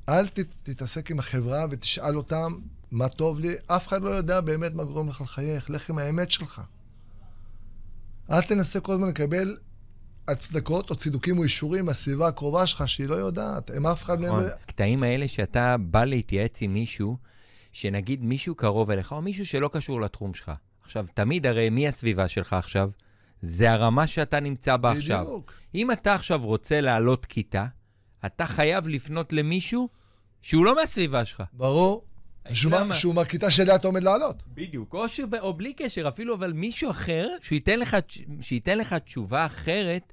אל 0.08 0.28
ת, 0.28 0.38
תתעסק 0.62 1.10
עם 1.10 1.18
החברה 1.18 1.66
ותשאל 1.70 2.16
אותם 2.16 2.52
מה 2.94 3.08
טוב 3.08 3.40
לי. 3.40 3.54
אף 3.66 3.88
אחד 3.88 4.02
לא 4.02 4.10
יודע 4.10 4.40
באמת 4.40 4.74
מה 4.74 4.84
גורם 4.84 5.08
לך 5.08 5.20
לחייך. 5.20 5.70
לך 5.70 5.90
עם 5.90 5.98
האמת 5.98 6.30
שלך. 6.30 6.62
אל 8.30 8.42
תנסה 8.42 8.80
כל 8.80 8.92
הזמן 8.92 9.08
לקבל 9.08 9.56
הצדקות 10.28 10.90
או 10.90 10.96
צידוקים 10.96 11.38
או 11.38 11.42
אישורים 11.42 11.86
מהסביבה 11.86 12.28
הקרובה 12.28 12.66
שלך 12.66 12.88
שהיא 12.88 13.08
לא 13.08 13.14
יודעת. 13.14 13.70
הם 13.70 13.86
אף 13.86 14.04
אחד 14.04 14.20
נכון. 14.20 14.40
מהם... 14.40 14.48
הקטעים 14.62 15.02
האלה 15.02 15.28
שאתה 15.28 15.76
בא 15.80 16.04
להתייעץ 16.04 16.62
עם 16.62 16.74
מישהו, 16.74 17.16
שנגיד 17.72 18.24
מישהו 18.24 18.54
קרוב 18.54 18.90
אליך, 18.90 19.12
או 19.12 19.22
מישהו 19.22 19.46
שלא 19.46 19.70
קשור 19.72 20.00
לתחום 20.00 20.34
שלך. 20.34 20.52
עכשיו, 20.82 21.06
תמיד 21.14 21.46
הרי 21.46 21.70
מי 21.70 21.88
הסביבה 21.88 22.28
שלך 22.28 22.52
עכשיו? 22.52 22.90
זה 23.40 23.72
הרמה 23.72 24.06
שאתה 24.06 24.40
נמצא 24.40 24.76
בה 24.76 24.90
עכשיו. 24.90 25.24
בדיוק. 25.24 25.52
אם 25.74 25.92
אתה 25.92 26.14
עכשיו 26.14 26.46
רוצה 26.46 26.80
לעלות 26.80 27.26
כיתה, 27.26 27.66
אתה 28.26 28.46
חייב 28.46 28.88
לפנות 28.88 29.32
למישהו 29.32 29.88
שהוא 30.42 30.64
לא 30.64 30.74
מהסביבה 30.74 31.24
שלך. 31.24 31.42
ברור. 31.52 32.04
שהוא 32.52 33.14
מהכיתה 33.14 33.50
שאליה 33.50 33.74
אתה 33.74 33.86
עומד 33.86 34.02
לעלות. 34.02 34.42
בדיוק. 34.48 34.94
או, 34.94 35.08
שב, 35.08 35.34
או 35.34 35.54
בלי 35.54 35.72
קשר, 35.72 36.08
אפילו 36.08 36.34
אבל 36.34 36.52
מישהו 36.52 36.90
אחר, 36.90 37.28
שייתן 37.40 37.78
לך, 37.78 37.96
שייתן 38.40 38.78
לך 38.78 38.94
תשובה 38.94 39.46
אחרת, 39.46 40.12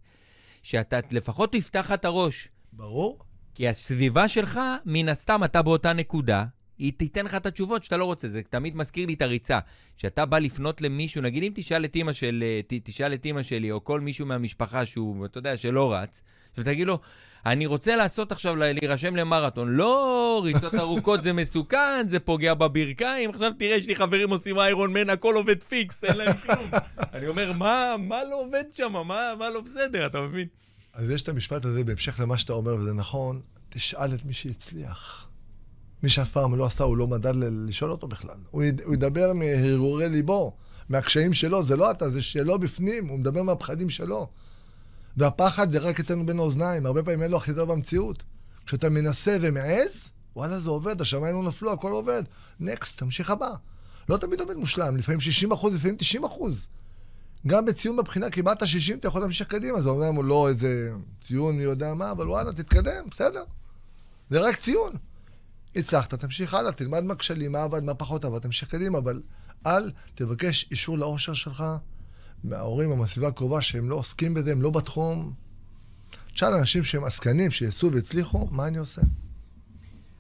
שאתה 0.64 1.00
לפחות 1.12 1.52
תפתח 1.52 1.92
את 1.92 2.06
הראש. 2.06 2.48
ברור. 2.74 3.20
כי 3.56 3.70
הסביבה 3.70 4.28
שלך, 4.28 4.60
מן 4.86 5.10
הסתם, 5.10 5.44
אתה 5.44 5.62
באותה 5.62 5.94
נקודה, 5.94 6.46
היא 6.82 6.92
תיתן 6.98 7.26
לך 7.26 7.36
את 7.36 7.46
התשובות 7.46 7.84
שאתה 7.84 7.98
לא 7.98 8.06
רוצה. 8.06 8.28
זה 8.28 8.42
תמיד 8.50 8.76
מזכיר 8.76 9.06
לי 9.06 9.14
את 9.14 9.22
הריצה. 9.22 9.60
כשאתה 9.98 10.26
בא 10.26 10.40
לפנות 10.40 10.82
למישהו, 10.82 11.22
נגיד 11.22 11.44
אם 11.44 11.52
תשאל 11.56 11.86
את 11.86 11.96
אימא, 11.96 12.14
של, 12.14 12.44
אה, 12.44 12.60
ת, 12.68 12.74
תשאל 12.84 13.14
את 13.14 13.26
אימא 13.26 13.44
שלי, 13.44 13.72
או 13.72 13.84
כל 13.84 14.00
מישהו 14.00 14.26
מהמשפחה 14.26 14.86
שהוא, 14.86 15.26
אתה 15.26 15.38
יודע, 15.38 15.58
שלא 15.58 15.94
רץ, 15.94 16.22
ותגיד 16.58 16.88
לו, 16.88 17.00
אני 17.46 17.66
רוצה 17.66 17.96
לעשות 17.96 18.32
עכשיו, 18.32 18.56
להירשם 18.56 19.16
למרתון. 19.16 19.76
לא, 19.76 20.42
ריצות 20.44 20.76
ארוכות 20.76 21.24
זה 21.24 21.34
מסוכן, 21.34 22.06
זה 22.10 22.20
פוגע 22.20 22.54
בברכיים. 22.54 23.30
עכשיו 23.30 23.52
תראה, 23.60 23.76
יש 23.76 23.88
לי 23.88 23.96
חברים 23.96 24.30
עושים 24.30 24.60
איירון 24.60 24.94
מן, 24.94 25.10
הכל 25.10 25.36
עובד 25.36 25.64
פיקס, 25.64 26.04
אין 26.04 26.18
להם 26.18 26.34
כלום. 26.38 26.70
אני 27.14 27.28
אומר, 27.28 27.52
מה, 27.52 27.96
מה 28.00 28.24
לא 28.24 28.42
עובד 28.42 28.64
שם? 28.72 28.92
מה, 28.92 29.34
מה 29.40 29.50
לא 29.50 29.62
בסדר, 29.62 30.06
אתה 30.06 30.22
מבין? 30.22 30.48
אז 30.94 31.10
יש 31.10 31.22
את 31.22 31.30
המשפט 31.30 31.66
הזה 31.66 31.84
בהמשך 31.84 32.20
למה 32.20 32.38
שאתה 32.38 32.54
אומר, 32.54 32.76
וזה 32.76 32.94
נכון, 32.94 33.42
תשאל 33.70 34.14
את 34.14 34.26
מי 34.26 34.34
שהצליח. 34.34 35.31
מי 36.04 36.10
שאף 36.10 36.30
פעם 36.30 36.56
לא 36.56 36.66
עשה, 36.66 36.84
הוא 36.84 36.98
לא 36.98 37.08
מדד 37.08 37.36
לשאול 37.36 37.92
אותו 37.92 38.08
בכלל. 38.08 38.36
הוא, 38.52 38.64
יד, 38.64 38.82
הוא 38.82 38.94
ידבר 38.94 39.34
מהרהורי 39.34 40.10
ליבו, 40.10 40.54
מהקשיים 40.90 41.34
שלו, 41.34 41.64
זה 41.64 41.76
לא 41.76 41.92
אתה, 41.92 42.10
זה 42.10 42.22
שלו 42.22 42.60
בפנים, 42.60 43.08
הוא 43.08 43.20
מדבר 43.20 43.44
מהפחדים 43.44 43.90
שלו. 43.90 44.28
והפחד 45.18 45.72
זה 45.72 45.80
רק 45.80 46.00
אצלנו 46.00 46.26
בין 46.26 46.40
האוזניים, 46.40 46.86
הרבה 46.86 47.04
פעמים 47.04 47.22
אין 47.22 47.32
לו 47.32 47.38
אחיזה 47.38 47.66
במציאות. 47.66 48.24
כשאתה 48.66 48.90
מנסה 48.90 49.38
ומעז, 49.42 50.08
וואלה, 50.36 50.60
זה 50.60 50.70
עובד, 50.70 51.02
השמיים 51.02 51.36
לא 51.36 51.44
נפלו, 51.44 51.74
הכל 51.74 51.92
עובד. 51.92 52.24
נקסט, 52.60 53.00
תמשיך 53.00 53.30
הבא. 53.30 53.50
לא 54.10 54.18
תמיד 54.18 54.40
עובד 54.40 54.56
מושלם, 54.56 54.98
לפעמים 54.98 55.20
60 55.20 55.52
אחוז, 55.52 55.74
לפעמים 55.74 55.98
90 55.98 56.24
אחוז. 56.24 56.68
גם 57.48 57.66
בציון 57.66 57.98
בבחינה 57.98 58.30
קיבלת 58.30 58.68
60, 58.68 58.98
אתה 58.98 59.08
יכול 59.08 59.22
להמשיך 59.22 59.48
קדימה. 59.48 59.82
זה 59.82 59.90
אומנם 59.90 60.26
לא 60.26 60.50
איזה 60.50 60.92
ציון 61.22 61.58
מי 61.58 61.64
יודע 61.64 61.94
מה, 61.94 62.12
אבל 62.12 62.28
וואלה, 62.28 62.54
תתקדם, 62.54 63.06
בסדר. 63.12 63.44
זה 64.30 64.40
רק 64.40 64.56
ציון. 64.56 64.94
הצלחת, 65.76 66.14
תמשיך 66.14 66.54
הלאה, 66.54 66.72
תלמד 66.72 67.04
מה 67.04 67.16
כשלים, 67.16 67.52
מה 67.52 67.64
עבד, 67.64 67.84
מה 67.84 67.94
פחות 67.94 68.26
עבד, 68.26 68.40
תמשיך 68.40 68.70
קדימה, 68.70 68.98
אבל 68.98 69.22
אל 69.66 69.92
תבקש 70.16 70.68
אישור 70.72 70.98
לאושר 70.98 71.34
שלך 71.34 71.64
מההורים 72.44 72.92
או 72.92 72.98
מהסביבה 72.98 73.28
הקרובה 73.28 73.62
שהם 73.62 73.90
לא 73.90 73.96
עוסקים 73.96 74.34
בזה, 74.34 74.52
הם 74.52 74.62
לא 74.62 74.70
בתחום. 74.70 75.34
תשאל 76.34 76.54
אנשים 76.54 76.84
שהם 76.84 77.04
עסקנים, 77.04 77.52
שיעשו 77.52 77.92
והצליחו, 77.94 78.48
מה 78.52 78.68
אני 78.68 78.78
עושה? 78.78 79.02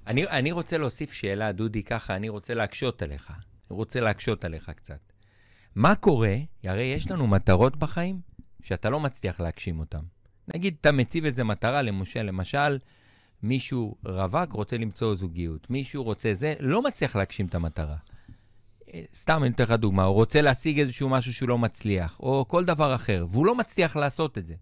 אני, 0.07 0.27
אני 0.27 0.51
רוצה 0.51 0.77
להוסיף 0.77 1.13
שאלה, 1.13 1.51
דודי, 1.51 1.83
ככה, 1.83 2.15
אני 2.15 2.29
רוצה 2.29 2.53
להקשות 2.53 3.01
עליך. 3.01 3.29
אני 3.29 3.77
רוצה 3.77 3.99
להקשות 3.99 4.45
עליך 4.45 4.71
קצת. 4.75 4.99
מה 5.75 5.95
קורה, 5.95 6.35
הרי 6.63 6.83
יש 6.83 7.11
לנו 7.11 7.27
מטרות 7.27 7.77
בחיים 7.77 8.19
שאתה 8.63 8.89
לא 8.89 8.99
מצליח 8.99 9.39
להגשים 9.39 9.79
אותן. 9.79 9.99
נגיד, 10.47 10.75
אתה 10.81 10.91
מציב 10.91 11.25
איזה 11.25 11.43
מטרה, 11.43 11.81
למשל, 11.81 12.21
למשל, 12.21 12.77
מישהו 13.43 13.95
רווק 14.05 14.51
רוצה 14.51 14.77
למצוא 14.77 15.15
זוגיות, 15.15 15.69
מישהו 15.69 16.03
רוצה 16.03 16.33
זה, 16.33 16.53
לא 16.59 16.81
מצליח 16.81 17.15
להגשים 17.15 17.45
את 17.45 17.55
המטרה. 17.55 17.95
אה, 18.93 19.01
סתם, 19.15 19.43
אני 19.43 19.53
אתן 19.53 19.63
לך 19.63 19.71
דוגמה, 19.71 20.03
הוא 20.03 20.15
רוצה 20.15 20.41
להשיג 20.41 20.79
איזשהו 20.79 21.09
משהו 21.09 21.33
שהוא 21.33 21.49
לא 21.49 21.57
מצליח, 21.57 22.19
או 22.19 22.45
כל 22.47 22.65
דבר 22.65 22.95
אחר, 22.95 23.25
והוא 23.29 23.45
לא 23.45 23.55
מצליח 23.55 23.95
לעשות 23.95 24.37
את 24.37 24.47
זה. 24.47 24.55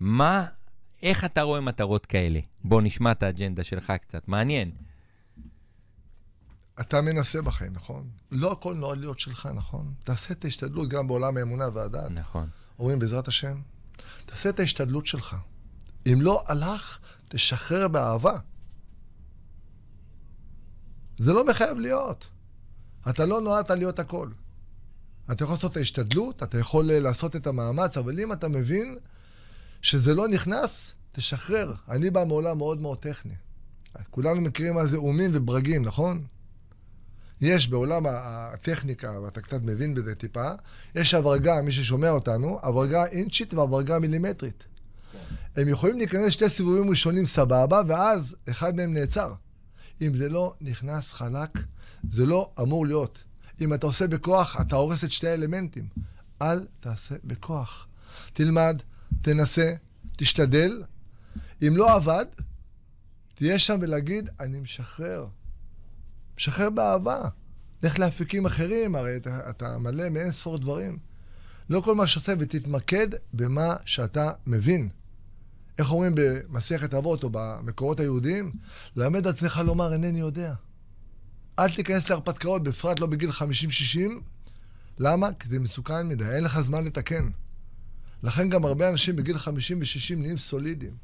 מה, 0.00 0.46
איך 1.02 1.24
אתה 1.24 1.42
רואה 1.42 1.60
מטרות 1.60 2.06
כאלה? 2.06 2.40
בוא 2.64 2.82
נשמע 2.82 3.12
את 3.12 3.22
האג'נדה 3.22 3.64
שלך 3.64 3.92
קצת, 4.00 4.28
מעניין. 4.28 4.70
אתה 6.80 7.00
מנסה 7.00 7.42
בחיים, 7.42 7.72
נכון? 7.72 8.08
לא 8.30 8.52
הכל 8.52 8.74
נועד 8.74 8.98
להיות 8.98 9.20
שלך, 9.20 9.48
נכון? 9.54 9.94
תעשה 10.04 10.34
את 10.34 10.44
ההשתדלות 10.44 10.88
גם 10.88 11.08
בעולם 11.08 11.36
האמונה 11.36 11.68
והדעת. 11.74 12.10
נכון. 12.10 12.48
אומרים 12.78 12.98
בעזרת 12.98 13.28
השם, 13.28 13.60
תעשה 14.26 14.48
את 14.48 14.60
ההשתדלות 14.60 15.06
שלך. 15.06 15.36
אם 16.12 16.18
לא 16.20 16.42
הלך, 16.46 16.98
תשחרר 17.28 17.88
באהבה. 17.88 18.38
זה 21.18 21.32
לא 21.32 21.46
מחייב 21.46 21.78
להיות. 21.78 22.26
אתה 23.10 23.26
לא 23.26 23.40
נועדת 23.40 23.70
להיות 23.70 23.98
הכל. 23.98 24.28
אתה 25.32 25.44
יכול 25.44 25.54
לעשות 25.54 25.72
את 25.72 25.76
ההשתדלות, 25.76 26.42
אתה 26.42 26.58
יכול 26.58 26.90
אה, 26.90 27.00
לעשות 27.00 27.36
את 27.36 27.46
המאמץ, 27.46 27.96
אבל 27.96 28.20
אם 28.20 28.32
אתה 28.32 28.48
מבין 28.48 28.98
שזה 29.82 30.14
לא 30.14 30.28
נכנס, 30.28 30.94
תשחרר. 31.12 31.74
אני 31.88 32.10
בא 32.10 32.24
מעולם 32.24 32.58
מאוד 32.58 32.80
מאוד 32.80 32.98
טכני. 32.98 33.34
כולנו 34.10 34.40
מכירים 34.40 34.74
מה 34.74 34.86
זה 34.86 34.96
אומים 34.96 35.30
וברגים, 35.34 35.82
נכון? 35.82 36.24
יש 37.40 37.68
בעולם 37.68 38.02
הטכניקה, 38.08 39.20
ואתה 39.20 39.40
קצת 39.40 39.62
מבין 39.62 39.94
בזה 39.94 40.14
טיפה, 40.14 40.50
יש 40.94 41.14
הברגה, 41.14 41.62
מי 41.62 41.72
ששומע 41.72 42.10
אותנו, 42.10 42.58
הברגה 42.62 43.06
אינצ'ית 43.06 43.54
והברגה 43.54 43.98
מילימטרית. 43.98 44.64
הם 45.56 45.68
יכולים 45.68 45.98
להיכנס 45.98 46.32
שתי 46.32 46.48
סיבובים 46.48 46.90
ראשונים 46.90 47.26
סבבה, 47.26 47.80
ואז 47.88 48.36
אחד 48.50 48.76
מהם 48.76 48.94
נעצר. 48.94 49.32
אם 50.02 50.14
זה 50.14 50.28
לא 50.28 50.54
נכנס 50.60 51.12
חלק, 51.12 51.50
זה 52.10 52.26
לא 52.26 52.52
אמור 52.60 52.86
להיות. 52.86 53.24
אם 53.60 53.74
אתה 53.74 53.86
עושה 53.86 54.06
בכוח, 54.06 54.60
אתה 54.60 54.76
הורס 54.76 55.04
את 55.04 55.10
שתי 55.10 55.28
האלמנטים. 55.28 55.88
אל 56.42 56.66
תעשה 56.80 57.14
בכוח. 57.24 57.86
תלמד, 58.32 58.82
תנסה, 59.22 59.74
תשתדל. 60.16 60.82
אם 61.66 61.76
לא 61.76 61.94
עבד, 61.94 62.24
תהיה 63.34 63.58
שם 63.58 63.78
ולהגיד, 63.80 64.30
אני 64.40 64.60
משחרר. 64.60 65.26
משחרר 66.38 66.70
באהבה. 66.70 67.28
לך 67.82 67.98
לאפיקים 67.98 68.46
אחרים, 68.46 68.96
הרי 68.96 69.16
אתה, 69.16 69.50
אתה 69.50 69.78
מלא 69.78 70.08
מאין 70.08 70.32
ספור 70.32 70.58
דברים. 70.58 70.98
לא 71.70 71.80
כל 71.80 71.94
מה 71.94 72.06
שעושה, 72.06 72.32
ותתמקד 72.38 73.08
במה 73.32 73.76
שאתה 73.84 74.30
מבין. 74.46 74.88
איך 75.78 75.92
אומרים 75.92 76.12
במסכת 76.16 76.94
אבות 76.94 77.24
או 77.24 77.30
במקורות 77.32 78.00
היהודיים? 78.00 78.52
למד 78.96 79.26
עצמך 79.26 79.60
לומר, 79.64 79.92
אינני 79.92 80.20
יודע. 80.20 80.54
אל 81.58 81.70
תיכנס 81.70 82.10
להרפתקאות, 82.10 82.62
בפרט 82.62 83.00
לא 83.00 83.06
בגיל 83.06 83.30
50-60. 83.30 83.34
למה? 84.98 85.28
כי 85.32 85.48
זה 85.48 85.58
מסוכן 85.58 86.08
מדי, 86.08 86.24
אין 86.24 86.44
לך 86.44 86.60
זמן 86.60 86.84
לתקן. 86.84 87.28
לכן 88.22 88.48
גם 88.48 88.64
הרבה 88.64 88.88
אנשים 88.88 89.16
בגיל 89.16 89.38
50 89.38 89.80
ו-60 89.80 90.16
נהיים 90.16 90.36
סולידיים. 90.36 90.96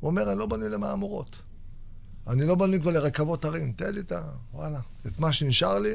הוא 0.00 0.10
אומר, 0.10 0.30
אני 0.30 0.38
לא 0.38 0.46
בנוי 0.46 0.68
למהמורות. 0.68 1.36
אני 2.26 2.46
לא 2.46 2.54
בנוי 2.54 2.80
כבר 2.80 2.90
לרכבות 2.90 3.44
הרים. 3.44 3.72
תן 3.72 3.94
לי 3.94 4.00
את 4.00 4.12
ה... 4.12 4.22
וואלה, 4.52 4.80
את 5.06 5.20
מה 5.20 5.32
שנשאר 5.32 5.78
לי, 5.78 5.92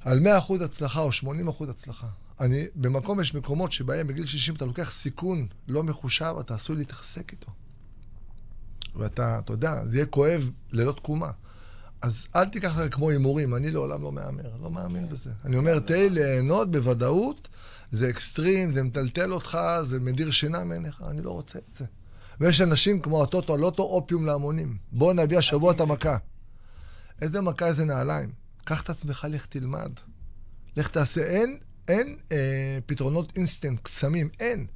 על 0.00 0.18
100% 0.48 0.64
הצלחה 0.64 1.00
או 1.00 1.10
80% 1.10 1.70
הצלחה. 1.70 2.06
אני, 2.40 2.64
במקום 2.74 3.20
יש 3.20 3.34
מקומות 3.34 3.72
שבהם 3.72 4.06
בגיל 4.06 4.26
60 4.26 4.54
אתה 4.54 4.66
לוקח 4.66 4.90
סיכון 4.90 5.46
לא 5.68 5.82
מחושב, 5.82 6.34
אתה 6.40 6.54
עשוי 6.54 6.76
להתחזק 6.76 7.32
איתו. 7.32 7.50
ואתה, 8.96 9.38
אתה 9.38 9.52
יודע, 9.52 9.86
זה 9.86 9.96
יהיה 9.96 10.06
כואב 10.06 10.50
ללא 10.72 10.92
תקומה. 10.92 11.30
אז 12.02 12.26
אל 12.36 12.48
תיקח 12.48 12.78
לך 12.78 12.94
כמו 12.94 13.10
הימורים, 13.10 13.54
אני 13.54 13.70
לעולם 13.70 14.02
לא 14.02 14.12
מהמר, 14.12 14.56
לא 14.62 14.70
מאמין 14.70 15.08
בזה. 15.08 15.30
אני 15.44 15.56
אומר, 15.56 15.78
תן 15.78 15.94
לי 15.94 16.10
ליהנות 16.10 16.70
בוודאות, 16.70 17.48
זה 17.92 18.10
אקסטרים, 18.10 18.74
זה 18.74 18.82
מטלטל 18.82 19.32
אותך, 19.32 19.58
זה 19.84 20.00
מדיר 20.00 20.30
שינה 20.30 20.64
מעיניך, 20.64 21.02
אני 21.08 21.22
לא 21.22 21.30
רוצה 21.30 21.58
את 21.58 21.74
זה. 21.78 21.84
ויש 22.40 22.60
אנשים 22.60 23.00
כמו 23.00 23.22
הטוטו, 23.22 23.54
הלוטו, 23.54 23.82
אופיום 23.82 24.26
להמונים. 24.26 24.76
בוא 24.92 25.12
נביא 25.12 25.38
השבוע 25.38 25.72
את 25.72 25.80
המכה. 25.80 26.16
איזה 27.22 27.40
מכה, 27.40 27.66
איזה 27.66 27.84
נעליים. 27.84 28.32
קח 28.64 28.82
את 28.82 28.90
עצמך, 28.90 29.26
לך 29.30 29.46
תלמד. 29.46 29.92
לך 30.76 30.88
תעשה, 30.88 31.20
אין, 31.20 31.58
אין 31.90 32.16
אה, 32.32 32.78
פתרונות 32.86 33.32
אינסטנט, 33.36 33.80
קסמים, 33.82 34.28
אין. 34.40 34.66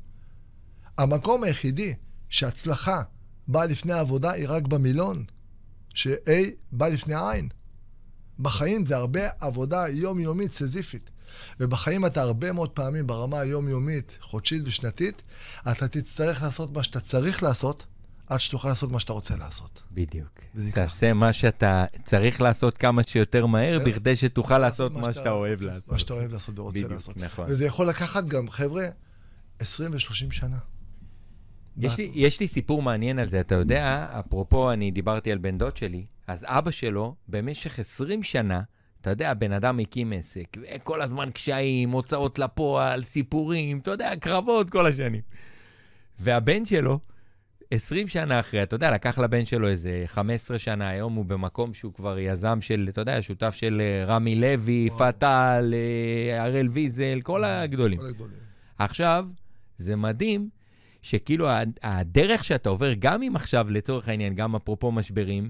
המקום 0.99 1.45
היחידי 1.45 1.95
שהצלחה 2.29 3.03
באה 3.49 3.67
לפני 3.67 3.93
העבודה 3.93 4.31
היא 4.31 4.47
רק 4.49 4.63
במילון, 4.63 5.25
ש-A 5.95 6.31
בא 6.73 6.89
לפני 6.89 7.15
העין. 7.15 7.49
בחיים 8.39 8.87
זה 8.87 8.97
הרבה 8.97 9.21
עבודה 9.41 9.89
יומיומית, 9.89 10.55
סזיפית. 10.55 11.11
ובחיים 11.61 12.07
אתה 12.07 12.23
הרבה 12.23 12.53
מאוד 12.53 12.71
פעמים 12.71 13.07
ברמה 13.07 13.41
היומיומית, 13.41 14.19
חודשית 14.21 14.63
ושנתית, 14.65 15.23
אתה 15.71 15.89
תצטרך 15.89 16.43
לעשות 16.43 16.73
מה 16.73 16.83
שאתה 16.83 17.01
צריך 17.01 17.43
לעשות, 17.43 17.85
עד 18.27 18.41
שתוכל 18.41 18.69
לעשות 18.69 18.91
מה 18.91 19.01
שאתה 19.01 19.13
רוצה 19.13 19.37
לעשות. 19.37 19.83
בדיוק. 19.93 20.41
תעשה 20.75 21.13
מה 21.13 21.33
שאתה 21.33 21.85
צריך 22.05 22.41
לעשות 22.41 22.77
כמה 22.77 23.03
שיותר 23.03 23.47
מהר, 23.47 23.79
כן. 23.79 23.91
בכדי 23.91 24.17
שתוכל 24.17 24.59
לעשות 24.59 24.93
מה 24.93 25.13
שאתה 25.13 25.31
אוהב 25.31 25.63
לעשות. 25.63 25.93
מה 25.93 25.99
שאתה 25.99 26.15
אוהב 26.15 26.33
לעשות 26.33 26.59
ורוצה 26.59 26.75
בדיוק, 26.75 26.93
לעשות. 26.93 27.17
נכון. 27.17 27.47
וזה 27.49 27.65
יכול 27.65 27.89
לקחת 27.89 28.25
גם, 28.25 28.51
חבר'ה, 28.51 28.85
20 29.59 29.93
ו-30 29.93 30.33
שנה. 30.33 30.59
יש 31.79 31.99
לי, 31.99 32.11
יש 32.15 32.41
לי 32.41 32.47
סיפור 32.47 32.83
מעניין 32.83 33.19
על 33.19 33.27
זה, 33.27 33.41
אתה 33.41 33.55
יודע, 33.55 34.07
אפרופו, 34.21 34.73
אני 34.73 34.91
דיברתי 34.91 35.33
על 35.33 35.39
בן 35.39 35.59
דוד 35.59 35.77
שלי, 35.77 36.05
אז 36.27 36.45
אבא 36.49 36.71
שלו, 36.71 37.15
במשך 37.29 37.79
20 37.79 38.23
שנה, 38.23 38.63
אתה 39.01 39.11
יודע, 39.11 39.31
הבן 39.31 39.53
אדם 39.53 39.81
הקים 39.81 40.13
עסק, 40.13 40.57
וכל 40.75 41.03
הזמן 41.03 41.31
קשיים, 41.31 41.91
הוצאות 41.91 42.39
לפועל, 42.39 43.05
סיפורים, 43.05 43.79
אתה 43.79 43.91
יודע, 43.91 44.17
קרבות 44.21 44.71
כל 44.71 44.87
השנים. 44.87 45.23
והבן 46.19 46.65
שלו, 46.67 46.99
20 47.75 48.09
שנה 48.09 48.41
אחרי, 48.41 48.63
אתה 48.63 48.75
יודע, 48.75 48.91
לקח 48.91 49.19
לבן 49.19 49.45
שלו 49.45 49.69
איזה 49.69 50.03
15 50.07 50.59
שנה, 50.59 50.89
היום 50.89 51.15
הוא 51.15 51.25
במקום 51.25 51.75
שהוא 51.75 51.93
כבר 51.93 52.19
יזם 52.19 52.61
של, 52.61 52.87
אתה 52.89 53.01
יודע, 53.01 53.23
שותף 53.23 53.55
של 53.55 53.81
אה, 53.81 54.05
רמי 54.05 54.37
לוי, 54.37 54.89
פטל, 54.99 55.75
אה, 55.75 56.45
הראל 56.45 56.69
ויזל, 56.69 57.21
כל 57.21 57.45
הגדולים. 57.45 57.99
כל 57.99 58.07
הגדולים. 58.07 58.37
עכשיו, 58.79 59.29
זה 59.77 59.97
מדהים 59.97 60.49
שכאילו 61.03 61.49
הדרך 61.83 62.45
שאתה 62.45 62.69
עובר, 62.69 62.93
גם 62.99 63.23
אם 63.23 63.37
עכשיו, 63.37 63.71
לצורך 63.71 64.09
העניין, 64.09 64.35
גם 64.35 64.57
אפרופו 64.57 64.93
משברים, 64.93 65.49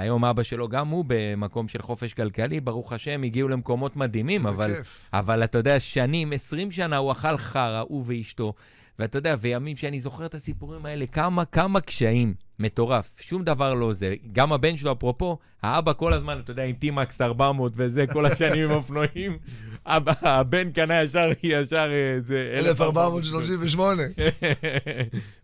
היום 0.00 0.24
אבא 0.24 0.42
שלו, 0.42 0.68
גם 0.68 0.88
הוא 0.88 1.04
במקום 1.08 1.68
של 1.68 1.82
חופש 1.82 2.14
כלכלי, 2.14 2.60
ברוך 2.60 2.92
השם, 2.92 3.22
הגיעו 3.22 3.48
למקומות 3.48 3.96
מדהימים, 3.96 4.46
אבל. 4.46 4.74
אבל 5.12 5.44
אתה 5.44 5.58
יודע, 5.58 5.80
שנים, 5.80 6.32
20 6.32 6.70
שנה 6.70 6.96
הוא 6.96 7.12
אכל 7.12 7.36
חרא, 7.36 7.82
הוא 7.88 8.04
ואשתו, 8.06 8.54
ואתה 8.98 9.18
יודע, 9.18 9.34
וימים 9.40 9.76
שאני 9.76 10.00
זוכר 10.00 10.26
את 10.26 10.34
הסיפורים 10.34 10.86
האלה, 10.86 11.06
כמה, 11.06 11.44
כמה 11.44 11.80
קשיים, 11.80 12.34
מטורף, 12.58 13.20
שום 13.20 13.44
דבר 13.44 13.74
לא 13.74 13.92
זה. 13.92 14.14
גם 14.32 14.52
הבן 14.52 14.76
שלו, 14.76 14.92
אפרופו, 14.92 15.38
האבא 15.62 15.92
כל 15.92 16.12
הזמן, 16.12 16.38
אתה 16.44 16.50
יודע, 16.50 16.64
עם 16.64 16.74
טימקס 16.74 17.20
400 17.20 17.72
וזה, 17.76 18.06
כל 18.12 18.26
השנים 18.26 18.64
עם 18.64 18.70
אופנועים, 18.70 19.38
אבא, 19.86 20.12
הבן 20.22 20.70
קנה 20.70 21.02
ישר, 21.02 21.30
ישר 21.42 21.90
איזה... 21.92 22.52
1438. 22.54 24.02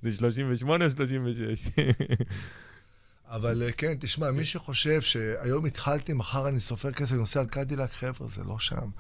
זה 0.00 0.10
38 0.10 0.84
או 0.84 0.90
36? 0.90 1.68
אבל 3.30 3.62
אה, 3.62 3.72
כן, 3.72 3.94
תשמע, 4.00 4.30
מי 4.30 4.44
שחושב 4.44 5.00
שהיום 5.00 5.64
התחלתי, 5.64 6.12
מחר 6.12 6.48
אני 6.48 6.60
סופר 6.60 6.92
כסף, 6.92 7.12
אני 7.12 7.20
נוסע 7.20 7.40
על 7.40 7.46
קדילק, 7.46 7.92
חבר'ה, 7.92 8.28
זה 8.36 8.44
לא 8.44 8.58
שם. 8.58 8.90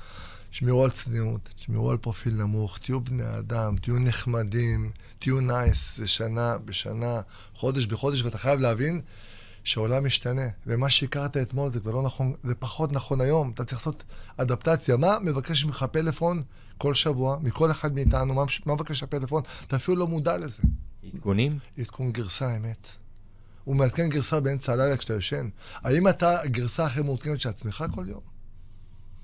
שמרו 0.50 0.84
על 0.84 0.90
צניעות, 0.90 1.48
שמרו 1.56 1.90
על 1.90 1.96
פרופיל 1.96 2.34
נמוך, 2.34 2.78
תהיו 2.78 3.00
בני 3.00 3.38
אדם, 3.38 3.76
תהיו 3.76 3.98
נחמדים, 3.98 4.90
תהיו 5.18 5.40
nice, 5.40 5.96
זה 5.96 6.08
שנה 6.08 6.58
בשנה, 6.58 7.20
חודש 7.54 7.86
בחודש, 7.86 8.22
ואתה 8.22 8.38
חייב 8.38 8.60
להבין 8.60 9.00
שהעולם 9.64 10.06
משתנה. 10.06 10.48
ומה 10.66 10.90
שהכרת 10.90 11.36
אתמול 11.36 11.72
זה 11.72 11.80
כבר 11.80 11.90
לא 11.90 12.02
נכון, 12.02 12.34
זה 12.44 12.54
פחות 12.54 12.92
נכון 12.92 13.20
היום, 13.20 13.50
אתה 13.54 13.64
צריך 13.64 13.78
לעשות 13.78 14.04
אדפטציה. 14.36 14.96
מה 14.96 15.18
מבקש 15.22 15.64
ממך 15.64 15.84
פלאפון 15.92 16.42
כל 16.78 16.94
שבוע, 16.94 17.38
מכל 17.42 17.70
אחד 17.70 17.94
מאיתנו, 17.94 18.34
מה, 18.34 18.44
מה 18.66 18.74
מבקש 18.74 19.02
הפלאפון? 19.02 19.42
אתה 19.66 19.76
אפילו 19.76 19.96
לא 19.96 20.06
מודע 20.06 20.36
לזה. 20.36 20.62
עדכונים? 21.14 21.58
עדכון 21.78 22.12
גרסה, 22.12 22.56
אמת. 22.56 22.88
הוא 23.68 23.76
מעדכן 23.76 24.08
גרסה 24.08 24.40
באמצע 24.40 24.72
הלילה 24.72 24.96
כשאתה 24.96 25.14
ישן. 25.14 25.48
האם 25.74 26.08
אתה 26.08 26.36
גרסה 26.46 26.84
הכי 26.86 27.02
מעודכנת 27.02 27.40
של 27.40 27.48
עצמך 27.48 27.84
כל 27.94 28.04
יום? 28.08 28.20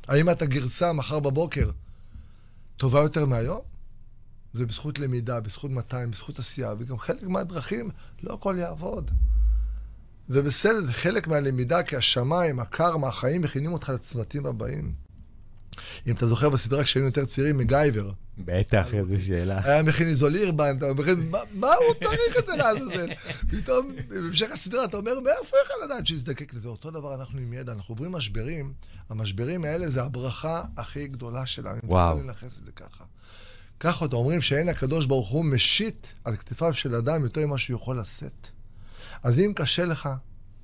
האם 0.09 0.31
אתה 0.31 0.47
גרסה 0.47 0.93
מחר 0.93 1.21
בבוקר 1.21 1.71
טובה 2.77 3.01
יותר 3.01 3.25
מהיום? 3.27 3.61
זה 4.55 4.67
בזכות 4.67 4.99
למידה, 4.99 5.41
בזכות 5.41 5.71
200, 5.71 6.11
בזכות 6.11 6.39
עשייה, 6.39 6.75
וגם 6.79 6.99
חלק 6.99 7.23
מהדרכים, 7.23 7.91
לא 8.23 8.35
הכל 8.35 8.57
יעבוד. 8.59 9.11
זה 10.29 10.43
בסדר, 10.43 10.83
זה 10.83 10.93
חלק 10.93 11.29
מהלמידה, 11.29 11.83
כי 11.83 11.97
השמיים, 11.97 12.61
הקרמה, 12.61 13.09
החיים 13.09 13.43
מכינים 13.43 13.73
אותך 13.73 13.89
לצוותים 13.89 14.47
הבאים. 14.47 14.95
אם 16.07 16.15
אתה 16.15 16.27
זוכר 16.27 16.49
בסדרה 16.49 16.85
כשהיינו 16.85 17.09
יותר 17.09 17.25
צעירים, 17.25 17.59
מגייבר. 17.59 18.11
בטח, 18.39 18.95
איזו 18.95 19.27
שאלה. 19.27 19.61
היה 19.65 19.83
מכין 19.83 20.07
איזולירבן, 20.07 20.77
אתה 20.79 20.93
מכין, 20.93 21.31
מה, 21.55 21.75
הוא 21.75 21.95
צריך 21.95 22.39
את 22.39 22.47
זה 22.47 22.57
לעזאזל? 22.57 23.09
פתאום, 23.51 23.93
בהמשך 24.09 24.51
הסדרה, 24.53 24.85
אתה 24.85 24.97
אומר, 24.97 25.21
מאיפה 25.21 25.57
יכול 25.65 25.77
לדעת 25.85 26.07
שיזדקק 26.07 26.55
לזה? 26.55 26.69
אותו 26.69 26.91
דבר 26.91 27.15
אנחנו 27.15 27.41
עם 27.41 27.53
ידע, 27.53 27.73
אנחנו 27.73 27.93
עוברים 27.93 28.13
משברים, 28.13 28.73
המשברים 29.11 29.65
האלה 29.65 29.91
זה 29.91 30.03
הברכה 30.03 30.63
הכי 30.77 31.07
גדולה 31.07 31.47
שלנו. 31.47 31.81
וואו. 31.85 32.19
אני 32.19 32.27
לנכס 32.27 32.45
את 32.61 32.65
זה 32.65 32.73
ככה. 32.73 33.05
ככה 33.81 34.05
אתה 34.05 34.17
אומרים 34.17 34.43
שאין 34.43 34.69
הקדוש 34.69 35.07
ברוך 35.07 35.29
הוא 35.29 35.45
משית 35.45 36.13
על 36.25 36.37
כתפיו 36.37 36.75
של 36.75 36.95
אדם 36.95 37.23
יותר 37.23 37.47
ממה 37.47 37.59
שהוא 37.59 37.77
יכול 37.77 37.99
לשאת. 38.01 38.49
אז 39.23 39.39
אם 39.39 39.53
קשה 39.57 39.85
לך, 39.85 40.09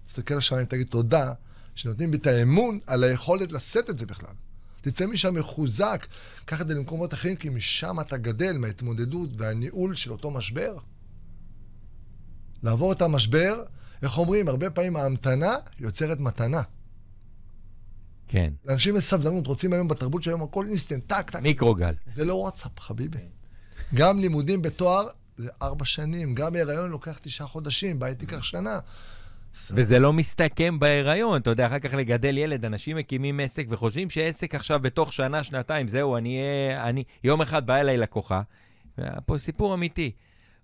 תסתכל 0.06 0.34
לשמיים 0.34 0.64
ותגיד 0.66 0.86
תודה 0.86 1.32
שנותנים 1.74 2.11
בי 2.11 2.16
את 2.16 2.26
האמון 2.26 2.78
על 2.86 3.04
היכולת 3.04 3.52
לשאת 3.52 3.90
את 3.90 3.98
זה 3.98 4.06
בכלל. 4.06 4.34
תצא 4.80 5.06
משם 5.06 5.34
מחוזק, 5.34 6.06
קח 6.44 6.60
את 6.60 6.68
זה 6.68 6.74
למקומות 6.74 7.14
אחרים, 7.14 7.36
כי 7.36 7.48
משם 7.48 8.00
אתה 8.00 8.16
גדל, 8.16 8.58
מההתמודדות 8.58 9.30
והניהול 9.36 9.94
של 9.94 10.12
אותו 10.12 10.30
משבר. 10.30 10.76
לעבור 12.62 12.92
את 12.92 13.02
המשבר, 13.02 13.62
איך 14.02 14.18
אומרים, 14.18 14.48
הרבה 14.48 14.70
פעמים 14.70 14.96
ההמתנה 14.96 15.54
יוצרת 15.80 16.20
מתנה. 16.20 16.62
כן. 18.28 18.52
לאנשים 18.64 18.96
יש 18.96 19.04
סבלנות, 19.04 19.46
רוצים 19.46 19.72
היום 19.72 19.88
בתרבות 19.88 20.22
של 20.22 20.30
היום 20.30 20.42
הכל 20.42 20.66
אינסטנט, 20.66 21.06
טק, 21.06 21.30
טק. 21.30 21.40
מיקרוגל. 21.40 21.94
זה 22.14 22.24
לא 22.24 22.34
וואטסאפ, 22.34 22.80
חביבי. 22.80 23.18
גם 23.94 24.20
לימודים 24.20 24.62
בתואר 24.62 25.06
זה 25.36 25.50
ארבע 25.62 25.84
שנים, 25.84 26.34
גם 26.34 26.52
בהיריון 26.52 26.90
לוקח 26.90 27.18
תשעה 27.22 27.46
חודשים, 27.46 27.98
בית 27.98 28.18
תיקח 28.18 28.42
שנה. 28.42 28.78
וזה 29.70 29.98
לא 29.98 30.12
מסתכם 30.12 30.78
בהיריון, 30.78 31.40
אתה 31.40 31.51
יודע, 31.51 31.66
אחר 31.66 31.78
כך 31.78 31.94
לגדל 31.94 32.38
ילד, 32.38 32.64
אנשים 32.64 32.96
מקימים 32.96 33.40
עסק 33.40 33.66
וחושבים 33.68 34.11
שעסק 34.11 34.55
עכשיו 34.55 34.80
בתוך 34.80 35.12
שנה, 35.12 35.42
שנתיים, 35.42 35.88
זהו, 35.88 36.16
אני 36.16 36.38
אהיה... 36.38 36.88
אני... 36.88 37.05
יום 37.24 37.42
אחד 37.42 37.66
באה 37.66 37.80
אליי 37.80 37.96
לקוחה, 37.96 38.42
פה 39.26 39.38
סיפור 39.38 39.74
אמיתי, 39.74 40.11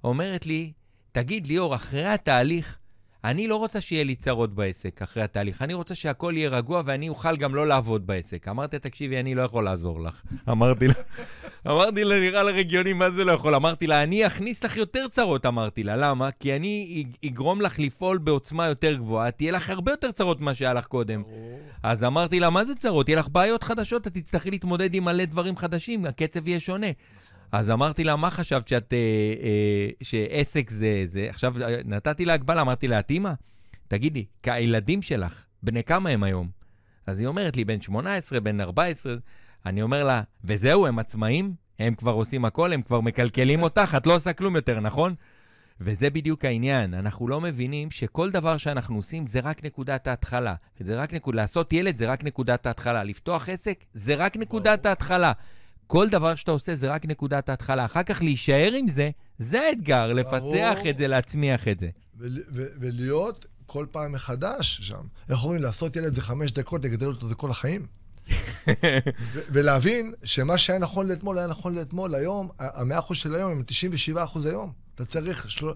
אומרת 0.05 0.47
לי, 0.47 0.73
תגיד 1.13 1.47
ליאור, 1.47 1.75
אחרי 1.75 2.07
התהליך, 2.07 2.79
אני 3.27 3.49
לא 3.49 3.57
רוצה 3.57 3.81
שיהיה 3.81 4.05
לי 4.05 4.15
צרות 4.15 4.55
בעסק 4.55 5.03
אחרי 5.03 5.23
התהליך, 5.23 5.63
אני 5.63 5.75
רוצה 5.75 5.95
שהכל 5.95 6.35
יהיה 6.37 6.49
רגוע 6.49 6.83
ואני 6.85 7.09
אוכל 7.09 7.37
גם 7.37 7.55
לא 7.55 7.67
לעבוד 7.67 8.07
בעסק. 8.07 8.49
אמרתי, 8.49 8.79
תקשיבי, 8.79 9.21
אני 9.21 9.35
לא 9.35 9.43
יכול 9.43 9.65
לעזור 9.65 10.01
לך. 10.01 10.23
אמרתי 10.53 10.89
לה, 10.89 10.95
אמרתי 11.73 12.05
לה, 12.05 12.21
נראה 12.21 12.43
לה 12.43 12.51
רגיוני, 12.51 12.93
מה 12.93 13.11
זה 13.11 13.25
לא 13.25 13.33
יכול? 13.33 13.55
אמרתי 13.55 13.87
לה, 13.87 14.03
אני 14.03 14.27
אכניס 14.27 14.65
לך 14.65 14.77
יותר 14.77 15.09
צרות, 15.09 15.47
אמרתי 15.47 15.83
לה. 15.83 15.97
למה? 15.97 16.31
כי 16.31 16.57
אני 16.57 17.05
אג- 17.07 17.27
אגרום 17.31 17.61
לך 17.61 17.79
לפעול 17.79 18.19
בעוצמה 18.19 18.67
יותר 18.67 18.95
גבוהה, 18.95 19.31
תהיה 19.31 19.53
לך 19.53 19.71
הרבה 19.71 19.93
יותר 19.93 20.13
צרות 20.13 20.41
ממה 20.41 20.55
שהיה 20.55 20.73
לך 20.75 20.87
קודם. 20.87 21.23
אז 21.83 22.05
אמרתי 22.05 22.41
לה, 22.41 22.51
מה 22.51 22.65
זה 22.65 22.75
צרות? 22.75 23.09
יהיה 23.09 23.19
לך 23.19 23.29
בעיות 23.29 23.65
חדשות, 23.65 24.07
את 24.07 24.15
תצטרכי 24.15 24.51
להתמודד 24.51 24.95
עם 24.95 25.05
מלא 25.05 25.25
דברים 25.25 25.57
חדשים, 25.57 26.05
הקצב 26.05 26.49
יהיה 26.49 26.61
שונה. 26.61 26.87
אז 27.53 27.71
אמרתי 27.71 28.05
לה, 28.05 28.17
מה 28.17 28.31
חשבת 28.31 28.69
שאת, 28.69 28.93
אה, 28.93 28.99
אה, 29.43 29.89
שעסק 30.03 30.71
זה, 30.71 31.03
זה, 31.07 31.27
עכשיו 31.31 31.63
אה, 31.63 31.77
נתתי 31.85 32.25
לה 32.25 32.35
הגבלה, 32.35 32.61
אמרתי 32.63 32.89
לה, 32.89 32.99
את 32.99 33.11
אימא, 33.11 33.33
תגידי, 33.89 34.25
כי 34.43 34.51
הילדים 34.51 35.03
שלך, 35.03 35.45
בני 35.63 35.85
כמה 35.85 36.11
הם 36.11 36.23
היום? 36.23 36.49
אז 37.07 37.21
היא 37.21 37.27
אומרת 37.27 37.57
לי, 37.57 37.65
בן 37.65 37.81
18, 37.81 38.41
בן 38.41 38.61
14, 38.61 39.15
אני 39.67 39.83
אומר 39.83 40.05
לה, 40.05 40.23
וזהו, 40.45 40.87
הם 40.87 40.99
עצמאים? 40.99 41.55
הם 41.79 41.95
כבר 41.95 42.13
עושים 42.13 42.45
הכל, 42.45 42.73
הם 42.73 42.83
כבר 42.83 43.01
מקלקלים 43.01 43.63
אותך, 43.63 43.95
את 43.97 44.07
לא 44.07 44.15
עושה 44.15 44.33
כלום 44.33 44.57
יותר, 44.57 44.81
נכון? 44.81 45.15
וזה 45.81 46.11
בדיוק 46.11 46.45
העניין, 46.45 46.95
אנחנו 46.95 47.29
לא 47.29 47.41
מבינים 47.41 47.91
שכל 47.91 48.31
דבר 48.31 48.57
שאנחנו 48.57 48.97
עושים 48.97 49.27
זה 49.27 49.41
רק 49.41 49.65
נקודת 49.65 50.07
ההתחלה. 50.07 50.55
זה 50.81 51.01
רק 51.01 51.15
נקוד... 51.15 51.35
לעשות 51.35 51.73
ילד 51.73 51.97
זה 51.97 52.11
רק 52.11 52.25
נקודת 52.25 52.67
ההתחלה. 52.67 53.05
לפתוח 53.05 53.49
עסק 53.49 53.85
זה 53.95 54.15
רק 54.15 54.37
נקודת 54.37 54.87
ההתחלה. 54.87 55.33
כל 55.87 56.09
דבר 56.09 56.35
שאתה 56.35 56.51
עושה 56.51 56.77
זה 56.77 56.93
רק 56.93 57.07
נקודת 57.07 57.49
ההתחלה. 57.49 57.85
אחר 57.85 58.03
כך 58.03 58.23
להישאר 58.23 58.73
עם 58.73 58.89
זה, 58.89 59.11
זה 59.39 59.61
האתגר, 59.61 60.13
לפתח 60.13 60.33
ברור. 60.33 60.91
את 60.91 60.99
זה, 60.99 61.09
להצמיח 61.09 61.69
את 61.69 61.81
זה. 61.81 61.89
ולהיות 62.81 63.47
כל 63.67 63.87
פעם 63.91 64.13
מחדש 64.13 64.81
שם. 64.83 65.03
איך 65.29 65.45
אומרים, 65.45 65.63
לעשות 65.63 65.97
ילד 65.97 66.15
זה 66.15 66.23
חמש 66.23 66.53
דקות, 66.53 66.85
לגדל 66.85 67.07
אותו 67.07 67.29
זה 67.29 67.35
כל 67.35 67.51
החיים. 67.51 67.87
ולהבין 69.53 70.15
שמה 70.25 70.59
שהיה 70.59 70.79
נכון 70.79 71.09
לאתמול 71.09 71.39
היה 71.39 71.47
נכון 71.47 71.75
לאתמול. 71.75 72.15
היום, 72.15 72.49
המאה 72.59 72.99
אחוז 72.99 73.17
של 73.17 73.35
היום 73.35 73.53
הם 73.53 73.63
97 73.67 74.25
אחוז 74.25 74.47
היום. 74.47 74.73
אתה 74.97 75.05
צריך, 75.05 75.51
של... 75.51 75.67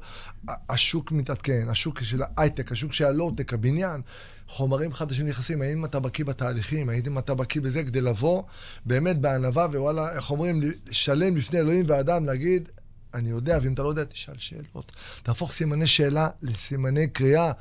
ה- 0.48 0.72
השוק 0.72 1.12
מתעדכן, 1.12 1.66
השוק 1.70 2.00
של 2.00 2.20
ההייטק, 2.22 2.72
השוק 2.72 2.92
של 2.92 3.04
הלואו-טק, 3.04 3.52
הבניין, 3.54 4.00
חומרים 4.46 4.92
חדשים 4.92 5.26
נכנסים, 5.26 5.62
האם 5.62 5.84
אתה 5.84 6.00
בקיא 6.00 6.24
בתהליכים, 6.24 6.88
האם 6.88 7.18
אתה 7.18 7.34
בקיא 7.34 7.60
בזה 7.60 7.84
כדי 7.84 8.00
לבוא 8.00 8.42
באמת 8.86 9.18
בענווה, 9.20 9.64
ווואלה, 9.66 10.12
איך 10.12 10.30
אומרים, 10.30 10.60
שלם 10.90 11.36
לפני 11.36 11.58
אלוהים 11.58 11.84
ואדם, 11.88 12.24
להגיד, 12.24 12.68
אני 13.14 13.30
יודע, 13.30 13.58
ואם 13.62 13.72
אתה 13.72 13.82
לא 13.82 13.88
יודע, 13.88 14.04
תשאל 14.04 14.34
שאלות. 14.38 14.92
תהפוך 15.22 15.52
סימני 15.52 15.86
שאלה 15.86 16.28
לסימני 16.42 17.08
קריאה. 17.08 17.52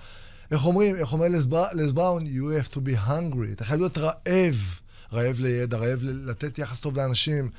איך 0.52 0.66
אומרים, 0.66 0.96
איך 0.96 1.14
אומר 1.14 1.28
לס 1.28 1.46
בר- 1.46 1.68
לס 1.74 1.92
בראון, 1.92 2.24
you 2.26 2.64
have 2.66 2.74
to 2.74 2.78
be 2.78 3.08
hungry. 3.10 3.52
אתה 3.52 3.66
חייב 3.66 3.80
להיות 3.80 3.98
רעב. 3.98 4.80
רעב 5.14 5.40
לידע, 5.40 5.78
רעב 5.78 6.00
לתת 6.04 6.58
יחס 6.60 6.80
טוב 6.80 6.98
לאנשים. 6.98 7.50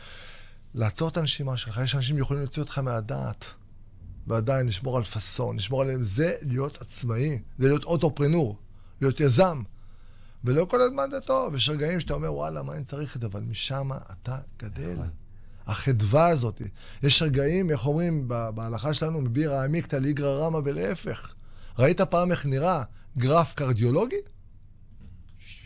לעצור 0.74 1.08
את 1.08 1.16
הנשימה 1.16 1.56
שלך, 1.56 1.80
יש 1.84 1.94
אנשים 1.94 2.16
שיכולים 2.16 2.42
להוציא 2.42 2.62
אותך 2.62 2.78
מהדעת. 2.78 3.44
ועדיין 4.30 4.66
לשמור 4.66 4.96
על 4.96 5.04
פאסון, 5.04 5.56
לשמור 5.56 5.82
עליהם. 5.82 6.04
זה 6.04 6.34
להיות 6.42 6.82
עצמאי, 6.82 7.38
זה 7.58 7.68
להיות 7.68 7.84
אוטופרנור, 7.84 8.56
להיות 9.00 9.20
יזם. 9.20 9.62
ולא 10.44 10.64
כל 10.64 10.80
הזמן 10.80 11.08
זה 11.10 11.20
טוב, 11.20 11.54
יש 11.54 11.68
רגעים 11.68 12.00
שאתה 12.00 12.14
אומר, 12.14 12.34
וואלה, 12.34 12.62
מה 12.62 12.72
אני 12.72 12.84
צריך 12.84 13.16
את 13.16 13.20
זה, 13.20 13.26
אבל 13.26 13.40
משם 13.40 13.90
אתה 14.12 14.38
גדל. 14.58 14.96
החדווה 15.66 16.28
הזאת. 16.28 16.62
יש 17.02 17.22
רגעים, 17.22 17.70
איך 17.70 17.86
אומרים 17.86 18.28
בהלכה 18.28 18.94
שלנו, 18.94 19.20
מבירא 19.20 19.64
עמיקתא 19.64 19.96
לאיגרא 19.96 20.46
רמא 20.46 20.60
ולהפך. 20.64 21.34
ראית 21.78 22.00
פעם 22.00 22.30
איך 22.30 22.46
נראה 22.46 22.82
גרף 23.18 23.54
קרדיולוגי? 23.54 24.16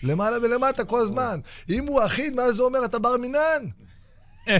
למעלה 0.02 0.36
ולמטה 0.42 0.84
כל 0.84 1.00
הזמן. 1.00 1.40
אם 1.68 1.86
הוא 1.86 2.06
אחיד, 2.06 2.34
מה 2.34 2.52
זה 2.52 2.62
אומר? 2.62 2.84
אתה 2.84 2.98
בר 2.98 3.16
מינן. 3.16 3.62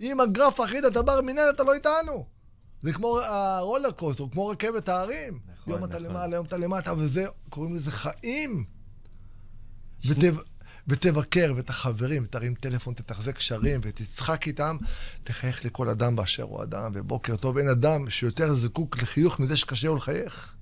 אם 0.00 0.20
הגרף 0.20 0.60
אחיד, 0.60 0.84
אתה 0.84 1.02
בר 1.02 1.20
מינן, 1.20 1.42
אתה 1.54 1.62
לא 1.62 1.74
איתנו. 1.74 2.26
זה 2.82 2.92
כמו 2.92 3.18
הרולר 3.20 3.90
קוסטר, 3.90 4.24
כמו 4.32 4.46
רכבת 4.46 4.88
ההרים. 4.88 5.38
נכון, 5.52 5.72
יום 5.72 5.78
נכון. 5.78 5.90
אתה 5.90 5.98
למעלה, 5.98 6.36
יום 6.36 6.46
אתה 6.46 6.56
למטה, 6.56 6.94
וזה, 6.98 7.24
קוראים 7.48 7.74
לזה 7.74 7.90
חיים. 7.90 8.64
ותב, 10.06 10.34
ותבקר, 10.88 11.52
ואת 11.56 11.70
החברים, 11.70 12.22
ותרים 12.24 12.54
טלפון, 12.54 12.94
תתחזק 12.94 13.36
קשרים, 13.36 13.80
ותצחק 13.82 14.46
איתם, 14.46 14.76
תחייך 15.24 15.64
לכל 15.64 15.88
אדם 15.88 16.16
באשר 16.16 16.42
הוא 16.42 16.62
אדם, 16.62 16.92
ובוקר 16.94 17.36
טוב, 17.36 17.58
אין 17.58 17.68
אדם 17.68 18.10
שיותר 18.10 18.54
זקוק 18.54 19.02
לחיוך 19.02 19.40
מזה 19.40 19.56
שקשה 19.56 19.88
לו 19.88 19.96
לחייך. 19.96 20.54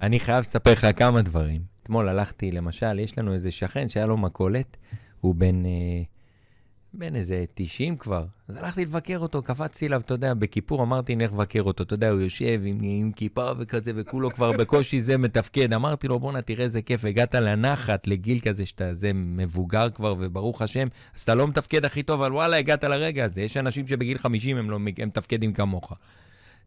אני 0.00 0.20
חייב 0.20 0.44
לספר 0.44 0.72
לך 0.72 0.86
כמה 0.96 1.22
דברים. 1.22 1.62
אתמול 1.82 2.08
הלכתי, 2.08 2.52
למשל, 2.52 2.98
יש 2.98 3.18
לנו 3.18 3.32
איזה 3.32 3.50
שכן 3.50 3.88
שהיה 3.88 4.06
לו 4.06 4.16
מכולת, 4.16 4.76
הוא 5.20 5.34
בן... 5.34 5.66
אה, 5.66 5.70
בן 6.98 7.14
איזה 7.16 7.44
90 7.54 7.96
כבר. 7.96 8.24
אז 8.48 8.56
הלכתי 8.56 8.84
לבקר 8.84 9.18
אותו, 9.18 9.42
קפצתי 9.42 9.86
אליו, 9.86 10.00
אתה 10.00 10.14
יודע, 10.14 10.34
בכיפור 10.34 10.82
אמרתי, 10.82 11.16
נלך 11.16 11.32
לבקר 11.32 11.62
אותו. 11.62 11.82
אתה 11.82 11.94
יודע, 11.94 12.10
הוא 12.10 12.20
יושב 12.20 12.60
עם, 12.64 12.78
עם 12.82 13.12
כיפה 13.12 13.50
וכזה, 13.56 13.92
וכולו 13.94 14.30
כבר 14.30 14.52
בקושי 14.52 15.00
זה 15.00 15.18
מתפקד. 15.18 15.72
אמרתי 15.72 16.08
לו, 16.08 16.18
בואנה, 16.18 16.42
תראה 16.42 16.64
איזה 16.64 16.82
כיף, 16.82 17.04
הגעת 17.04 17.34
לנחת, 17.34 18.06
לגיל 18.06 18.40
כזה 18.40 18.66
שאתה 18.66 18.94
זה 18.94 19.10
מבוגר 19.14 19.90
כבר, 19.90 20.14
וברוך 20.18 20.62
השם, 20.62 20.88
אז 21.14 21.20
אתה 21.20 21.34
לא 21.34 21.48
מתפקד 21.48 21.84
הכי 21.84 22.02
טוב, 22.02 22.22
אבל 22.22 22.32
וואלה, 22.32 22.56
הגעת 22.56 22.84
לרגע 22.84 23.24
הזה. 23.24 23.42
יש 23.42 23.56
אנשים 23.56 23.86
שבגיל 23.86 24.18
50 24.18 24.56
הם 24.56 24.70
לא 24.70 24.78
מתפקדים 24.78 25.52
כמוך. 25.52 25.92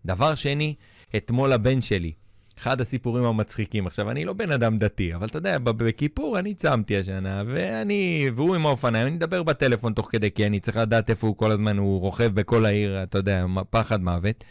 דבר 0.06 0.36
שני, 0.36 0.76
אתמול 1.16 1.54
הבן 1.54 1.82
שלי, 1.82 2.12
אחד 2.60 2.82
הסיפורים 2.82 3.24
המצחיקים. 3.24 3.88
עכשיו, 3.88 4.12
אני 4.12 4.26
לא 4.26 4.34
בן 4.34 4.52
אדם 4.52 4.78
דתי, 4.78 5.16
אבל 5.16 5.28
אתה 5.28 5.38
יודע, 5.38 5.58
בכיפור 5.60 6.40
אני 6.40 6.54
צמתי 6.54 6.98
השנה, 6.98 7.44
ואני, 7.46 8.30
והוא 8.36 8.56
עם 8.56 8.66
האופניים, 8.66 9.08
אני 9.08 9.16
מדבר 9.16 9.44
בטלפון 9.44 9.94
תוך 9.94 10.08
כדי, 10.12 10.32
כי 10.32 10.46
אני 10.46 10.60
צריך 10.60 10.78
לדעת 10.78 11.10
איפה 11.10 11.28
הוא 11.28 11.38
כל 11.38 11.52
הזמן, 11.52 11.78
הוא 11.78 12.00
רוכב 12.00 12.34
בכל 12.34 12.66
העיר, 12.66 13.04
אתה 13.04 13.18
יודע, 13.18 13.46
פחד 13.70 14.02
מוות. 14.02 14.44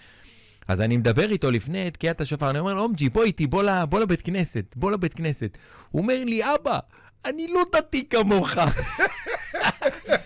אז 0.69 0.81
אני 0.81 0.97
מדבר 0.97 1.31
איתו 1.31 1.51
לפני 1.51 1.91
תקיעת 1.91 2.21
השופר, 2.21 2.51
אני 2.51 2.59
אומר 2.59 2.75
לו, 2.75 2.83
אומג'י, 2.83 3.09
בוא 3.09 3.25
איתי, 3.25 3.47
בוא, 3.47 3.85
בוא 3.85 4.01
לבית 4.01 4.23
כנסת, 4.23 4.75
בוא 4.77 4.91
לבית 4.91 5.15
כנסת. 5.15 5.59
הוא 5.91 6.03
אומר 6.03 6.25
לי, 6.25 6.43
אבא, 6.55 6.79
אני 7.25 7.47
לא 7.55 7.63
דתי 7.73 8.09
כמוך. 8.09 8.51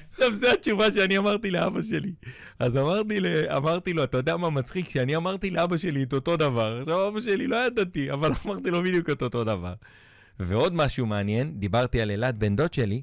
עכשיו, 0.08 0.34
זו 0.34 0.50
התשובה 0.50 0.92
שאני 0.92 1.18
אמרתי 1.18 1.50
לאבא 1.50 1.82
שלי. 1.82 2.12
אז 2.58 2.76
אמרתי, 2.76 3.18
אמרתי 3.56 3.92
לו, 3.92 4.04
אתה 4.04 4.18
יודע 4.18 4.36
מה 4.36 4.50
מצחיק? 4.50 4.90
שאני 4.90 5.16
אמרתי 5.16 5.50
לאבא 5.50 5.76
שלי 5.76 6.02
את 6.02 6.12
אותו 6.12 6.36
דבר. 6.36 6.78
עכשיו, 6.80 7.08
אבא 7.08 7.20
שלי 7.20 7.46
לא 7.46 7.56
היה 7.56 7.70
דתי, 7.70 8.12
אבל 8.12 8.30
אמרתי 8.46 8.70
לו 8.70 8.82
בדיוק 8.82 9.10
את 9.10 9.22
אותו 9.22 9.44
דבר. 9.44 9.74
ועוד 10.40 10.74
משהו 10.74 11.06
מעניין, 11.06 11.52
דיברתי 11.58 12.00
על 12.00 12.10
אלעד, 12.10 12.38
בן 12.38 12.56
דוד 12.56 12.72
שלי, 12.72 13.02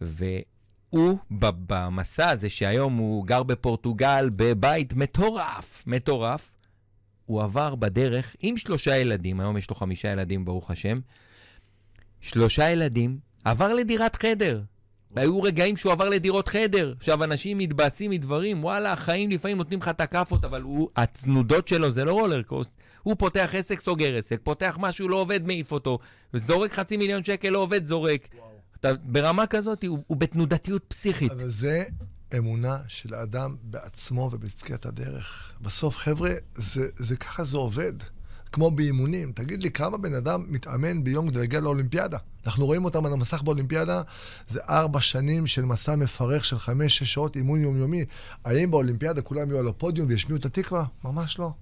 והוא, 0.00 1.18
במסע 1.60 2.28
הזה 2.28 2.48
שהיום 2.48 2.96
הוא 2.96 3.26
גר 3.26 3.42
בפורטוגל, 3.42 4.30
בבית 4.36 4.94
מטורף, 4.94 5.82
מטורף, 5.86 6.52
הוא 7.26 7.42
עבר 7.42 7.74
בדרך 7.74 8.36
עם 8.40 8.56
שלושה 8.56 8.96
ילדים, 8.96 9.40
היום 9.40 9.56
יש 9.56 9.70
לו 9.70 9.76
חמישה 9.76 10.12
ילדים, 10.12 10.44
ברוך 10.44 10.70
השם, 10.70 11.00
שלושה 12.20 12.70
ילדים, 12.70 13.18
עבר 13.44 13.74
לדירת 13.74 14.22
חדר. 14.22 14.62
והיו 15.12 15.42
רגעים 15.42 15.76
שהוא 15.76 15.92
עבר 15.92 16.08
לדירות 16.08 16.48
חדר. 16.48 16.94
עכשיו, 16.96 17.24
אנשים 17.24 17.58
מתבאסים 17.58 18.10
מדברים, 18.10 18.64
וואלה, 18.64 18.92
החיים 18.92 19.30
לפעמים 19.30 19.56
נותנים 19.56 19.78
לך 19.78 19.88
את 19.88 20.00
הכאפות, 20.00 20.44
אבל 20.44 20.62
הוא, 20.62 20.88
הצנודות 20.96 21.68
שלו 21.68 21.90
זה 21.90 22.04
לא 22.04 22.12
רולר 22.12 22.42
קוסט. 22.42 22.72
הוא 23.02 23.14
פותח 23.18 23.54
עסק, 23.58 23.80
סוגר 23.80 24.16
עסק, 24.16 24.40
פותח 24.42 24.76
משהו, 24.80 25.08
לא 25.08 25.16
עובד, 25.16 25.46
מעיף 25.46 25.72
אותו, 25.72 25.98
זורק 26.32 26.72
חצי 26.72 26.96
מיליון 26.96 27.24
שקל, 27.24 27.48
לא 27.48 27.58
עובד, 27.58 27.84
זורק. 27.84 28.28
אתה, 28.80 28.92
ברמה 28.94 29.46
כזאת, 29.46 29.84
הוא, 29.84 29.98
הוא 30.06 30.16
בתנודתיות 30.16 30.84
פסיכית. 30.88 31.32
אבל 31.32 31.50
זה 31.50 31.84
אמונה 32.36 32.76
של 32.88 33.14
האדם 33.14 33.56
בעצמו 33.62 34.30
ובצקיית 34.32 34.86
הדרך. 34.86 35.54
בסוף, 35.60 35.96
חבר'ה, 35.96 36.30
זה, 36.56 36.88
זה 36.98 37.16
ככה 37.16 37.44
זה 37.44 37.56
עובד. 37.56 37.92
כמו 38.52 38.70
באימונים. 38.70 39.32
תגיד 39.32 39.62
לי, 39.62 39.70
כמה 39.70 39.98
בן 39.98 40.14
אדם 40.14 40.44
מתאמן 40.48 41.04
ביום 41.04 41.30
כדי 41.30 41.38
להגיע 41.38 41.60
לאולימפיאדה? 41.60 42.18
אנחנו 42.46 42.66
רואים 42.66 42.84
אותם 42.84 43.06
על 43.06 43.12
המסך 43.12 43.42
באולימפיאדה, 43.42 44.02
זה 44.48 44.60
ארבע 44.68 45.00
שנים 45.00 45.46
של 45.46 45.64
מסע 45.64 45.96
מפרך 45.96 46.44
של 46.44 46.58
חמש-שש 46.58 47.12
שעות 47.14 47.36
אימון 47.36 47.60
יומיומי. 47.60 48.04
האם 48.44 48.70
באולימפיאדה 48.70 49.22
כולם 49.22 49.50
יהיו 49.50 49.58
על 49.58 49.68
הפודיום 49.68 50.08
וישמיעו 50.08 50.40
את 50.40 50.44
התקווה? 50.44 50.84
ממש 51.04 51.38
לא. 51.38 51.52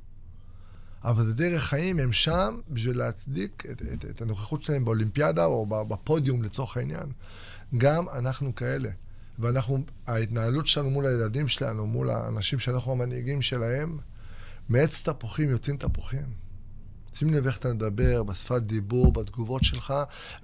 אבל 1.05 1.26
זה 1.26 1.34
דרך 1.34 1.64
חיים, 1.64 1.99
הם 2.01 2.12
שם 2.12 2.61
בשביל 2.70 2.99
להצדיק 2.99 3.66
את, 3.70 3.82
את, 3.82 4.05
את 4.05 4.22
הנוכחות 4.22 4.62
שלהם 4.62 4.84
באולימפיאדה 4.84 5.45
או 5.45 5.66
בפודיום 5.66 6.43
לצורך 6.43 6.76
העניין. 6.76 7.12
גם 7.76 8.05
אנחנו 8.09 8.55
כאלה. 8.55 8.91
ואנחנו, 9.39 9.84
ההתנהלות 10.07 10.66
שלנו 10.66 10.91
מול 10.91 11.07
הילדים 11.07 11.49
שלנו, 11.49 11.86
מול 11.86 12.11
האנשים 12.11 12.59
שאנחנו 12.59 12.93
המנהיגים 12.93 13.43
שלהם, 13.43 13.99
מעץ 14.68 15.03
תפוחים 15.03 15.51
יוצאים 15.51 15.76
תפוחים. 15.76 16.47
שים 17.18 17.34
לב 17.34 17.46
איך 17.46 17.58
אתה 17.58 17.72
מדבר, 17.72 18.22
בשפת 18.22 18.62
דיבור, 18.62 19.12
בתגובות 19.12 19.64
שלך, 19.64 19.94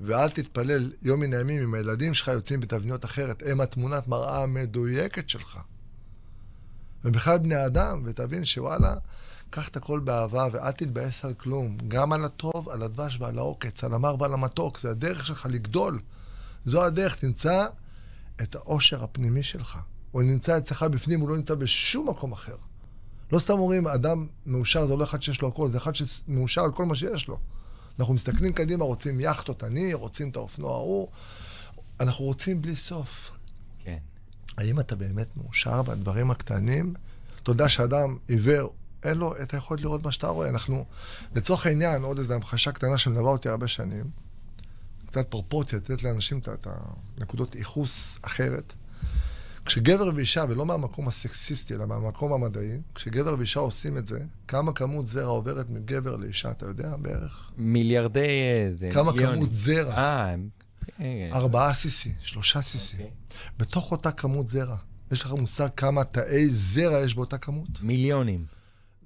ואל 0.00 0.28
תתפלל 0.28 0.92
יום 1.02 1.20
מן 1.20 1.34
הימים 1.34 1.62
אם 1.62 1.74
הילדים 1.74 2.14
שלך 2.14 2.28
יוצאים 2.28 2.60
בתבניות 2.60 3.04
אחרת. 3.04 3.42
הם 3.46 3.60
התמונת 3.60 4.08
מראה 4.08 4.42
המדויקת 4.42 5.28
שלך. 5.28 5.58
ובכלל 7.04 7.38
בני 7.38 7.66
אדם, 7.66 8.02
ותבין 8.04 8.44
שוואלה, 8.44 8.94
קח 9.50 9.68
את 9.68 9.76
הכל 9.76 10.00
באהבה 10.00 10.48
ואל 10.52 10.70
תתבאס 10.70 11.24
על 11.24 11.34
כלום. 11.34 11.76
גם 11.88 12.12
על 12.12 12.24
הטוב, 12.24 12.68
על 12.68 12.82
הדבש 12.82 13.18
ועל 13.20 13.38
העוקץ, 13.38 13.84
על 13.84 13.94
המר 13.94 14.16
ועל 14.18 14.32
המתוק. 14.32 14.78
זה 14.78 14.90
הדרך 14.90 15.26
שלך 15.26 15.46
לגדול. 15.50 16.00
זו 16.64 16.84
הדרך, 16.84 17.14
תמצא 17.14 17.66
את 18.42 18.54
העושר 18.54 19.04
הפנימי 19.04 19.42
שלך. 19.42 19.78
הוא 20.10 20.22
נמצא 20.22 20.58
אצלך 20.58 20.82
בפנים, 20.82 21.20
הוא 21.20 21.28
לא 21.28 21.36
נמצא 21.36 21.54
בשום 21.54 22.08
מקום 22.08 22.32
אחר. 22.32 22.56
לא 23.34 23.38
סתם 23.38 23.52
אומרים, 23.52 23.86
אדם 23.86 24.26
מאושר 24.46 24.86
זה 24.86 24.96
לא 24.96 25.04
אחד 25.04 25.22
שיש 25.22 25.42
לו 25.42 25.48
הכל, 25.48 25.70
זה 25.70 25.76
אחד 25.76 25.92
שמאושר 25.94 26.60
על 26.60 26.72
כל 26.72 26.84
מה 26.84 26.94
שיש 26.94 27.28
לו. 27.28 27.38
אנחנו 27.98 28.14
מסתכלים 28.14 28.52
קדימה, 28.52 28.84
רוצים 28.84 29.20
יאכטות 29.20 29.64
אני, 29.64 29.94
רוצים 29.94 30.30
את 30.30 30.36
האופנוע 30.36 30.72
ההוא, 30.72 31.08
אנחנו 32.00 32.24
רוצים 32.24 32.62
בלי 32.62 32.76
סוף. 32.76 33.30
כן. 33.84 33.98
האם 34.58 34.80
אתה 34.80 34.96
באמת 34.96 35.36
מאושר 35.36 35.82
בדברים 35.82 36.30
הקטנים? 36.30 36.94
אתה 37.42 37.50
יודע 37.50 37.68
שאדם 37.68 38.16
עיוור, 38.28 38.72
אין 39.02 39.18
לו 39.18 39.34
את 39.42 39.54
היכולת 39.54 39.80
לראות 39.80 40.04
מה 40.04 40.12
שאתה 40.12 40.26
רואה. 40.26 40.48
אנחנו, 40.48 40.84
לצורך 41.34 41.66
העניין, 41.66 42.02
עוד 42.02 42.18
איזו 42.18 42.34
המחשה 42.34 42.72
קטנה 42.72 42.98
שמלווה 42.98 43.30
אותי 43.30 43.48
הרבה 43.48 43.68
שנים, 43.68 44.10
קצת 45.06 45.26
פרופורציה, 45.28 45.78
לתת 45.78 46.02
לאנשים 46.02 46.38
את 46.38 46.66
הנקודות 47.18 47.54
ייחוס 47.54 48.18
אחרת. 48.22 48.72
כשגבר 49.64 50.10
ואישה, 50.14 50.44
ולא 50.48 50.66
מהמקום 50.66 51.08
הסקסיסטי, 51.08 51.74
אלא 51.74 51.86
מהמקום 51.86 52.32
המדעי, 52.32 52.80
כשגבר 52.94 53.34
ואישה 53.38 53.60
עושים 53.60 53.98
את 53.98 54.06
זה, 54.06 54.18
כמה 54.48 54.72
כמות 54.72 55.06
זרע 55.06 55.26
עוברת 55.28 55.70
מגבר 55.70 56.16
לאישה, 56.16 56.50
אתה 56.50 56.66
יודע 56.66 56.96
בערך? 56.96 57.50
מיליארדי 57.56 58.42
איזה, 58.64 58.88
כמה 58.92 59.12
מיליונים. 59.12 59.38
כמות 59.38 59.52
זרע? 59.52 59.94
אה, 61.00 61.28
ארבעה 61.32 61.74
סיסי, 61.74 62.12
שלושה 62.20 62.62
סיסי. 62.62 62.96
Okay. 62.96 63.00
אוקיי. 63.00 63.10
בתוך 63.58 63.92
אותה 63.92 64.12
כמות 64.12 64.48
זרע. 64.48 64.76
יש 65.12 65.22
לך 65.22 65.32
מושג 65.32 65.68
כמה 65.76 66.04
תאי 66.04 66.48
זרע 66.54 67.00
יש 67.04 67.14
באותה 67.14 67.38
כמות? 67.38 67.68
מיליונים. 67.82 68.44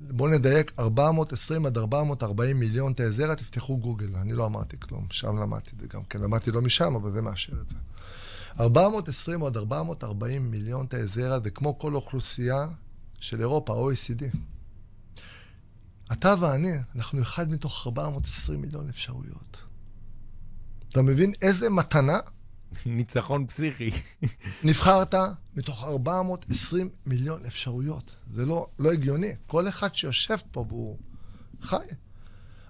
בואו 0.01 0.31
נדייק, 0.31 0.73
420 0.79 1.67
עד 1.67 1.79
440 1.79 2.61
מיליון 2.61 2.93
תאי 2.93 3.13
זרע, 3.13 3.35
תפתחו 3.35 3.79
גוגל. 3.79 4.17
אני 4.17 4.33
לא 4.33 4.47
אמרתי 4.47 4.77
כלום, 4.81 5.07
שם 5.11 5.39
למדתי 5.39 5.71
את 5.77 5.81
זה 5.81 5.87
גם 5.87 6.05
כן. 6.05 6.21
למדתי 6.21 6.51
לא 6.51 6.61
משם, 6.61 6.95
אבל 6.95 7.13
זה 7.13 7.23
מאשר 7.23 7.53
את 7.63 7.69
זה. 7.69 7.75
420 8.61 9.45
עד 9.45 9.57
440 9.57 10.51
מיליון 10.51 10.87
תאי 10.87 11.07
זרע 11.07 11.39
זה 11.45 11.51
כמו 11.51 11.79
כל 11.79 11.95
אוכלוסייה 11.95 12.67
של 13.21 13.41
אירופה, 13.41 13.91
OECD. 13.91 14.37
אתה 16.13 16.35
ואני, 16.41 16.73
אנחנו 16.95 17.23
אחד 17.23 17.51
מתוך 17.51 17.87
420 17.87 18.61
מיליון 18.61 18.89
אפשרויות. 18.89 19.57
אתה 20.89 21.03
מבין 21.03 21.33
איזה 21.43 21.71
מתנה? 21.71 22.19
ניצחון 22.87 23.47
פסיכי. 23.47 23.91
נבחרת 24.65 25.15
מתוך 25.57 25.85
420 25.85 26.91
מיליון 27.07 27.47
אפשרויות. 27.47 28.17
זה 28.35 28.47
לא, 28.47 28.67
לא 28.79 28.93
הגיוני. 28.93 29.33
כל 29.47 29.69
אחד 29.69 29.95
שיושב 29.95 30.37
פה 30.51 30.65
והוא 30.69 30.99
חי. 31.61 31.87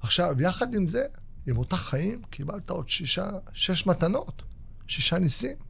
עכשיו, 0.01 0.43
יחד 0.43 0.75
עם 0.75 0.87
זה, 0.87 1.07
עם 1.47 1.57
אותה 1.57 1.77
חיים, 1.77 2.23
קיבלת 2.31 2.71
עוד 2.71 2.89
שישה, 2.89 3.31
שש 3.53 3.87
מתנות, 3.87 4.43
שישה 4.87 5.19
ניסים. 5.19 5.68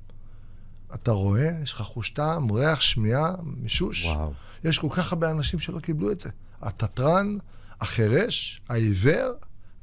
אתה 0.95 1.11
רואה, 1.11 1.51
יש 1.63 1.73
לך 1.73 1.83
חוש 1.83 2.11
טעם, 2.11 2.51
ריח, 2.51 2.81
שמיעה, 2.81 3.33
מישוש. 3.43 4.05
וואו. 4.05 4.33
יש 4.65 4.79
כל 4.79 4.89
כך 4.91 5.13
הרבה 5.13 5.31
אנשים 5.31 5.61
שלא 5.61 5.81
קיבלו 5.81 6.13
את 6.13 6.21
זה. 6.21 6.29
התתרן, 6.63 7.37
החירש, 7.81 8.61
העיוור, 8.69 9.33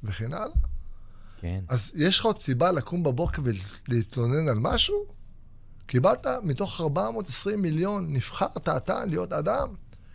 וכן 0.04 0.34
הלאה. 0.34 0.48
כן. 1.42 1.64
אז 1.70 1.92
יש 1.96 2.20
לך 2.20 2.26
עוד 2.26 2.42
סיבה 2.42 2.72
לקום 2.72 3.04
בבוקר 3.04 3.42
ולהתלונן 3.88 4.50
על 4.50 4.58
משהו? 4.60 4.96
קיבלת 5.86 6.28
מתוך 6.44 6.82
420 6.82 7.62
מיליון, 7.62 8.14
נבחרת 8.14 8.70
אתה 8.70 9.06
להיות 9.06 9.34
אדם. 9.34 9.68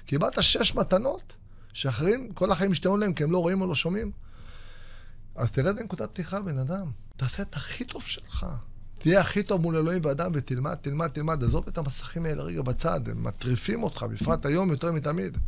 קיבלת 0.07 0.43
שש 0.43 0.75
מתנות, 0.75 1.33
שאחרים, 1.73 2.33
כל 2.33 2.53
החיים 2.53 2.71
השתנו 2.73 2.97
להם 2.97 3.13
כי 3.13 3.25
הם 3.25 3.33
לא 3.33 3.39
רואים 3.39 3.61
או 3.61 3.67
לא 3.67 3.75
שומעים. 3.75 4.13
אז 5.35 5.53
תרד 5.53 5.81
לנקודת 5.81 6.11
פתיחה, 6.11 6.41
בן 6.41 6.59
אדם. 6.59 6.91
תעשה 7.17 7.43
את 7.43 7.57
הכי 7.57 7.85
טוב 7.85 8.03
שלך. 8.03 8.47
תהיה 9.01 9.21
הכי 9.21 9.43
טוב 9.43 9.61
מול 9.61 9.77
אלוהים 9.77 10.05
ואדם 10.05 10.31
ותלמד, 10.35 10.75
תלמד, 10.75 11.09
תלמד. 11.09 11.45
עזוב 11.45 11.65
את 11.69 11.79
המסכים 11.79 12.27
האלה 12.27 12.43
רגע 12.43 12.63
בצד, 12.63 13.09
הם 13.09 13.25
מטריפים 13.25 13.83
אותך, 13.83 14.03
בפרט 14.03 14.47
היום 14.47 14.71
יותר 14.71 14.93
מתמיד. 14.93 15.39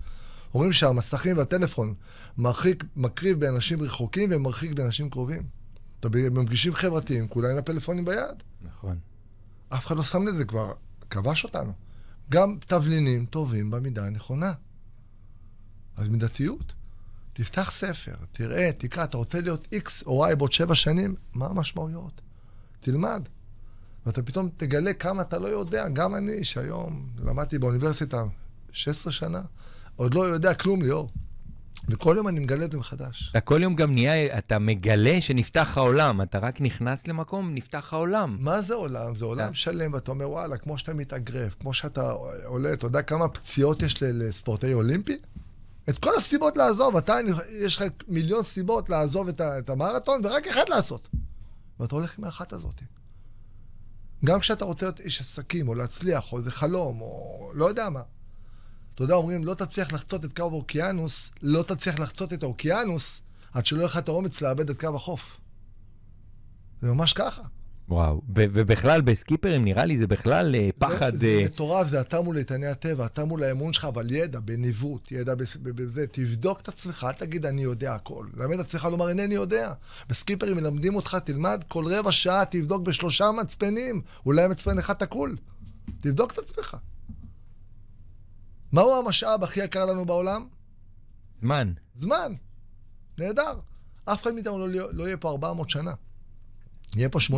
אומרים 0.54 0.72
שהמסכים 0.72 1.38
והטלפון 1.38 1.94
מרחיק, 2.38 2.84
מקריב 2.96 3.40
באנשים 3.40 3.82
רחוקים 3.82 4.28
ומרחיק 4.32 4.72
באנשים 4.72 5.10
קרובים. 5.10 5.42
אתה 6.00 6.08
במפגישים 6.08 6.74
חברתיים, 6.74 7.28
כולם 7.28 7.50
עם 7.50 7.58
הפלאפונים 7.58 8.04
ביד. 8.04 8.42
נכון. 8.62 8.98
אף 9.68 9.86
אחד 9.86 9.96
לא 9.96 10.02
שם 10.02 10.26
לזה 10.26 10.44
כבר, 10.44 10.72
כבש 11.10 11.44
אותנו. 11.44 11.72
גם 12.30 12.56
תבלינים 12.66 13.26
טובים 13.26 13.70
במידה 13.70 14.06
הנכונה. 14.06 14.52
אז 15.96 16.08
מידתיות. 16.08 16.72
תפתח 17.32 17.70
ספר, 17.70 18.14
תראה, 18.32 18.70
תקרא, 18.78 19.04
אתה 19.04 19.16
רוצה 19.16 19.40
להיות 19.40 19.66
X 19.74 20.06
או 20.06 20.28
Y 20.28 20.34
בעוד 20.34 20.52
שבע 20.52 20.74
שנים? 20.74 21.14
מה 21.34 21.46
המשמעויות? 21.46 22.20
תלמד. 22.80 23.22
ואתה 24.06 24.22
פתאום 24.22 24.48
תגלה 24.56 24.92
כמה 24.92 25.22
אתה 25.22 25.38
לא 25.38 25.48
יודע. 25.48 25.88
גם 25.88 26.14
אני, 26.14 26.44
שהיום 26.44 27.06
למדתי 27.24 27.58
באוניברסיטה 27.58 28.22
16 28.72 29.12
שנה, 29.12 29.40
עוד 29.96 30.14
לא 30.14 30.20
יודע 30.26 30.54
כלום, 30.54 30.82
ליאור. 30.82 31.10
וכל 31.88 32.14
יום 32.16 32.28
אני 32.28 32.40
מגלה 32.40 32.64
את 32.64 32.72
זה 32.72 32.78
מחדש. 32.78 33.28
אתה 33.30 33.40
כל 33.40 33.60
יום 33.62 33.74
גם 33.76 33.94
נהיה, 33.94 34.38
אתה 34.38 34.58
מגלה 34.58 35.20
שנפתח 35.20 35.72
העולם. 35.76 36.22
אתה 36.22 36.38
רק 36.38 36.60
נכנס 36.60 37.06
למקום, 37.06 37.54
נפתח 37.54 37.92
העולם. 37.92 38.36
מה 38.40 38.60
זה 38.60 38.74
עולם? 38.74 39.14
זה 39.14 39.24
עולם 39.24 39.46
כן. 39.48 39.54
שלם, 39.54 39.92
ואתה 39.92 40.10
אומר, 40.10 40.30
וואלה, 40.30 40.56
כמו 40.56 40.78
שאתה 40.78 40.94
מתאגרף, 40.94 41.54
כמו 41.60 41.74
שאתה 41.74 42.10
עולה, 42.44 42.72
אתה 42.72 42.86
יודע 42.86 43.02
כמה 43.02 43.28
פציעות 43.28 43.82
יש 43.82 44.02
לספורטאי 44.02 44.74
אולימפי? 44.74 45.16
את 45.88 45.98
כל 45.98 46.10
הסיבות 46.16 46.56
לעזוב, 46.56 46.96
אתה, 46.96 47.16
יש 47.60 47.76
לך 47.76 47.84
מיליון 48.08 48.42
סיבות 48.42 48.88
לעזוב 48.90 49.28
את, 49.28 49.40
ה- 49.40 49.58
את 49.58 49.70
המרתון, 49.70 50.20
ורק 50.24 50.46
אחד 50.46 50.68
לעשות. 50.68 51.08
ואתה 51.80 51.94
הולך 51.94 52.18
עם 52.18 52.24
האחת 52.24 52.52
הזאת. 52.52 52.74
גם 54.24 54.40
כשאתה 54.40 54.64
רוצה 54.64 54.86
להיות 54.86 55.00
איש 55.00 55.20
עסקים, 55.20 55.68
או 55.68 55.74
להצליח, 55.74 56.32
או 56.32 56.38
איזה 56.38 56.50
חלום, 56.50 57.00
או 57.00 57.50
לא 57.54 57.66
יודע 57.66 57.88
מה. 57.88 58.02
אתה 58.94 59.02
יודע, 59.02 59.14
אומרים, 59.14 59.44
לא 59.44 59.54
תצליח 59.54 59.92
לחצות 59.92 60.24
את 60.24 60.36
קו 60.36 60.42
האוקיינוס, 60.42 61.30
לא 61.42 61.62
תצליח 61.62 61.98
לחצות 61.98 62.32
את 62.32 62.42
האוקיינוס, 62.42 63.20
עד 63.52 63.66
שלא 63.66 63.78
יהיה 63.78 63.86
לך 63.86 63.98
את 63.98 64.08
האומץ 64.08 64.40
לאבד 64.40 64.70
את 64.70 64.80
קו 64.80 64.96
החוף. 64.96 65.40
זה 66.82 66.88
ממש 66.88 67.12
ככה. 67.12 67.42
וואו. 67.88 68.22
ובכלל, 68.28 69.00
בסקיפרים 69.00 69.64
נראה 69.64 69.84
לי 69.84 69.98
זה 69.98 70.06
בכלל 70.06 70.54
אה, 70.54 70.70
פחד... 70.78 71.12
זה, 71.14 71.18
זה 71.18 71.26
אה, 71.26 71.44
מטורף, 71.44 71.88
זה 71.88 72.00
אתה 72.00 72.20
מול 72.20 72.38
איתני 72.38 72.66
הטבע, 72.66 73.06
אתה 73.06 73.24
מול 73.24 73.42
האמון 73.42 73.72
שלך, 73.72 73.84
אבל 73.84 74.10
ידע, 74.10 74.40
בניווט, 74.40 75.12
ידע 75.12 75.34
בזה, 75.34 76.06
תבדוק 76.06 76.60
את 76.60 76.68
עצמך, 76.68 77.06
אל 77.08 77.12
תגיד 77.12 77.46
אני 77.46 77.62
יודע 77.62 77.94
הכל. 77.94 78.26
למד 78.36 78.58
את 78.58 78.66
עצמך 78.66 78.84
לומר 78.84 79.08
אינני 79.08 79.34
יודע. 79.34 79.72
בסקיפרים 80.08 80.56
מלמדים 80.56 80.94
אותך, 80.94 81.16
תלמד 81.24 81.64
כל 81.68 81.84
רבע 81.86 82.12
שעה, 82.12 82.44
תבדוק 82.44 82.82
בשלושה 82.82 83.30
מצפנים, 83.30 84.02
אולי 84.26 84.48
מצפן 84.48 84.78
אחד 84.78 84.94
תקול. 84.94 85.36
תבדוק 86.00 86.32
את 86.32 86.38
עצמך. 86.38 86.76
מהו 88.72 88.98
המשאב 88.98 89.44
הכי 89.44 89.64
יקר 89.64 89.86
לנו 89.86 90.04
בעולם? 90.04 90.46
זמן. 91.40 91.72
זמן. 91.94 92.32
נהדר. 93.18 93.60
אף 94.04 94.22
אחד 94.22 94.34
מאיתנו 94.34 94.58
לא, 94.58 94.92
לא 94.92 95.04
יהיה 95.04 95.16
פה 95.16 95.30
400 95.30 95.70
שנה. 95.70 95.92
יהיה 96.96 97.08
פה 97.08 97.18
80-90 97.18 97.32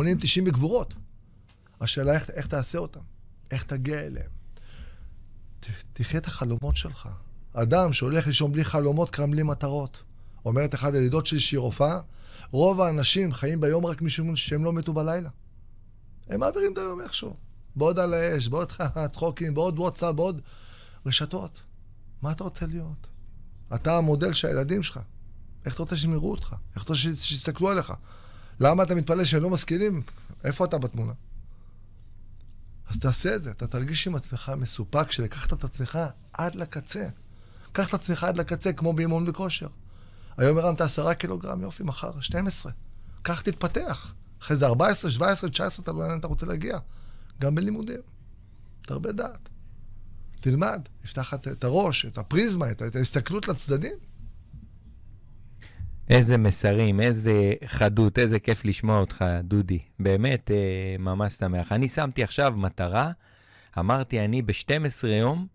בגבורות. 0.45 0.93
השאלה 1.81 2.13
איך, 2.13 2.29
איך 2.29 2.47
תעשה 2.47 2.77
אותם, 2.77 2.99
איך 3.51 3.63
תגיע 3.63 3.99
אליהם. 3.99 4.29
תחיה 5.93 6.19
את 6.19 6.27
החלומות 6.27 6.77
שלך. 6.77 7.09
אדם 7.53 7.93
שהולך 7.93 8.27
לישון 8.27 8.51
בלי 8.51 8.65
חלומות, 8.65 9.09
קם 9.09 9.31
בלי 9.31 9.43
מטרות. 9.43 10.03
אומרת 10.45 10.73
אחת 10.73 10.93
הידידות 10.93 11.25
שלי 11.25 11.39
שהיא 11.39 11.59
רופאה, 11.59 11.99
רוב 12.51 12.81
האנשים 12.81 13.33
חיים 13.33 13.61
ביום 13.61 13.85
רק 13.85 14.01
משום 14.01 14.35
שהם 14.35 14.63
לא 14.63 14.73
מתו 14.73 14.93
בלילה. 14.93 15.29
הם 16.29 16.39
מעבירים 16.39 16.73
את 16.73 16.77
היום 16.77 17.01
איכשהו. 17.01 17.35
בעוד 17.75 17.99
על 17.99 18.13
האש, 18.13 18.47
בעוד 18.47 18.71
צחוקים, 19.11 19.53
בעוד 19.53 19.79
וואטסאפ, 19.79 20.15
בעוד 20.15 20.41
רשתות. 21.05 21.61
מה 22.21 22.31
אתה 22.31 22.43
רוצה 22.43 22.65
להיות? 22.65 23.07
אתה 23.75 23.97
המודל 23.97 24.33
של 24.33 24.47
הילדים 24.47 24.83
שלך. 24.83 24.99
איך 25.65 25.73
אתה 25.73 25.83
רוצה 25.83 25.95
שהם 25.95 26.13
יראו 26.13 26.31
אותך? 26.31 26.55
איך 26.75 26.83
אתה 26.83 26.93
רוצה 26.93 27.01
שיסתכלו 27.15 27.69
עליך? 27.69 27.93
למה 28.59 28.83
אתה 28.83 28.95
מתפלא 28.95 29.25
שהם 29.25 29.43
לא 29.43 29.49
משכילים? 29.49 30.01
איפה 30.43 30.65
אתה 30.65 30.77
בתמונה? 30.77 31.13
אז 32.89 32.99
תעשה 32.99 33.35
את 33.35 33.41
זה, 33.41 33.51
אתה 33.51 33.67
תרגיש 33.67 34.07
עם 34.07 34.15
עצמך 34.15 34.51
מסופק 34.57 35.11
שלקחת 35.11 35.53
את 35.53 35.63
עצמך 35.63 35.99
עד 36.33 36.55
לקצה. 36.55 37.07
קח 37.71 37.87
את 37.87 37.93
עצמך 37.93 38.23
עד 38.23 38.37
לקצה, 38.37 38.73
כמו 38.73 38.93
באימון 38.93 39.25
בכושר. 39.25 39.67
היום 40.37 40.57
הרמת 40.57 40.81
עשרה 40.81 41.13
קילוגרם, 41.13 41.61
יופי, 41.61 41.83
מחר 41.83 42.19
12. 42.19 42.71
קח, 43.21 43.41
תתפתח. 43.41 44.13
אחרי 44.41 44.57
זה 44.57 44.65
14, 44.65 45.11
17, 45.11 45.49
19, 45.49 45.83
אתה 45.83 45.91
לא 45.91 45.97
יודע 45.97 46.09
לאן 46.09 46.19
אתה 46.19 46.27
רוצה 46.27 46.45
להגיע. 46.45 46.77
גם 47.41 47.55
בלימודים. 47.55 48.01
תרבה 48.81 49.11
דעת. 49.11 49.49
תלמד, 50.41 50.81
יפתח 51.03 51.33
את, 51.33 51.63
הראש, 51.63 52.05
את 52.05 52.17
הפריזמה, 52.17 52.71
את 52.71 52.95
ההסתכלות 52.95 53.47
לצדדים. 53.47 53.97
איזה 56.09 56.37
מסרים, 56.37 57.01
איזה 57.01 57.53
חדות, 57.65 58.19
איזה 58.19 58.39
כיף 58.39 58.65
לשמוע 58.65 58.99
אותך, 58.99 59.25
דודי. 59.43 59.79
באמת, 59.99 60.51
אה, 60.51 60.95
ממש 60.99 61.33
שמח. 61.33 61.71
אני 61.71 61.87
שמתי 61.87 62.23
עכשיו 62.23 62.53
מטרה, 62.57 63.11
אמרתי, 63.79 64.25
אני 64.25 64.41
ב-12 64.41 65.07
יום 65.07 65.47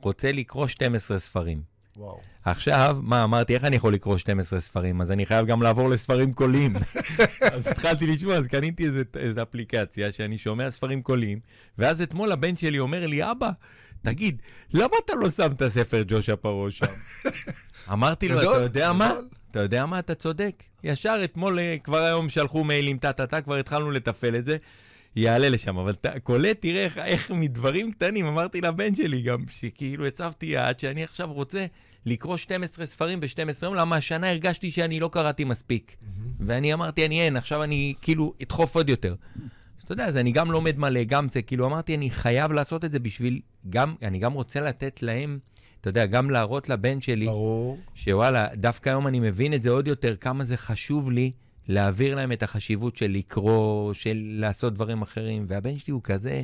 רוצה 0.00 0.32
לקרוא 0.32 0.66
12 0.66 1.18
ספרים. 1.18 1.62
וואו. 1.96 2.20
עכשיו, 2.44 2.98
מה, 3.02 3.24
אמרתי, 3.24 3.54
איך 3.54 3.64
אני 3.64 3.76
יכול 3.76 3.94
לקרוא 3.94 4.18
12 4.18 4.60
ספרים? 4.60 5.00
אז 5.00 5.12
אני 5.12 5.26
חייב 5.26 5.46
גם 5.46 5.62
לעבור 5.62 5.90
לספרים 5.90 6.32
קוליים. 6.32 6.72
אז 7.52 7.66
התחלתי 7.66 8.06
לשמוע, 8.06 8.34
אז 8.34 8.46
קניתי 8.46 8.84
איזה, 8.84 9.02
איזה 9.16 9.42
אפליקציה 9.42 10.12
שאני 10.12 10.38
שומע 10.38 10.70
ספרים 10.70 11.02
קוליים, 11.02 11.40
ואז 11.78 12.02
אתמול 12.02 12.32
הבן 12.32 12.56
שלי 12.56 12.78
אומר 12.78 13.06
לי, 13.06 13.30
אבא, 13.30 13.50
תגיד, 14.02 14.42
למה 14.72 14.96
אתה 15.04 15.14
לא 15.14 15.30
שם 15.30 15.52
את 15.52 15.62
הספר 15.62 16.02
ג'ושה 16.06 16.36
פרעה 16.36 16.70
שם? 16.70 16.86
אמרתי 17.92 18.28
לו, 18.28 18.40
אתה 18.40 18.62
יודע 18.62 18.92
מה? 18.92 19.14
אתה 19.56 19.64
יודע 19.64 19.86
מה? 19.86 19.98
אתה 19.98 20.14
צודק. 20.14 20.62
ישר 20.84 21.20
אתמול, 21.24 21.58
אה, 21.58 21.76
כבר 21.84 22.02
היום 22.02 22.28
שלחו 22.28 22.64
מיילים, 22.64 22.98
טה-טה-טה, 22.98 23.40
כבר 23.40 23.56
התחלנו 23.56 23.90
לתפעל 23.90 24.36
את 24.36 24.44
זה. 24.44 24.56
יעלה 25.16 25.48
לשם, 25.48 25.76
אבל 25.78 25.90
אתה 25.92 26.20
קולט, 26.20 26.56
תראה 26.60 26.84
איך, 26.84 26.98
איך 26.98 27.30
מדברים 27.30 27.92
קטנים, 27.92 28.26
אמרתי 28.26 28.60
לבן 28.60 28.94
שלי 28.94 29.22
גם, 29.22 29.44
שכאילו 29.50 30.06
הצבתי 30.06 30.46
יעד, 30.46 30.80
שאני 30.80 31.04
עכשיו 31.04 31.32
רוצה 31.32 31.66
לקרוא 32.06 32.36
12 32.36 32.86
ספרים 32.86 33.20
ב-12 33.20 33.52
יום, 33.62 33.74
למה 33.74 33.96
השנה 33.96 34.30
הרגשתי 34.30 34.70
שאני 34.70 35.00
לא 35.00 35.08
קראתי 35.12 35.44
מספיק. 35.44 35.96
ואני 36.40 36.74
אמרתי, 36.74 37.06
אני 37.06 37.20
אין, 37.20 37.36
עכשיו 37.36 37.62
אני 37.62 37.94
כאילו 38.02 38.34
אדחוף 38.42 38.76
עוד 38.76 38.88
יותר. 38.88 39.14
אז 39.78 39.82
אתה 39.84 39.92
יודע, 39.92 40.06
אז 40.06 40.16
אני 40.16 40.32
גם 40.32 40.50
לומד 40.50 40.78
מלא, 40.78 41.04
גם 41.04 41.28
זה, 41.28 41.42
כאילו 41.42 41.66
אמרתי, 41.66 41.94
אני 41.94 42.10
חייב 42.10 42.52
לעשות 42.52 42.84
את 42.84 42.92
זה 42.92 42.98
בשביל, 42.98 43.40
גם, 43.70 43.94
אני 44.02 44.18
גם 44.18 44.32
רוצה 44.32 44.60
לתת 44.60 45.02
להם, 45.02 45.38
אתה 45.80 45.90
יודע, 45.90 46.06
גם 46.06 46.30
להראות 46.30 46.68
לבן 46.68 47.00
שלי, 47.00 47.26
ברור. 47.26 47.78
שוואלה, 47.94 48.46
דווקא 48.54 48.88
היום 48.88 49.06
אני 49.06 49.20
מבין 49.20 49.54
את 49.54 49.62
זה 49.62 49.70
עוד 49.70 49.88
יותר, 49.88 50.16
כמה 50.16 50.44
זה 50.44 50.56
חשוב 50.56 51.10
לי 51.10 51.30
להעביר 51.68 52.14
להם 52.14 52.32
את 52.32 52.42
החשיבות 52.42 52.96
של 52.96 53.10
לקרוא, 53.10 53.92
של 53.92 54.18
לעשות 54.22 54.74
דברים 54.74 55.02
אחרים. 55.02 55.44
והבן 55.48 55.78
שלי 55.78 55.92
הוא 55.92 56.00
כזה 56.04 56.42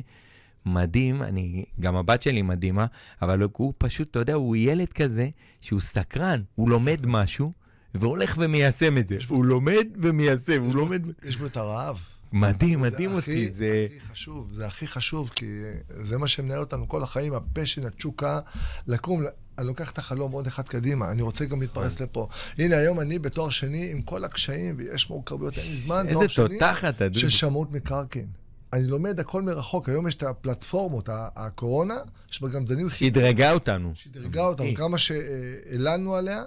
מדהים, 0.65 1.23
אני, 1.23 1.65
גם 1.79 1.95
הבת 1.95 2.21
שלי 2.21 2.41
מדהימה, 2.41 2.85
אבל 3.21 3.47
הוא 3.57 3.73
פשוט, 3.77 4.11
אתה 4.11 4.19
יודע, 4.19 4.33
הוא 4.33 4.55
ילד 4.55 4.93
כזה 4.93 5.29
שהוא 5.61 5.79
סקרן, 5.79 6.41
הוא 6.55 6.69
לומד 6.69 7.05
משהו. 7.05 7.51
והולך 7.95 8.37
ומיישם 8.41 8.97
את 8.97 9.07
זה. 9.07 9.17
הוא 9.27 9.45
לומד 9.45 9.87
ומיישם, 9.95 10.63
הוא 10.63 10.75
לומד... 10.75 11.01
יש 11.23 11.37
בו 11.37 11.45
את 11.45 11.57
הרעב. 11.57 11.99
מדהים, 12.33 12.83
זה 12.83 12.89
מדהים 12.91 13.09
הכי- 13.09 13.19
אותי, 13.31 13.49
זה... 13.51 13.87
הכי 13.89 13.99
חשוב, 14.11 14.49
זה 14.53 14.67
הכי 14.67 14.87
חשוב, 14.87 15.29
כי 15.35 15.61
זה 15.89 16.17
מה 16.17 16.27
שמנהל 16.27 16.59
אותנו 16.59 16.87
כל 16.87 17.03
החיים, 17.03 17.33
ה 17.33 17.39
passion, 17.39 17.85
התשוקה, 17.85 18.39
לקום, 18.87 19.23
אני 19.57 19.67
לוקח 19.67 19.91
את 19.91 19.97
החלום 19.97 20.31
עוד 20.31 20.47
אחד 20.47 20.67
קדימה, 20.67 21.11
אני 21.11 21.21
רוצה 21.21 21.45
גם 21.45 21.61
להתפרס 21.61 21.99
לפה. 21.99 22.27
הנה, 22.57 22.77
היום 22.77 22.99
אני 22.99 23.19
בתואר 23.19 23.49
שני 23.49 23.91
עם 23.91 24.01
כל 24.01 24.23
הקשיים, 24.23 24.75
ויש 24.77 25.09
מורכבויות, 25.09 25.53
אין 25.53 25.63
לי 25.63 25.69
זמן, 25.69 26.05
תואר 26.13 26.27
שני 26.27 26.47
תותח 26.47 26.85
אתה, 26.89 27.07
דודו. 27.07 27.19
של 27.19 27.29
שמאות 27.29 27.71
מקרקעין. 27.71 28.27
אני 28.73 28.87
לומד 28.87 29.19
הכל 29.19 29.41
מרחוק, 29.41 29.89
היום 29.89 30.07
יש 30.07 30.15
את 30.15 30.23
הפלטפורמות, 30.23 31.09
הקורונה, 31.13 31.97
יש 32.31 32.41
בה 32.41 32.49
גם 32.49 32.67
זנים 32.67 32.89
שדרגה 32.89 33.51
אותנו. 33.51 33.91
שדרגה 33.95 34.41
אותנו, 34.45 34.65
אמיתי. 34.65 34.77
כמה 34.77 34.97
שהלנו 34.97 36.15
עליה, 36.15 36.43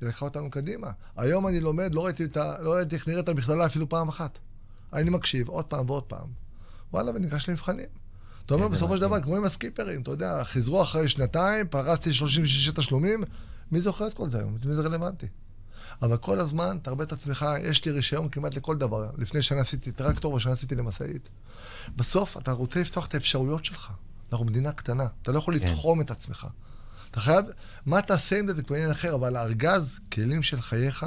היא 0.00 0.08
לקחה 0.08 0.24
אותנו 0.24 0.50
קדימה. 0.50 0.90
היום 1.16 1.46
אני 1.46 1.60
לומד, 1.60 1.94
לא 1.94 2.04
ראיתי, 2.04 2.24
לא 2.60 2.72
ראיתי 2.72 2.94
איך 2.94 3.08
נראית 3.08 3.28
המכללה 3.28 3.66
אפילו 3.66 3.88
פעם 3.88 4.08
אחת. 4.08 4.38
אני 4.92 5.10
מקשיב 5.10 5.48
עוד 5.48 5.64
פעם 5.64 5.90
ועוד 5.90 6.02
פעם. 6.02 6.26
וואלה, 6.92 7.10
וניגש 7.14 7.48
למבחנים. 7.48 7.86
אתה 8.46 8.54
אומר, 8.54 8.68
בסופו 8.68 8.94
של. 8.94 9.00
דבר, 9.00 9.20
כמו 9.20 9.36
עם 9.36 9.44
הסקיפרים, 9.44 10.02
אתה 10.02 10.10
יודע, 10.10 10.44
חזרו 10.44 10.82
אחרי 10.82 11.08
שנתיים, 11.08 11.68
פרסתי 11.68 12.14
36 12.14 12.68
תשלומים, 12.68 13.24
מי 13.72 13.80
זוכר 13.80 14.06
את 14.06 14.14
כל 14.14 14.30
זה 14.30 14.38
היום? 14.38 14.58
מי 14.64 14.74
זה 14.74 14.82
רלוונטי? 14.82 15.26
אבל 16.02 16.16
כל 16.16 16.40
הזמן 16.40 16.78
תרבה 16.82 17.04
את 17.04 17.12
עצמך, 17.12 17.46
יש 17.62 17.84
לי 17.84 17.92
רישיון 17.92 18.28
כמעט 18.28 18.54
לכל 18.54 18.76
דבר. 18.76 19.10
לפני 19.18 19.42
שנה 19.42 19.60
עשיתי 19.60 19.92
טרקטור 19.92 20.34
ושנה 20.34 20.52
עשיתי 20.52 20.74
למשאית. 20.74 21.28
בסוף 21.96 22.36
אתה 22.36 22.52
רוצה 22.52 22.80
לפתוח 22.80 23.06
את 23.06 23.14
האפשרויות 23.14 23.64
שלך. 23.64 23.90
אנחנו 24.32 24.46
מדינה 24.46 24.72
קטנה, 24.72 25.06
אתה 25.22 25.32
לא 25.32 25.38
יכול 25.38 25.58
כן. 25.58 25.66
לתחום 25.66 26.00
את 26.00 26.10
עצמך. 26.10 26.46
אתה 27.10 27.20
חייב, 27.20 27.44
מה 27.86 28.02
תעשה 28.02 28.38
עם 28.38 28.46
זה 28.46 28.54
זה 28.54 28.62
כבר 28.62 28.76
עניין 28.76 28.90
אחר, 28.90 29.14
אבל 29.14 29.36
ארגז 29.36 29.98
כלים 30.12 30.42
של 30.42 30.60
חייך, 30.60 31.06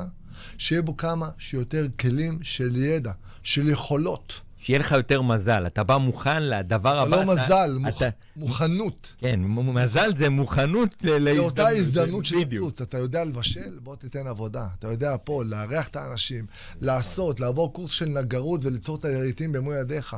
שיהיה 0.58 0.82
בו 0.82 0.98
כמה 0.98 1.30
שיותר 1.38 1.88
כלים 2.00 2.40
של 2.42 2.76
ידע, 2.76 3.12
של 3.44 3.70
יכולות. 3.70 4.34
שיהיה 4.58 4.80
לך 4.80 4.92
יותר 4.92 5.22
מזל, 5.22 5.68
אתה 5.68 5.84
בא 5.84 5.98
מוכן 5.98 6.44
לדבר 6.44 6.96
זה 6.96 7.02
הבא. 7.02 7.10
לא 7.10 7.34
אתה- 7.34 7.44
מזל, 7.44 7.78
מוכ... 7.80 7.98
אתה- 7.98 8.10
מוכנות. 8.36 9.14
כן, 9.18 9.40
מזל 9.44 10.16
זה 10.16 10.30
מוכנות 10.30 10.96
ל- 11.04 11.34
לאותה 11.36 11.68
הזדמנות. 11.70 12.26
לצוץ. 12.32 12.82
אתה 12.82 12.98
יודע 12.98 13.24
לבשל, 13.24 13.80
בוא 13.84 13.96
תיתן 13.96 14.28
עבודה. 14.28 14.68
אתה 14.80 14.88
יודע 14.88 15.16
פה, 15.24 15.44
לארח 15.46 15.88
את 15.88 15.96
האנשים, 15.96 16.46
לעשות, 16.82 17.40
לעבור 17.40 17.74
קורס 17.74 17.92
של 17.92 18.06
נגרות 18.06 18.66
וליצור 18.66 18.96
את 18.96 19.06
הרהיטים 19.06 19.52
במו 19.52 19.74
ידיך. 19.74 20.16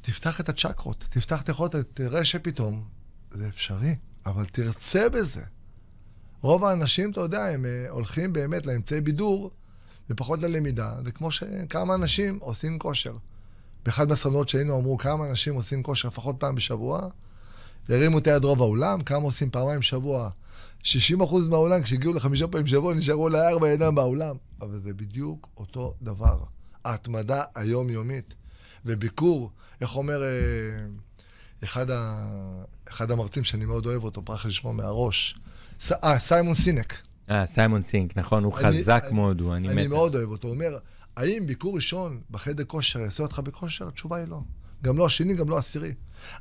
תפתח 0.00 0.40
את 0.40 0.48
הצ'קרות, 0.48 1.04
תפתח 1.10 1.42
את 1.42 1.48
היכולת, 1.48 1.76
תראה 1.94 2.24
שפתאום 2.24 2.84
זה 3.34 3.48
אפשרי, 3.48 3.94
אבל 4.26 4.44
תרצה 4.44 5.08
בזה. 5.08 5.40
רוב 6.42 6.64
האנשים, 6.64 7.10
אתה 7.10 7.20
יודע, 7.20 7.44
הם 7.44 7.64
אה, 7.64 7.86
הולכים 7.90 8.32
באמת 8.32 8.66
לאמצעי 8.66 9.00
בידור 9.00 9.50
ופחות 10.10 10.42
ללמידה. 10.42 10.94
זה 11.04 11.12
כמו 11.12 11.30
שכמה 11.30 11.94
אנשים 11.94 12.38
עושים 12.40 12.78
כושר. 12.78 13.16
באחד 13.84 14.08
מהסדנות 14.08 14.48
שהיינו 14.48 14.78
אמרו 14.78 14.98
כמה 14.98 15.26
אנשים 15.26 15.54
עושים 15.54 15.82
כושר 15.82 16.08
לפחות 16.08 16.36
פעם 16.38 16.54
בשבוע, 16.54 17.08
הרימו 17.88 18.18
את 18.18 18.26
היד 18.26 18.44
רוב 18.44 18.62
האולם, 18.62 19.02
כמה 19.02 19.24
עושים 19.24 19.50
פעמיים 19.50 19.80
בשבוע. 19.80 20.30
60% 20.82 20.86
מהאולם, 21.50 21.82
כשהגיעו 21.82 22.12
לחמישה 22.12 22.46
פעמים 22.46 22.64
בשבוע, 22.64 22.94
נשארו 22.94 23.22
אולי 23.22 23.48
ארבע 23.48 23.68
ידיים 23.68 23.94
באולם. 23.94 24.36
אבל 24.60 24.80
זה 24.80 24.92
בדיוק 24.92 25.48
אותו 25.56 25.94
דבר. 26.02 26.38
ההתמדה 26.84 27.42
היומיומית. 27.54 28.34
וביקור, 28.84 29.50
איך 29.80 29.96
אומר 29.96 30.22
אה, 30.22 30.28
אחד, 31.64 31.90
ה... 31.90 32.24
אחד 32.88 33.10
המרצים 33.10 33.44
שאני 33.44 33.64
מאוד 33.64 33.86
אוהב 33.86 34.04
אותו, 34.04 34.22
ברח 34.22 34.44
לי 34.44 34.52
שמו 34.52 34.72
מהראש. 34.72 35.36
אה, 35.90 36.18
סיימון 36.18 36.54
סינק. 36.54 36.94
אה, 37.30 37.46
סיימון 37.46 37.82
סינק, 37.82 38.16
נכון, 38.16 38.44
הוא 38.44 38.58
אני- 38.58 38.78
חזק 38.78 39.02
אני- 39.06 39.14
מאוד, 39.14 39.40
הוא, 39.40 39.54
אני 39.56 39.68
מת. 39.68 39.72
אני. 39.74 39.86
מאוד 39.86 40.14
אוהב 40.16 40.28
אותו. 40.30 40.48
הוא 40.48 40.54
אומר, 40.54 40.78
האם 41.16 41.46
ביקור 41.46 41.74
ראשון 41.76 42.20
בחדר 42.30 42.64
כושר 42.64 42.98
יעשה 43.00 43.22
אותך 43.22 43.38
בכושר? 43.38 43.88
התשובה 43.88 44.16
היא 44.16 44.26
לא. 44.28 44.40
גם 44.84 44.98
לא 44.98 45.06
השני, 45.06 45.34
גם 45.34 45.48
לא 45.48 45.56
העשירי. 45.56 45.94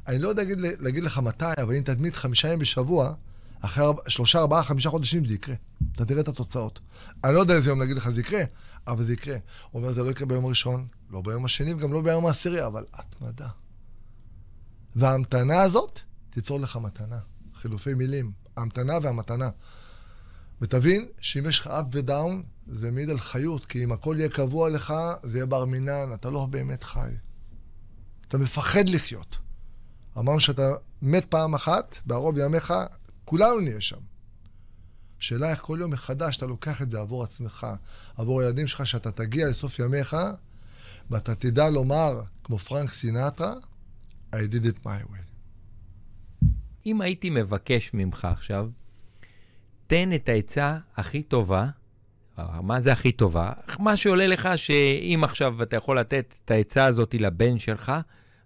אני 0.07 0.19
לא 0.19 0.29
יודע 0.29 0.43
להגיד, 0.43 0.59
להגיד 0.79 1.03
לך 1.03 1.17
מתי, 1.17 1.45
אבל 1.61 1.75
אם 1.75 1.81
תתמיד 1.83 2.15
חמישה 2.15 2.47
ימים 2.47 2.59
בשבוע, 2.59 3.13
אחרי 3.61 3.85
שלושה, 4.07 4.39
ארבעה, 4.39 4.63
חמישה 4.63 4.89
חודשים 4.89 5.25
זה 5.25 5.33
יקרה. 5.33 5.55
אתה 5.95 6.05
תראה 6.05 6.21
את 6.21 6.27
התוצאות. 6.27 6.79
אני 7.23 7.33
לא 7.35 7.39
יודע 7.39 7.53
איזה 7.53 7.69
יום 7.69 7.79
להגיד 7.79 7.97
לך 7.97 8.09
זה 8.09 8.19
יקרה, 8.21 8.41
אבל 8.87 9.05
זה 9.05 9.13
יקרה. 9.13 9.35
הוא 9.71 9.81
אומר, 9.81 9.93
זה 9.93 10.03
לא 10.03 10.11
יקרה 10.11 10.27
ביום 10.27 10.45
הראשון, 10.45 10.87
לא 11.11 11.21
ביום 11.21 11.45
השני 11.45 11.73
וגם 11.73 11.93
לא 11.93 12.01
ביום 12.01 12.25
העשירי, 12.25 12.65
אבל 12.65 12.83
התמדה. 12.93 13.47
וההמתנה 14.95 15.61
הזאת 15.61 15.99
תיצור 16.29 16.59
לך 16.59 16.77
מתנה. 16.81 17.17
חילופי 17.61 17.93
מילים. 17.93 18.31
ההמתנה 18.57 18.93
והמתנה. 19.01 19.49
ותבין 20.61 21.07
שאם 21.21 21.45
יש 21.45 21.59
לך 21.59 21.67
up 21.67 21.85
ודאון, 21.91 22.43
זה 22.67 22.91
מעיד 22.91 23.09
על 23.09 23.19
חיות, 23.19 23.65
כי 23.65 23.83
אם 23.83 23.91
הכל 23.91 24.15
יהיה 24.19 24.29
קבוע 24.29 24.69
לך, 24.69 24.93
זה 25.23 25.37
יהיה 25.37 25.45
בר 25.45 25.65
מינן, 25.65 26.13
אתה 26.13 26.29
לא 26.29 26.45
באמת 26.45 26.83
חי. 26.83 27.11
אתה 28.27 28.37
מפחד 28.37 28.89
לחיות. 28.89 29.37
אמרנו 30.17 30.39
שאתה 30.39 30.71
מת 31.01 31.25
פעם 31.25 31.53
אחת, 31.53 31.97
בערוב 32.05 32.37
ימיך, 32.37 32.73
כולנו 33.25 33.59
נהיה 33.59 33.81
שם. 33.81 33.99
השאלה 35.19 35.49
איך 35.51 35.59
כל 35.61 35.77
יום 35.81 35.91
מחדש 35.91 36.37
אתה 36.37 36.45
לוקח 36.45 36.81
את 36.81 36.89
זה 36.89 36.99
עבור 36.99 37.23
עצמך, 37.23 37.67
עבור 38.17 38.41
הילדים 38.41 38.67
שלך, 38.67 38.87
שאתה 38.87 39.11
תגיע 39.11 39.47
לסוף 39.47 39.79
ימיך, 39.79 40.17
ואתה 41.09 41.35
תדע 41.35 41.69
לומר, 41.69 42.21
כמו 42.43 42.57
פרנק 42.57 42.93
סינטרה, 42.93 43.53
I 44.33 44.37
did 44.37 44.65
it 44.65 44.85
my 44.85 45.11
way. 45.11 45.30
אם 46.85 47.01
הייתי 47.01 47.29
מבקש 47.29 47.91
ממך 47.93 48.25
עכשיו, 48.25 48.69
תן 49.87 50.13
את 50.13 50.29
העצה 50.29 50.77
הכי 50.95 51.23
טובה, 51.23 51.67
אה, 52.39 52.61
מה 52.61 52.81
זה 52.81 52.91
הכי 52.91 53.11
טובה? 53.11 53.51
מה 53.79 53.95
שעולה 53.95 54.27
לך 54.27 54.49
שאם 54.55 55.21
עכשיו 55.23 55.63
אתה 55.63 55.75
יכול 55.75 55.99
לתת 55.99 56.35
את 56.45 56.51
העצה 56.51 56.85
הזאת 56.85 57.15
לבן 57.19 57.59
שלך, 57.59 57.91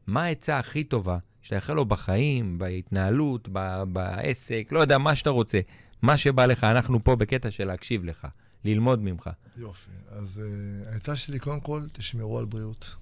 מה 0.07 0.23
העצה 0.23 0.59
הכי 0.59 0.83
טובה 0.83 1.17
שאתה 1.41 1.55
יכול 1.55 1.75
לו 1.75 1.85
בחיים, 1.85 2.57
בהתנהלות, 2.57 3.49
ב- 3.51 3.83
בעסק, 3.83 4.67
לא 4.71 4.79
יודע, 4.79 4.97
מה 4.97 5.15
שאתה 5.15 5.29
רוצה. 5.29 5.59
מה 6.01 6.17
שבא 6.17 6.45
לך, 6.45 6.63
אנחנו 6.63 7.03
פה 7.03 7.15
בקטע 7.15 7.51
של 7.51 7.65
להקשיב 7.65 8.03
לך, 8.03 8.27
ללמוד 8.65 9.03
ממך. 9.03 9.29
יופי. 9.57 9.91
אז 10.09 10.41
uh, 10.41 10.93
העצה 10.93 11.15
שלי, 11.15 11.39
קודם 11.39 11.59
כל, 11.59 11.81
תשמרו 11.91 12.39
על 12.39 12.45
בריאות. 12.45 12.95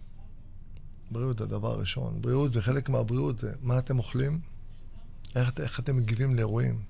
בריאות 1.12 1.38
זה 1.38 1.44
הדבר 1.44 1.72
הראשון. 1.72 2.22
בריאות, 2.22 2.56
וחלק 2.56 2.90
מהבריאות 2.90 3.40
זה 3.40 3.54
מה 3.62 3.80
אתם 3.80 3.98
אוכלים, 3.98 4.40
איך, 5.36 5.52
איך 5.60 5.80
אתם 5.80 5.98
מגיבים 5.98 6.36
לאירועים. 6.36 6.82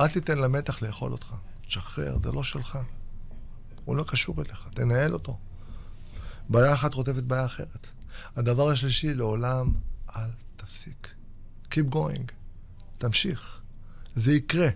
אל 0.00 0.08
תיתן 0.08 0.38
למתח 0.38 0.82
לאכול 0.82 1.12
אותך. 1.12 1.34
תשחרר, 1.66 2.18
זה 2.22 2.32
לא 2.32 2.42
שלך. 2.42 2.78
הוא 3.84 3.96
לא 3.96 4.04
קשור 4.08 4.42
אליך, 4.42 4.68
תנהל 4.74 5.12
אותו. 5.12 5.38
בעיה 6.48 6.74
אחת 6.74 6.94
רודפת 6.94 7.22
בעיה 7.22 7.46
אחרת. 7.46 7.86
הדבר 8.36 8.70
השלישי, 8.70 9.14
לעולם 9.14 9.72
אל 10.16 10.30
תפסיק. 10.56 11.14
Keep 11.70 11.94
going. 11.94 12.32
תמשיך. 12.98 13.60
זה 14.16 14.32
יקרה. 14.32 14.68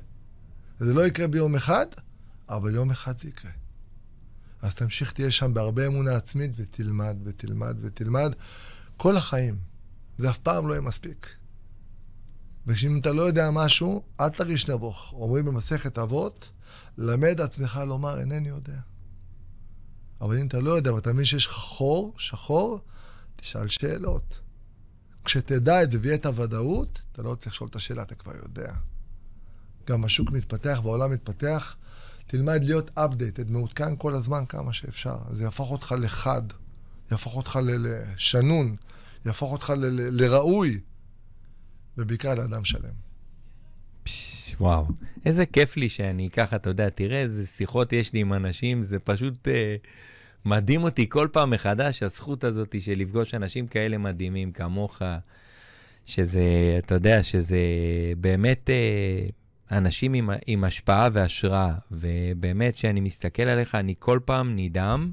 זה 0.78 0.94
לא 0.94 1.06
יקרה 1.06 1.26
ביום 1.26 1.56
אחד, 1.56 1.86
אבל 2.48 2.74
יום 2.74 2.90
אחד 2.90 3.18
זה 3.18 3.28
יקרה. 3.28 3.50
אז 4.62 4.74
תמשיך, 4.74 5.12
תהיה 5.12 5.30
שם 5.30 5.54
בהרבה 5.54 5.86
אמונה 5.86 6.16
עצמית 6.16 6.50
ותלמד 6.56 7.16
ותלמד 7.24 7.76
ותלמד 7.80 8.32
כל 8.96 9.16
החיים. 9.16 9.58
זה 10.18 10.30
אף 10.30 10.38
פעם 10.38 10.68
לא 10.68 10.72
יהיה 10.72 10.80
מספיק. 10.80 11.36
ואם 12.66 12.98
אתה 13.00 13.12
לא 13.12 13.22
יודע 13.22 13.50
משהו, 13.50 14.02
אל 14.20 14.28
תרגיש 14.28 14.68
נבוך. 14.68 15.12
אומרים 15.12 15.44
במסכת 15.44 15.98
אבות, 15.98 16.50
למד 16.98 17.40
עצמך 17.40 17.80
לומר, 17.86 18.20
אינני 18.20 18.48
יודע. 18.48 18.78
אבל 20.20 20.38
אם 20.38 20.46
אתה 20.46 20.60
לא 20.60 20.70
יודע 20.70 20.94
ואתה 20.94 21.12
מבין 21.12 21.24
שיש 21.24 21.48
חור, 21.48 22.14
שחור, 22.18 22.80
תשאל 23.36 23.68
שאלות. 23.68 24.40
כשתדע 25.24 25.82
את 25.82 25.90
זה 25.90 25.98
ויהיה 26.00 26.14
את 26.14 26.26
הוודאות, 26.26 27.00
אתה 27.12 27.22
לא 27.22 27.34
צריך 27.34 27.54
לשאול 27.54 27.68
את 27.68 27.76
השאלה, 27.76 28.02
אתה 28.02 28.14
כבר 28.14 28.32
יודע. 28.42 28.72
גם 29.86 30.04
השוק 30.04 30.30
מתפתח 30.30 30.80
והעולם 30.84 31.10
מתפתח, 31.10 31.76
תלמד 32.26 32.64
להיות 32.64 32.90
updated, 32.98 33.50
מעודכן 33.52 33.96
כל 33.96 34.14
הזמן 34.14 34.46
כמה 34.46 34.72
שאפשר. 34.72 35.16
זה 35.32 35.42
יהפוך 35.42 35.70
אותך 35.70 35.94
לחד, 36.00 36.42
יהפוך 37.10 37.36
אותך 37.36 37.58
לשנון, 37.64 38.76
יהפוך 39.24 39.52
אותך 39.52 39.72
לראוי, 40.10 40.80
ובעיקר 41.98 42.34
לאדם 42.34 42.64
שלם. 42.64 42.94
פש, 44.02 44.54
וואו, 44.60 44.86
איזה 45.26 45.46
כיף 45.46 45.76
לי 45.76 45.88
שאני 45.88 46.30
ככה, 46.30 46.56
אתה 46.56 46.70
יודע, 46.70 46.88
תראה 46.88 47.20
איזה 47.20 47.46
שיחות 47.46 47.92
יש 47.92 48.12
לי 48.12 48.20
עם 48.20 48.32
אנשים, 48.32 48.82
זה 48.82 48.98
פשוט 48.98 49.48
אה, 49.48 49.76
מדהים 50.44 50.82
אותי 50.82 51.08
כל 51.08 51.28
פעם 51.32 51.50
מחדש, 51.50 52.02
הזכות 52.02 52.44
הזאת 52.44 52.74
של 52.80 52.92
לפגוש 52.96 53.34
אנשים 53.34 53.66
כאלה 53.66 53.98
מדהימים 53.98 54.52
כמוך, 54.52 55.02
שזה, 56.06 56.44
אתה 56.78 56.94
יודע, 56.94 57.22
שזה 57.22 57.58
באמת 58.20 58.70
אה, 58.70 59.26
אנשים 59.76 60.14
עם, 60.14 60.30
עם 60.46 60.64
השפעה 60.64 61.08
והשראה, 61.12 61.74
ובאמת, 61.92 62.74
כשאני 62.74 63.00
מסתכל 63.00 63.42
עליך, 63.42 63.74
אני 63.74 63.94
כל 63.98 64.20
פעם 64.24 64.56
נדהם 64.56 65.12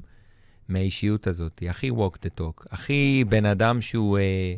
מהאישיות 0.68 1.26
הזאת, 1.26 1.62
הכי 1.68 1.90
walk 1.90 2.16
the 2.26 2.40
talk, 2.40 2.66
הכי 2.70 3.24
בן 3.28 3.46
אדם 3.46 3.80
שהוא... 3.80 4.18
אה, 4.18 4.54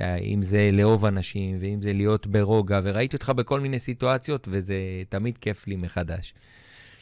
אם 0.00 0.42
זה 0.42 0.70
לאהוב 0.72 1.04
אנשים, 1.04 1.56
ואם 1.60 1.82
זה 1.82 1.92
להיות 1.92 2.26
ברוגע, 2.26 2.80
וראיתי 2.82 3.16
אותך 3.16 3.30
בכל 3.30 3.60
מיני 3.60 3.80
סיטואציות, 3.80 4.48
וזה 4.50 4.76
תמיד 5.08 5.38
כיף 5.38 5.66
לי 5.66 5.76
מחדש. 5.76 6.34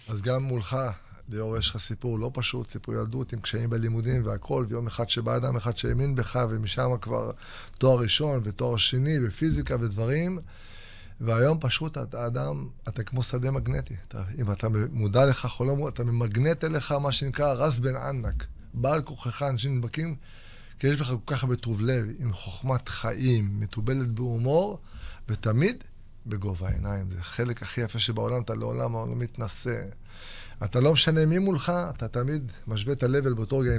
אז 0.08 0.22
גם 0.22 0.42
מולך, 0.42 0.76
ליאור, 1.28 1.56
יש 1.58 1.70
לך 1.70 1.78
סיפור 1.78 2.18
לא 2.18 2.30
פשוט, 2.34 2.70
סיפור 2.70 2.94
ילדות 2.94 3.32
עם 3.32 3.40
קשיים 3.40 3.70
בלימודים 3.70 4.26
והכל, 4.26 4.66
ויום 4.68 4.86
אחד 4.86 5.08
שבא 5.08 5.36
אדם 5.36 5.56
אחד 5.56 5.76
שהאמין 5.76 6.14
בך, 6.14 6.46
ומשם 6.50 6.90
כבר 7.00 7.30
תואר 7.78 7.98
ראשון 7.98 8.40
ותואר 8.44 8.76
שני 8.76 9.20
בפיזיקה 9.20 9.76
ודברים, 9.80 10.38
והיום 11.20 11.58
פשוט 11.60 11.98
אתה 11.98 12.26
אדם, 12.26 12.68
אתה 12.88 13.02
כמו 13.02 13.22
שדה 13.22 13.50
מגנטי. 13.50 13.94
אתה, 14.08 14.22
אם 14.38 14.52
אתה 14.52 14.68
מודע 14.90 15.26
לכך 15.26 15.60
או 15.60 15.88
אתה 15.88 16.04
ממגנט 16.04 16.64
אליך 16.64 16.92
מה 16.92 17.12
שנקרא 17.12 17.52
רס 17.52 17.78
בן 17.78 17.96
ענק. 17.96 18.46
בעל 18.74 19.02
כוחך, 19.02 19.42
אנשים 19.42 19.76
נדבקים, 19.76 20.16
כי 20.78 20.86
יש 20.86 20.96
בך 20.96 21.06
כל 21.06 21.16
כך 21.26 21.42
הרבה 21.42 21.56
טוב 21.56 21.80
לב, 21.80 22.06
עם 22.18 22.32
חוכמת 22.32 22.88
חיים, 22.88 23.60
מתובלת 23.60 24.08
בהומור, 24.08 24.80
ותמיד 25.28 25.84
בגובה 26.26 26.68
העיניים. 26.68 27.10
זה 27.10 27.20
החלק 27.20 27.62
הכי 27.62 27.80
יפה 27.80 27.98
שבעולם, 27.98 28.42
אתה 28.42 28.54
לעולם 28.54 28.92
לא 28.92 29.16
מתנשא. 29.16 29.82
אתה 30.64 30.80
לא 30.80 30.92
משנה 30.92 31.26
מי 31.26 31.38
מולך, 31.38 31.72
אתה 31.90 32.08
תמיד 32.08 32.52
משווה 32.66 32.92
את 32.92 33.02
ה-level 33.02 33.34
באותו 33.34 33.58
רגע. 33.58 33.72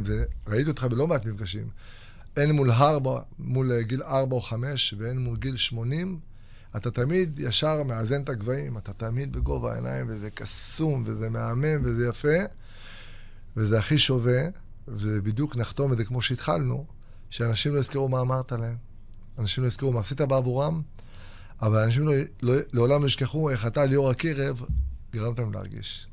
ראיתי 0.48 0.70
אותך 0.70 0.84
בלא 0.84 1.08
מעט 1.08 1.26
מפגשים. 1.26 1.70
הן 2.36 2.52
מול, 2.52 2.72
הרבע, 2.72 3.20
מול 3.40 3.82
גיל 3.82 4.04
4 4.04 4.36
או 4.36 4.42
5 4.42 4.94
והן 4.98 5.18
מול 5.18 5.38
גיל 5.38 5.58
80, 5.58 6.20
אתה 6.76 6.92
תמיד 6.92 7.40
ישר 7.40 7.84
מאזן 7.84 8.22
את 8.22 8.30
הגבהים, 8.30 8.78
אתה 8.78 8.94
תמיד 8.94 9.34
בגובה 9.34 9.74
העיניים, 9.74 10.06
וזה 10.10 10.30
קסום, 10.30 11.04
וזה 11.06 11.30
מהמם, 11.30 11.82
וזה 11.84 12.08
יפה, 12.08 12.38
וזה 13.58 13.80
הכי 13.80 13.98
שווה, 13.98 14.42
ובדיוק 14.88 15.56
נחתום 15.56 15.94
את 15.94 15.98
זה 15.98 16.06
כמו 16.06 16.22
שהתחלנו, 16.22 16.86
שאנשים 17.30 17.76
לא 17.76 17.80
יזכרו 17.80 18.10
מה 18.10 18.22
אמרת 18.22 18.52
להם. 18.52 18.76
אנשים 19.40 19.64
לא 19.64 19.68
יזכרו 19.68 19.92
מה 19.92 20.00
עשית 20.00 20.22
בעבורם, 20.22 20.82
אבל 21.62 21.84
אנשים 21.84 22.08
לא, 22.08 22.14
לא, 22.42 22.54
לעולם 22.74 23.02
לא 23.02 23.08
ישכחו 23.08 23.50
איך 23.50 23.68
אתה, 23.68 23.86
ליאור 23.86 24.10
הקירב, 24.10 24.62
גרמת 25.14 25.40
להם 25.40 25.54
להרגיש. 25.54 26.08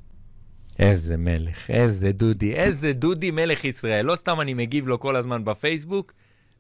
איזה 0.78 1.16
מלך, 1.16 1.70
איזה 1.70 2.12
דודי, 2.12 2.54
איזה 2.54 2.92
דודי 2.92 3.30
מלך 3.30 3.64
ישראל. 3.64 4.06
לא 4.06 4.16
סתם 4.16 4.40
אני 4.40 4.54
מגיב 4.54 4.86
לו 4.88 5.00
כל 5.00 5.16
הזמן 5.16 5.44
בפייסבוק, 5.44 6.12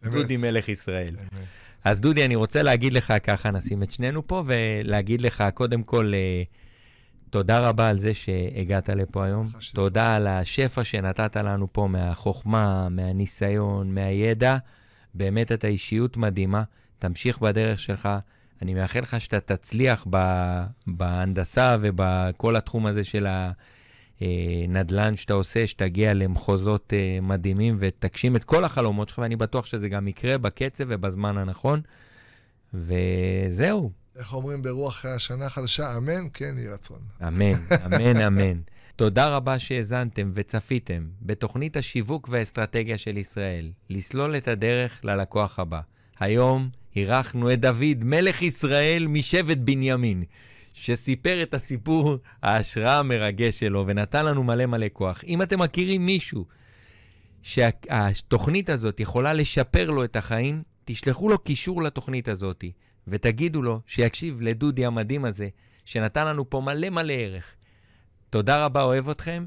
אמת. 0.04 0.12
דודי 0.12 0.36
מלך 0.36 0.68
ישראל. 0.68 1.14
באמת. 1.16 1.46
אז 1.84 2.00
דודי, 2.00 2.24
אני 2.24 2.34
רוצה 2.34 2.62
להגיד 2.62 2.92
לך 2.92 3.14
ככה, 3.22 3.50
נשים 3.50 3.82
את 3.82 3.90
שנינו 3.90 4.26
פה, 4.26 4.42
ולהגיד 4.46 5.20
לך, 5.20 5.44
קודם 5.54 5.82
כל, 5.82 6.12
אה, 6.14 6.42
תודה 7.34 7.68
רבה 7.68 7.88
על 7.88 7.98
זה 7.98 8.14
שהגעת 8.14 8.88
לפה 8.88 9.24
היום. 9.24 9.48
חשוב. 9.56 9.74
תודה 9.74 10.16
על 10.16 10.26
השפע 10.26 10.84
שנתת 10.84 11.36
לנו 11.36 11.72
פה 11.72 11.88
מהחוכמה, 11.90 12.88
מהניסיון, 12.88 13.94
מהידע. 13.94 14.56
באמת 15.14 15.52
אתה 15.52 15.66
אישיות 15.66 16.16
מדהימה. 16.16 16.62
תמשיך 16.98 17.38
בדרך 17.38 17.78
שלך. 17.78 18.08
אני 18.62 18.74
מאחל 18.74 19.00
לך 19.00 19.20
שאתה 19.20 19.40
תצליח 19.40 20.06
ב- 20.10 20.64
בהנדסה 20.86 21.76
ובכל 21.80 22.56
התחום 22.56 22.86
הזה 22.86 23.04
של 23.04 23.26
הנדל"ן 24.20 25.16
שאתה 25.16 25.34
עושה, 25.34 25.66
שתגיע 25.66 26.14
למחוזות 26.14 26.92
אה, 26.92 27.18
מדהימים 27.22 27.76
ותגשים 27.78 28.36
את 28.36 28.44
כל 28.44 28.64
החלומות 28.64 29.08
שלך, 29.08 29.18
ואני 29.18 29.36
בטוח 29.36 29.66
שזה 29.66 29.88
גם 29.88 30.08
יקרה 30.08 30.38
בקצב 30.38 30.84
ובזמן 30.88 31.38
הנכון. 31.38 31.80
וזהו, 32.74 33.90
איך 34.18 34.34
אומרים 34.34 34.62
ברוח 34.62 35.04
השנה 35.04 35.46
החדשה, 35.46 35.96
אמן, 35.96 36.26
כן 36.34 36.54
יהי 36.58 36.68
רצון. 36.68 36.98
אמן, 37.28 37.52
אמן, 37.86 38.16
אמן. 38.16 38.60
תודה 38.96 39.28
רבה 39.28 39.58
שהאזנתם 39.58 40.30
וצפיתם 40.34 41.06
בתוכנית 41.22 41.76
השיווק 41.76 42.28
והאסטרטגיה 42.30 42.98
של 42.98 43.16
ישראל, 43.16 43.70
לסלול 43.90 44.36
את 44.36 44.48
הדרך 44.48 45.00
ללקוח 45.04 45.58
הבא. 45.58 45.80
היום 46.18 46.68
אירחנו 46.96 47.52
את 47.52 47.60
דוד, 47.60 48.04
מלך 48.04 48.42
ישראל 48.42 49.06
משבט 49.06 49.58
בנימין, 49.58 50.22
שסיפר 50.74 51.42
את 51.42 51.54
הסיפור 51.54 52.16
ההשראה 52.42 52.98
המרגש 52.98 53.60
שלו 53.60 53.84
ונתן 53.86 54.24
לנו 54.24 54.44
מלא 54.44 54.66
מלא 54.66 54.86
כוח. 54.92 55.24
אם 55.26 55.42
אתם 55.42 55.60
מכירים 55.60 56.06
מישהו 56.06 56.44
שהתוכנית 57.42 58.70
הזאת 58.70 59.00
יכולה 59.00 59.32
לשפר 59.32 59.90
לו 59.90 60.04
את 60.04 60.16
החיים, 60.16 60.62
תשלחו 60.84 61.28
לו 61.28 61.38
קישור 61.38 61.82
לתוכנית 61.82 62.28
הזאת 62.28 62.64
ותגידו 63.08 63.62
לו 63.62 63.80
שיקשיב 63.86 64.40
לדודי 64.42 64.86
המדהים 64.86 65.24
הזה, 65.24 65.48
שנתן 65.84 66.26
לנו 66.26 66.50
פה 66.50 66.60
מלא 66.60 66.90
מלא 66.90 67.12
ערך. 67.12 67.54
תודה 68.30 68.64
רבה, 68.64 68.82
אוהב 68.82 69.08
אתכם, 69.08 69.46